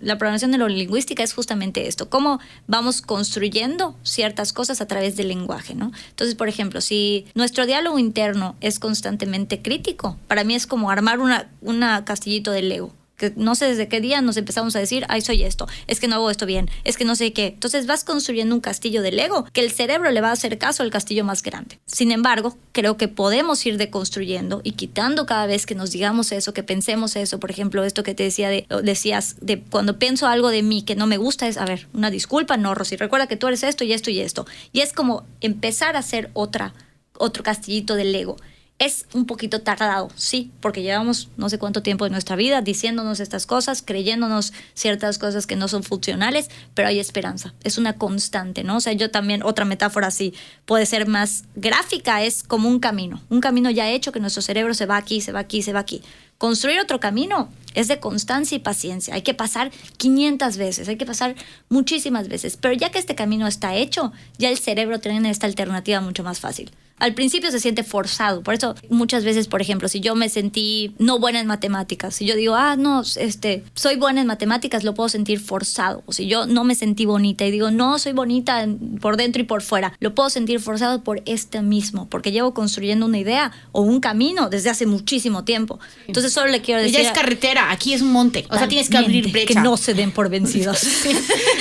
la 0.00 0.18
programación 0.18 0.52
neurolingüística 0.52 1.22
es 1.22 1.34
justamente 1.34 1.88
esto, 1.88 2.08
cómo 2.08 2.40
vamos 2.66 3.02
construyendo 3.02 3.96
ciertas 4.02 4.52
cosas 4.52 4.80
a 4.80 4.86
través 4.86 5.16
del 5.16 5.28
lenguaje, 5.28 5.74
¿no? 5.74 5.92
Entonces, 6.10 6.36
por 6.36 6.48
ejemplo, 6.48 6.80
si 6.80 7.26
nuestro 7.34 7.66
diálogo 7.66 7.98
interno 7.98 8.56
es 8.60 8.78
constantemente 8.78 9.62
crítico, 9.62 10.16
para 10.28 10.44
mí 10.44 10.54
es 10.54 10.66
como 10.66 10.90
armar 10.90 11.18
una, 11.18 11.50
una 11.60 12.04
castillito 12.04 12.52
de 12.52 12.62
Lego 12.62 12.92
que 13.16 13.32
no 13.36 13.54
sé 13.54 13.66
desde 13.66 13.88
qué 13.88 14.00
día 14.00 14.20
nos 14.20 14.36
empezamos 14.36 14.76
a 14.76 14.78
decir, 14.78 15.04
ay, 15.08 15.20
soy 15.20 15.42
esto, 15.42 15.66
es 15.86 16.00
que 16.00 16.08
no 16.08 16.16
hago 16.16 16.30
esto 16.30 16.46
bien, 16.46 16.70
es 16.84 16.96
que 16.96 17.04
no 17.04 17.16
sé 17.16 17.32
qué. 17.32 17.46
Entonces 17.46 17.86
vas 17.86 18.04
construyendo 18.04 18.54
un 18.54 18.60
castillo 18.60 19.02
de 19.02 19.12
Lego 19.12 19.46
que 19.52 19.60
el 19.60 19.72
cerebro 19.72 20.10
le 20.10 20.20
va 20.20 20.28
a 20.28 20.32
hacer 20.32 20.58
caso 20.58 20.82
al 20.82 20.90
castillo 20.90 21.24
más 21.24 21.42
grande. 21.42 21.78
Sin 21.86 22.12
embargo, 22.12 22.56
creo 22.72 22.96
que 22.96 23.08
podemos 23.08 23.64
ir 23.66 23.78
deconstruyendo 23.78 24.60
y 24.64 24.72
quitando 24.72 25.26
cada 25.26 25.46
vez 25.46 25.66
que 25.66 25.74
nos 25.74 25.90
digamos 25.90 26.32
eso, 26.32 26.52
que 26.52 26.62
pensemos 26.62 27.16
eso. 27.16 27.40
Por 27.40 27.50
ejemplo, 27.50 27.84
esto 27.84 28.02
que 28.02 28.14
te 28.14 28.24
decía 28.24 28.48
de, 28.48 28.66
decías 28.82 29.36
de 29.40 29.60
cuando 29.62 29.98
pienso 29.98 30.26
algo 30.26 30.50
de 30.50 30.62
mí 30.62 30.82
que 30.82 30.96
no 30.96 31.06
me 31.06 31.16
gusta 31.16 31.48
es, 31.48 31.56
a 31.56 31.64
ver, 31.64 31.88
una 31.94 32.10
disculpa, 32.10 32.56
no, 32.56 32.74
Rosy, 32.74 32.96
recuerda 32.96 33.26
que 33.26 33.36
tú 33.36 33.46
eres 33.46 33.62
esto 33.62 33.84
y 33.84 33.92
esto 33.92 34.10
y 34.10 34.20
esto. 34.20 34.46
Y 34.72 34.80
es 34.80 34.92
como 34.92 35.24
empezar 35.40 35.96
a 35.96 36.00
hacer 36.00 36.30
otra, 36.34 36.74
otro 37.14 37.42
castillito 37.42 37.94
de 37.94 38.04
Lego 38.04 38.36
es 38.78 39.06
un 39.14 39.24
poquito 39.24 39.62
tardado, 39.62 40.10
sí, 40.16 40.50
porque 40.60 40.82
llevamos 40.82 41.30
no 41.38 41.48
sé 41.48 41.58
cuánto 41.58 41.82
tiempo 41.82 42.04
de 42.04 42.10
nuestra 42.10 42.36
vida 42.36 42.60
diciéndonos 42.60 43.20
estas 43.20 43.46
cosas, 43.46 43.80
creyéndonos 43.80 44.52
ciertas 44.74 45.18
cosas 45.18 45.46
que 45.46 45.56
no 45.56 45.66
son 45.66 45.82
funcionales, 45.82 46.50
pero 46.74 46.88
hay 46.88 46.98
esperanza. 46.98 47.54
Es 47.64 47.78
una 47.78 47.94
constante, 47.94 48.64
¿no? 48.64 48.76
O 48.76 48.80
sea, 48.80 48.92
yo 48.92 49.10
también, 49.10 49.42
otra 49.42 49.64
metáfora 49.64 50.08
así, 50.08 50.34
puede 50.66 50.84
ser 50.84 51.08
más 51.08 51.44
gráfica, 51.54 52.22
es 52.22 52.42
como 52.42 52.68
un 52.68 52.78
camino, 52.78 53.22
un 53.30 53.40
camino 53.40 53.70
ya 53.70 53.88
hecho 53.88 54.12
que 54.12 54.20
nuestro 54.20 54.42
cerebro 54.42 54.74
se 54.74 54.84
va 54.84 54.98
aquí, 54.98 55.22
se 55.22 55.32
va 55.32 55.40
aquí, 55.40 55.62
se 55.62 55.72
va 55.72 55.80
aquí. 55.80 56.02
Construir 56.36 56.78
otro 56.78 57.00
camino 57.00 57.48
es 57.74 57.88
de 57.88 57.98
constancia 57.98 58.56
y 58.56 58.58
paciencia. 58.58 59.14
Hay 59.14 59.22
que 59.22 59.32
pasar 59.32 59.70
500 59.96 60.58
veces, 60.58 60.88
hay 60.88 60.98
que 60.98 61.06
pasar 61.06 61.34
muchísimas 61.70 62.28
veces, 62.28 62.58
pero 62.58 62.74
ya 62.74 62.90
que 62.90 62.98
este 62.98 63.14
camino 63.14 63.46
está 63.46 63.74
hecho, 63.74 64.12
ya 64.36 64.50
el 64.50 64.58
cerebro 64.58 65.00
tiene 65.00 65.30
esta 65.30 65.46
alternativa 65.46 66.02
mucho 66.02 66.22
más 66.22 66.40
fácil 66.40 66.70
al 66.98 67.14
principio 67.14 67.50
se 67.50 67.60
siente 67.60 67.84
forzado. 67.84 68.42
Por 68.42 68.54
eso 68.54 68.74
muchas 68.88 69.24
veces, 69.24 69.48
por 69.48 69.60
ejemplo, 69.60 69.88
si 69.88 70.00
yo 70.00 70.14
me 70.14 70.28
sentí 70.28 70.94
no 70.98 71.18
buena 71.18 71.40
en 71.40 71.46
matemáticas, 71.46 72.14
si 72.14 72.26
yo 72.26 72.34
digo, 72.36 72.54
ah, 72.54 72.76
no, 72.76 73.02
este, 73.16 73.64
soy 73.74 73.96
buena 73.96 74.20
en 74.20 74.26
matemáticas, 74.26 74.84
lo 74.84 74.94
puedo 74.94 75.08
sentir 75.08 75.40
forzado. 75.40 76.02
O 76.06 76.12
si 76.12 76.26
yo 76.26 76.46
no 76.46 76.64
me 76.64 76.74
sentí 76.74 77.04
bonita 77.04 77.44
y 77.44 77.50
digo, 77.50 77.70
no, 77.70 77.98
soy 77.98 78.12
bonita 78.12 78.66
por 79.00 79.16
dentro 79.16 79.42
y 79.42 79.44
por 79.44 79.62
fuera, 79.62 79.92
lo 80.00 80.14
puedo 80.14 80.30
sentir 80.30 80.60
forzado 80.60 81.02
por 81.02 81.22
este 81.26 81.62
mismo, 81.62 82.08
porque 82.08 82.32
llevo 82.32 82.54
construyendo 82.54 83.06
una 83.06 83.18
idea 83.18 83.52
o 83.72 83.82
un 83.82 84.00
camino 84.00 84.48
desde 84.48 84.70
hace 84.70 84.86
muchísimo 84.86 85.44
tiempo. 85.44 85.78
Entonces 86.06 86.32
solo 86.32 86.48
le 86.48 86.62
quiero 86.62 86.80
decir... 86.80 87.00
Ya 87.00 87.08
es 87.08 87.12
carretera, 87.12 87.70
aquí 87.70 87.92
es 87.92 88.02
un 88.02 88.12
monte. 88.12 88.46
O 88.50 88.56
sea, 88.56 88.68
tienes 88.68 88.88
que 88.88 88.96
abrir 88.96 89.30
brecha. 89.30 89.54
Que 89.54 89.60
no 89.60 89.76
se 89.76 89.94
den 89.94 90.12
por 90.12 90.30
vencidos. 90.30 90.80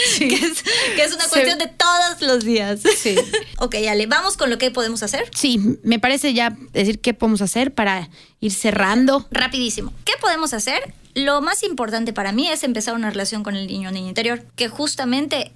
que, 0.17 0.35
es, 1.03 1.13
una 1.13 1.27
cuestión 1.27 1.57
de 1.57 1.67
todos 1.67 2.21
los 2.21 2.43
días. 2.43 2.79
Sí. 2.97 3.15
ok, 3.59 3.75
Ale, 3.89 4.07
vamos 4.07 4.37
con 4.37 4.49
lo 4.49 4.57
que 4.57 4.71
podemos 4.71 5.03
hacer. 5.03 5.24
Sí, 5.33 5.79
me 5.83 5.99
parece 5.99 6.33
ya 6.33 6.55
decir 6.73 6.99
qué 6.99 7.13
podemos 7.13 7.41
hacer 7.41 7.73
para 7.73 8.09
ir 8.39 8.51
cerrando. 8.51 9.27
Rapidísimo. 9.31 9.93
¿Qué 10.05 10.13
podemos 10.19 10.53
hacer? 10.53 10.93
Lo 11.13 11.41
más 11.41 11.63
importante 11.63 12.13
para 12.13 12.31
mí 12.31 12.49
es 12.49 12.63
empezar 12.63 12.95
una 12.95 13.09
relación 13.09 13.43
con 13.43 13.55
el 13.55 13.67
niño 13.67 13.89
o 13.89 13.91
niña 13.91 14.09
interior, 14.09 14.43
que 14.55 14.67
justamente 14.67 15.51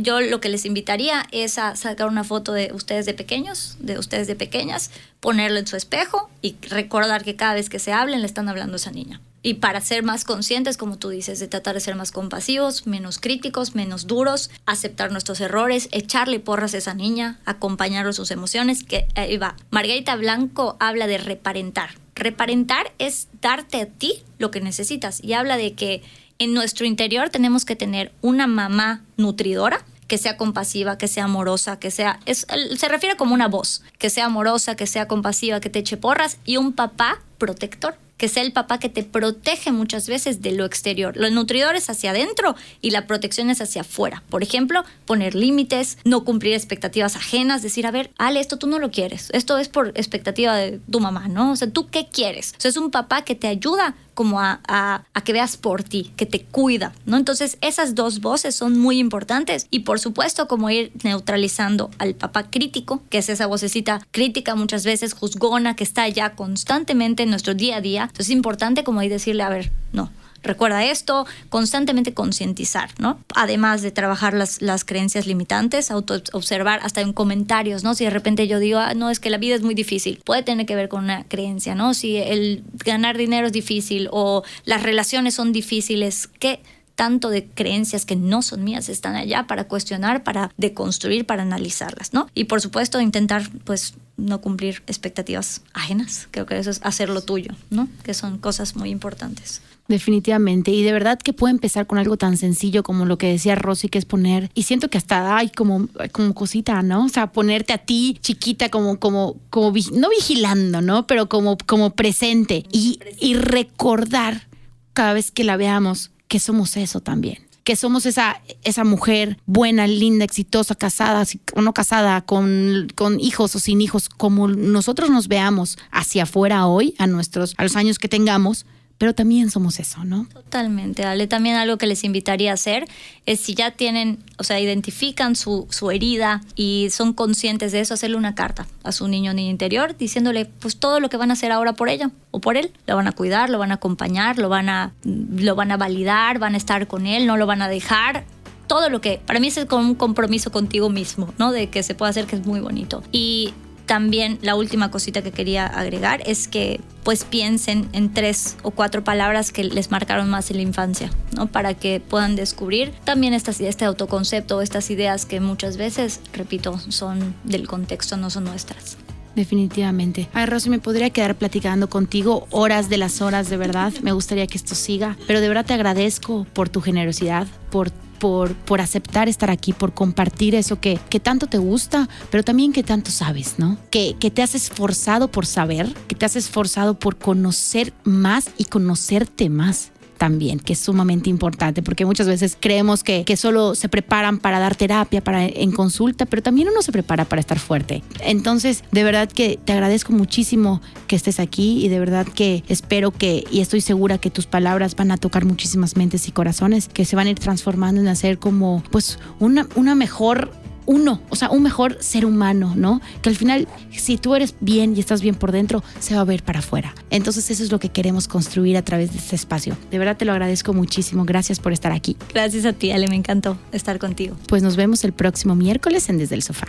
yo 0.00 0.20
lo 0.20 0.40
que 0.40 0.48
les 0.48 0.66
invitaría 0.66 1.26
es 1.32 1.58
a 1.58 1.76
sacar 1.76 2.08
una 2.08 2.24
foto 2.24 2.52
de 2.52 2.70
ustedes 2.74 3.06
de 3.06 3.14
pequeños, 3.14 3.76
de 3.78 3.98
ustedes 3.98 4.26
de 4.26 4.34
pequeñas, 4.34 4.90
ponerlo 5.20 5.58
en 5.58 5.66
su 5.66 5.76
espejo 5.76 6.30
y 6.42 6.56
recordar 6.68 7.24
que 7.24 7.36
cada 7.36 7.54
vez 7.54 7.70
que 7.70 7.78
se 7.78 7.92
hablen 7.92 8.20
le 8.20 8.26
están 8.26 8.48
hablando 8.48 8.74
a 8.74 8.76
esa 8.76 8.90
niña 8.90 9.20
y 9.42 9.54
para 9.54 9.80
ser 9.80 10.02
más 10.02 10.24
conscientes, 10.24 10.76
como 10.76 10.98
tú 10.98 11.08
dices, 11.08 11.40
de 11.40 11.48
tratar 11.48 11.74
de 11.74 11.80
ser 11.80 11.96
más 11.96 12.12
compasivos, 12.12 12.86
menos 12.86 13.18
críticos, 13.18 13.74
menos 13.74 14.06
duros, 14.06 14.50
aceptar 14.66 15.10
nuestros 15.10 15.40
errores, 15.40 15.88
echarle 15.90 16.38
porras 16.38 16.74
a 16.74 16.78
esa 16.78 16.94
niña, 16.94 17.40
acompañar 17.44 18.12
sus 18.14 18.30
emociones, 18.30 18.84
que 18.84 19.06
ahí 19.14 19.36
va. 19.36 19.56
Margarita 19.70 20.16
Blanco 20.16 20.76
habla 20.80 21.06
de 21.06 21.18
reparentar. 21.18 21.90
Reparentar 22.14 22.92
es 22.98 23.28
darte 23.40 23.80
a 23.80 23.86
ti 23.86 24.22
lo 24.38 24.50
que 24.50 24.60
necesitas 24.60 25.22
y 25.22 25.32
habla 25.32 25.56
de 25.56 25.74
que 25.74 26.02
en 26.38 26.54
nuestro 26.54 26.86
interior 26.86 27.30
tenemos 27.30 27.64
que 27.64 27.76
tener 27.76 28.12
una 28.20 28.46
mamá 28.46 29.04
nutridora, 29.16 29.84
que 30.08 30.18
sea 30.18 30.36
compasiva, 30.36 30.98
que 30.98 31.08
sea 31.08 31.24
amorosa, 31.24 31.78
que 31.78 31.90
sea, 31.90 32.20
es, 32.26 32.46
se 32.76 32.88
refiere 32.88 33.16
como 33.16 33.34
una 33.34 33.48
voz, 33.48 33.82
que 33.98 34.10
sea 34.10 34.26
amorosa, 34.26 34.76
que 34.76 34.86
sea 34.86 35.08
compasiva, 35.08 35.60
que 35.60 35.70
te 35.70 35.78
eche 35.78 35.96
porras, 35.96 36.38
y 36.44 36.58
un 36.58 36.74
papá 36.74 37.22
protector, 37.38 37.96
que 38.22 38.28
sea 38.28 38.44
el 38.44 38.52
papá 38.52 38.78
que 38.78 38.88
te 38.88 39.02
protege 39.02 39.72
muchas 39.72 40.06
veces 40.06 40.42
de 40.42 40.52
lo 40.52 40.64
exterior. 40.64 41.16
Lo 41.16 41.28
nutridor 41.28 41.74
es 41.74 41.90
hacia 41.90 42.10
adentro 42.10 42.54
y 42.80 42.90
la 42.90 43.08
protección 43.08 43.50
es 43.50 43.60
hacia 43.60 43.80
afuera. 43.80 44.22
Por 44.30 44.44
ejemplo, 44.44 44.84
poner 45.06 45.34
límites, 45.34 45.98
no 46.04 46.22
cumplir 46.22 46.54
expectativas 46.54 47.16
ajenas, 47.16 47.62
decir, 47.62 47.84
a 47.84 47.90
ver, 47.90 48.12
Ale, 48.18 48.38
esto 48.38 48.58
tú 48.58 48.68
no 48.68 48.78
lo 48.78 48.92
quieres, 48.92 49.28
esto 49.32 49.58
es 49.58 49.68
por 49.68 49.88
expectativa 49.96 50.54
de 50.54 50.78
tu 50.88 51.00
mamá, 51.00 51.26
¿no? 51.26 51.50
O 51.50 51.56
sea, 51.56 51.68
¿tú 51.68 51.88
qué 51.88 52.06
quieres? 52.12 52.54
O 52.56 52.60
sea, 52.60 52.68
es 52.68 52.76
un 52.76 52.92
papá 52.92 53.22
que 53.24 53.34
te 53.34 53.48
ayuda 53.48 53.96
como 54.14 54.40
a, 54.40 54.60
a, 54.66 55.04
que 55.24 55.32
veas 55.32 55.56
por 55.56 55.82
ti, 55.82 56.12
que 56.16 56.26
te 56.26 56.42
cuida, 56.42 56.92
¿no? 57.06 57.16
Entonces 57.16 57.58
esas 57.60 57.94
dos 57.94 58.20
voces 58.20 58.54
son 58.54 58.78
muy 58.78 58.98
importantes 58.98 59.66
y 59.70 59.80
por 59.80 60.00
supuesto 60.00 60.48
como 60.48 60.70
ir 60.70 60.92
neutralizando 61.04 61.90
al 61.98 62.14
papá 62.14 62.50
crítico, 62.50 63.02
que 63.10 63.18
es 63.18 63.28
esa 63.28 63.46
vocecita 63.46 64.00
crítica 64.10 64.54
muchas 64.54 64.84
veces 64.84 65.14
juzgona 65.14 65.76
que 65.76 65.84
está 65.84 66.08
ya 66.08 66.34
constantemente 66.34 67.22
en 67.22 67.30
nuestro 67.30 67.54
día 67.54 67.76
a 67.76 67.80
día. 67.80 68.02
Entonces 68.02 68.26
es 68.26 68.32
importante 68.32 68.84
como 68.84 69.00
ahí 69.00 69.08
decirle, 69.08 69.42
a 69.42 69.48
ver, 69.48 69.70
no, 69.92 70.10
recuerda 70.42 70.84
esto, 70.84 71.26
constantemente 71.48 72.14
concientizar, 72.14 72.90
¿no? 72.98 73.18
Además 73.34 73.82
de 73.82 73.90
trabajar 73.90 74.34
las, 74.34 74.62
las 74.62 74.84
creencias 74.84 75.26
limitantes, 75.26 75.90
auto 75.90 76.22
observar 76.32 76.80
hasta 76.82 77.00
en 77.00 77.12
comentarios, 77.12 77.84
¿no? 77.84 77.94
Si 77.94 78.04
de 78.04 78.10
repente 78.10 78.46
yo 78.48 78.58
digo, 78.58 78.78
ah, 78.78 78.94
no, 78.94 79.10
es 79.10 79.20
que 79.20 79.30
la 79.30 79.38
vida 79.38 79.54
es 79.54 79.62
muy 79.62 79.74
difícil, 79.74 80.20
puede 80.24 80.42
tener 80.42 80.66
que 80.66 80.74
ver 80.74 80.88
con 80.88 81.04
una 81.04 81.24
creencia, 81.24 81.74
¿no? 81.74 81.94
Si 81.94 82.16
el 82.16 82.64
ganar 82.84 83.16
dinero 83.16 83.46
es 83.46 83.52
difícil 83.52 84.08
o 84.10 84.42
las 84.64 84.82
relaciones 84.82 85.34
son 85.34 85.52
difíciles, 85.52 86.28
¿qué? 86.38 86.60
tanto 86.94 87.30
de 87.30 87.46
creencias 87.46 88.04
que 88.04 88.16
no 88.16 88.42
son 88.42 88.64
mías 88.64 88.88
están 88.88 89.16
allá 89.16 89.46
para 89.46 89.64
cuestionar, 89.64 90.22
para 90.22 90.52
deconstruir, 90.56 91.26
para 91.26 91.42
analizarlas, 91.42 92.12
¿no? 92.12 92.28
Y 92.34 92.44
por 92.44 92.60
supuesto 92.60 93.00
intentar 93.00 93.48
pues 93.64 93.94
no 94.16 94.40
cumplir 94.40 94.82
expectativas 94.86 95.62
ajenas, 95.72 96.28
creo 96.30 96.46
que 96.46 96.58
eso 96.58 96.70
es 96.70 96.80
hacer 96.82 97.08
lo 97.08 97.22
tuyo, 97.22 97.52
¿no? 97.70 97.88
Que 98.02 98.14
son 98.14 98.38
cosas 98.38 98.76
muy 98.76 98.90
importantes. 98.90 99.62
Definitivamente. 99.92 100.70
Y 100.70 100.84
de 100.84 100.90
verdad 100.90 101.18
que 101.18 101.34
puede 101.34 101.50
empezar 101.50 101.86
con 101.86 101.98
algo 101.98 102.16
tan 102.16 102.38
sencillo 102.38 102.82
como 102.82 103.04
lo 103.04 103.18
que 103.18 103.26
decía 103.26 103.56
Rosy, 103.56 103.90
que 103.90 103.98
es 103.98 104.06
poner, 104.06 104.50
y 104.54 104.62
siento 104.62 104.88
que 104.88 104.96
hasta 104.96 105.36
hay 105.36 105.50
como, 105.50 105.86
como 106.12 106.32
cosita, 106.32 106.80
¿no? 106.80 107.04
O 107.04 107.08
sea, 107.10 107.30
ponerte 107.30 107.74
a 107.74 107.78
ti 107.78 108.16
chiquita 108.22 108.70
como, 108.70 108.98
como, 108.98 109.36
como, 109.50 109.70
no 109.92 110.08
vigilando, 110.08 110.80
¿no? 110.80 111.06
Pero 111.06 111.28
como, 111.28 111.58
como 111.66 111.90
presente 111.90 112.64
y, 112.72 113.00
y 113.20 113.34
recordar 113.34 114.48
cada 114.94 115.12
vez 115.12 115.30
que 115.30 115.44
la 115.44 115.58
veamos 115.58 116.10
que 116.26 116.40
somos 116.40 116.78
eso 116.78 117.00
también 117.00 117.44
que 117.64 117.76
somos 117.76 118.06
esa, 118.06 118.40
esa 118.64 118.82
mujer 118.82 119.38
buena, 119.46 119.86
linda, 119.86 120.24
exitosa, 120.24 120.74
casada 120.74 121.24
o 121.54 121.62
no 121.62 121.72
casada, 121.72 122.22
con, 122.22 122.88
con 122.96 123.20
hijos 123.20 123.54
o 123.54 123.60
sin 123.60 123.80
hijos, 123.80 124.08
como 124.08 124.48
nosotros 124.48 125.10
nos 125.10 125.28
veamos 125.28 125.78
hacia 125.92 126.24
afuera 126.24 126.66
hoy, 126.66 126.96
a 126.98 127.06
nuestros, 127.06 127.54
a 127.58 127.62
los 127.62 127.76
años 127.76 128.00
que 128.00 128.08
tengamos, 128.08 128.66
pero 128.98 129.14
también 129.14 129.50
somos 129.50 129.80
eso, 129.80 130.04
¿no? 130.04 130.26
Totalmente, 130.32 131.04
Ale. 131.04 131.26
También 131.26 131.56
algo 131.56 131.78
que 131.78 131.86
les 131.86 132.04
invitaría 132.04 132.50
a 132.50 132.54
hacer 132.54 132.86
es 133.26 133.40
si 133.40 133.54
ya 133.54 133.72
tienen, 133.72 134.18
o 134.38 134.44
sea, 134.44 134.60
identifican 134.60 135.36
su, 135.36 135.66
su 135.70 135.90
herida 135.90 136.40
y 136.54 136.88
son 136.90 137.12
conscientes 137.12 137.72
de 137.72 137.80
eso, 137.80 137.94
hacerle 137.94 138.16
una 138.16 138.34
carta 138.34 138.66
a 138.84 138.92
su 138.92 139.08
niño 139.08 139.34
niño 139.34 139.50
interior 139.50 139.96
diciéndole 139.96 140.46
pues 140.46 140.76
todo 140.76 141.00
lo 141.00 141.08
que 141.08 141.16
van 141.16 141.30
a 141.30 141.32
hacer 141.34 141.52
ahora 141.52 141.72
por 141.72 141.88
ella 141.88 142.10
o 142.30 142.40
por 142.40 142.56
él. 142.56 142.72
Lo 142.86 142.96
van 142.96 143.08
a 143.08 143.12
cuidar, 143.12 143.50
lo 143.50 143.58
van 143.58 143.72
a 143.72 143.74
acompañar, 143.74 144.38
lo 144.38 144.48
van 144.48 144.68
a, 144.68 144.92
lo 145.04 145.54
van 145.54 145.72
a 145.72 145.76
validar, 145.76 146.38
van 146.38 146.54
a 146.54 146.58
estar 146.58 146.86
con 146.86 147.06
él, 147.06 147.26
no 147.26 147.36
lo 147.36 147.46
van 147.46 147.62
a 147.62 147.68
dejar 147.68 148.24
todo 148.66 148.88
lo 148.88 149.02
que 149.02 149.20
para 149.26 149.38
mí 149.38 149.48
es 149.48 149.66
como 149.66 149.86
un 149.86 149.94
compromiso 149.94 150.50
contigo 150.50 150.88
mismo, 150.88 151.34
¿no? 151.36 151.52
De 151.52 151.68
que 151.68 151.82
se 151.82 151.94
puede 151.94 152.08
hacer 152.08 152.26
que 152.26 152.36
es 152.36 152.46
muy 152.46 152.60
bonito. 152.60 153.02
Y 153.12 153.52
también 153.86 154.38
la 154.42 154.54
última 154.54 154.90
cosita 154.90 155.22
que 155.22 155.32
quería 155.32 155.66
agregar 155.66 156.22
es 156.26 156.48
que 156.48 156.80
pues 157.04 157.24
piensen 157.24 157.88
en 157.92 158.12
tres 158.12 158.56
o 158.62 158.70
cuatro 158.70 159.02
palabras 159.02 159.50
que 159.50 159.64
les 159.64 159.90
marcaron 159.90 160.30
más 160.30 160.50
en 160.50 160.56
la 160.56 160.62
infancia, 160.62 161.10
¿no? 161.36 161.46
Para 161.46 161.74
que 161.74 162.00
puedan 162.00 162.36
descubrir 162.36 162.92
también 163.04 163.34
estas, 163.34 163.60
este 163.60 163.84
autoconcepto, 163.84 164.62
estas 164.62 164.90
ideas 164.90 165.26
que 165.26 165.40
muchas 165.40 165.76
veces, 165.76 166.20
repito, 166.32 166.78
son 166.78 167.34
del 167.44 167.66
contexto, 167.66 168.16
no 168.16 168.30
son 168.30 168.44
nuestras. 168.44 168.96
Definitivamente. 169.34 170.28
Ay, 170.34 170.46
Rosy, 170.46 170.68
me 170.68 170.78
podría 170.78 171.10
quedar 171.10 171.36
platicando 171.36 171.88
contigo 171.88 172.46
horas 172.50 172.88
de 172.88 172.98
las 172.98 173.22
horas, 173.22 173.48
de 173.48 173.56
verdad. 173.56 173.92
Me 174.02 174.12
gustaría 174.12 174.46
que 174.46 174.58
esto 174.58 174.74
siga, 174.74 175.16
pero 175.26 175.40
de 175.40 175.48
verdad 175.48 175.64
te 175.64 175.74
agradezco 175.74 176.46
por 176.52 176.68
tu 176.68 176.80
generosidad, 176.80 177.46
por 177.70 177.90
por, 178.22 178.54
por 178.54 178.80
aceptar 178.80 179.28
estar 179.28 179.50
aquí, 179.50 179.72
por 179.72 179.94
compartir 179.94 180.54
eso 180.54 180.78
que, 180.78 181.00
que 181.10 181.18
tanto 181.18 181.48
te 181.48 181.58
gusta, 181.58 182.08
pero 182.30 182.44
también 182.44 182.72
que 182.72 182.84
tanto 182.84 183.10
sabes, 183.10 183.58
¿no? 183.58 183.78
Que, 183.90 184.14
que 184.20 184.30
te 184.30 184.42
has 184.44 184.54
esforzado 184.54 185.26
por 185.26 185.44
saber, 185.44 185.92
que 186.06 186.14
te 186.14 186.24
has 186.24 186.36
esforzado 186.36 186.96
por 186.96 187.16
conocer 187.16 187.92
más 188.04 188.50
y 188.58 188.66
conocerte 188.66 189.48
más 189.48 189.91
también, 190.22 190.60
que 190.60 190.74
es 190.74 190.78
sumamente 190.78 191.30
importante, 191.30 191.82
porque 191.82 192.06
muchas 192.06 192.28
veces 192.28 192.56
creemos 192.60 193.02
que, 193.02 193.24
que 193.24 193.36
solo 193.36 193.74
se 193.74 193.88
preparan 193.88 194.38
para 194.38 194.60
dar 194.60 194.76
terapia, 194.76 195.20
para 195.20 195.44
en 195.44 195.72
consulta, 195.72 196.26
pero 196.26 196.42
también 196.42 196.68
uno 196.68 196.80
se 196.80 196.92
prepara 196.92 197.24
para 197.24 197.40
estar 197.40 197.58
fuerte. 197.58 198.04
Entonces, 198.20 198.84
de 198.92 199.02
verdad 199.02 199.28
que 199.28 199.58
te 199.64 199.72
agradezco 199.72 200.12
muchísimo 200.12 200.80
que 201.08 201.16
estés 201.16 201.40
aquí 201.40 201.84
y 201.84 201.88
de 201.88 201.98
verdad 201.98 202.24
que 202.24 202.62
espero 202.68 203.10
que, 203.10 203.42
y 203.50 203.62
estoy 203.62 203.80
segura 203.80 204.18
que 204.18 204.30
tus 204.30 204.46
palabras 204.46 204.94
van 204.94 205.10
a 205.10 205.16
tocar 205.16 205.44
muchísimas 205.44 205.96
mentes 205.96 206.28
y 206.28 206.30
corazones, 206.30 206.86
que 206.86 207.04
se 207.04 207.16
van 207.16 207.26
a 207.26 207.30
ir 207.30 207.40
transformando 207.40 208.00
en 208.00 208.06
hacer 208.06 208.38
como, 208.38 208.84
pues, 208.92 209.18
una, 209.40 209.66
una 209.74 209.96
mejor 209.96 210.52
uno, 210.86 211.20
o 211.28 211.36
sea, 211.36 211.50
un 211.50 211.62
mejor 211.62 211.96
ser 212.00 212.26
humano, 212.26 212.74
¿no? 212.76 213.00
Que 213.22 213.28
al 213.28 213.36
final, 213.36 213.68
si 213.90 214.16
tú 214.16 214.34
eres 214.34 214.54
bien 214.60 214.96
y 214.96 215.00
estás 215.00 215.22
bien 215.22 215.34
por 215.34 215.52
dentro, 215.52 215.82
se 216.00 216.14
va 216.14 216.20
a 216.20 216.24
ver 216.24 216.42
para 216.42 216.60
afuera. 216.60 216.94
Entonces 217.10 217.50
eso 217.50 217.62
es 217.62 217.70
lo 217.70 217.78
que 217.78 217.88
queremos 217.88 218.28
construir 218.28 218.76
a 218.76 218.82
través 218.82 219.12
de 219.12 219.18
este 219.18 219.36
espacio. 219.36 219.76
De 219.90 219.98
verdad 219.98 220.16
te 220.16 220.24
lo 220.24 220.32
agradezco 220.32 220.72
muchísimo. 220.72 221.24
Gracias 221.24 221.60
por 221.60 221.72
estar 221.72 221.92
aquí. 221.92 222.16
Gracias 222.32 222.64
a 222.64 222.72
ti, 222.72 222.90
Ale, 222.90 223.08
me 223.08 223.16
encantó 223.16 223.58
estar 223.72 223.98
contigo. 223.98 224.36
Pues 224.48 224.62
nos 224.62 224.76
vemos 224.76 225.04
el 225.04 225.12
próximo 225.12 225.54
miércoles 225.54 226.08
en 226.08 226.18
Desde 226.18 226.34
el 226.34 226.42
Sofá. 226.42 226.66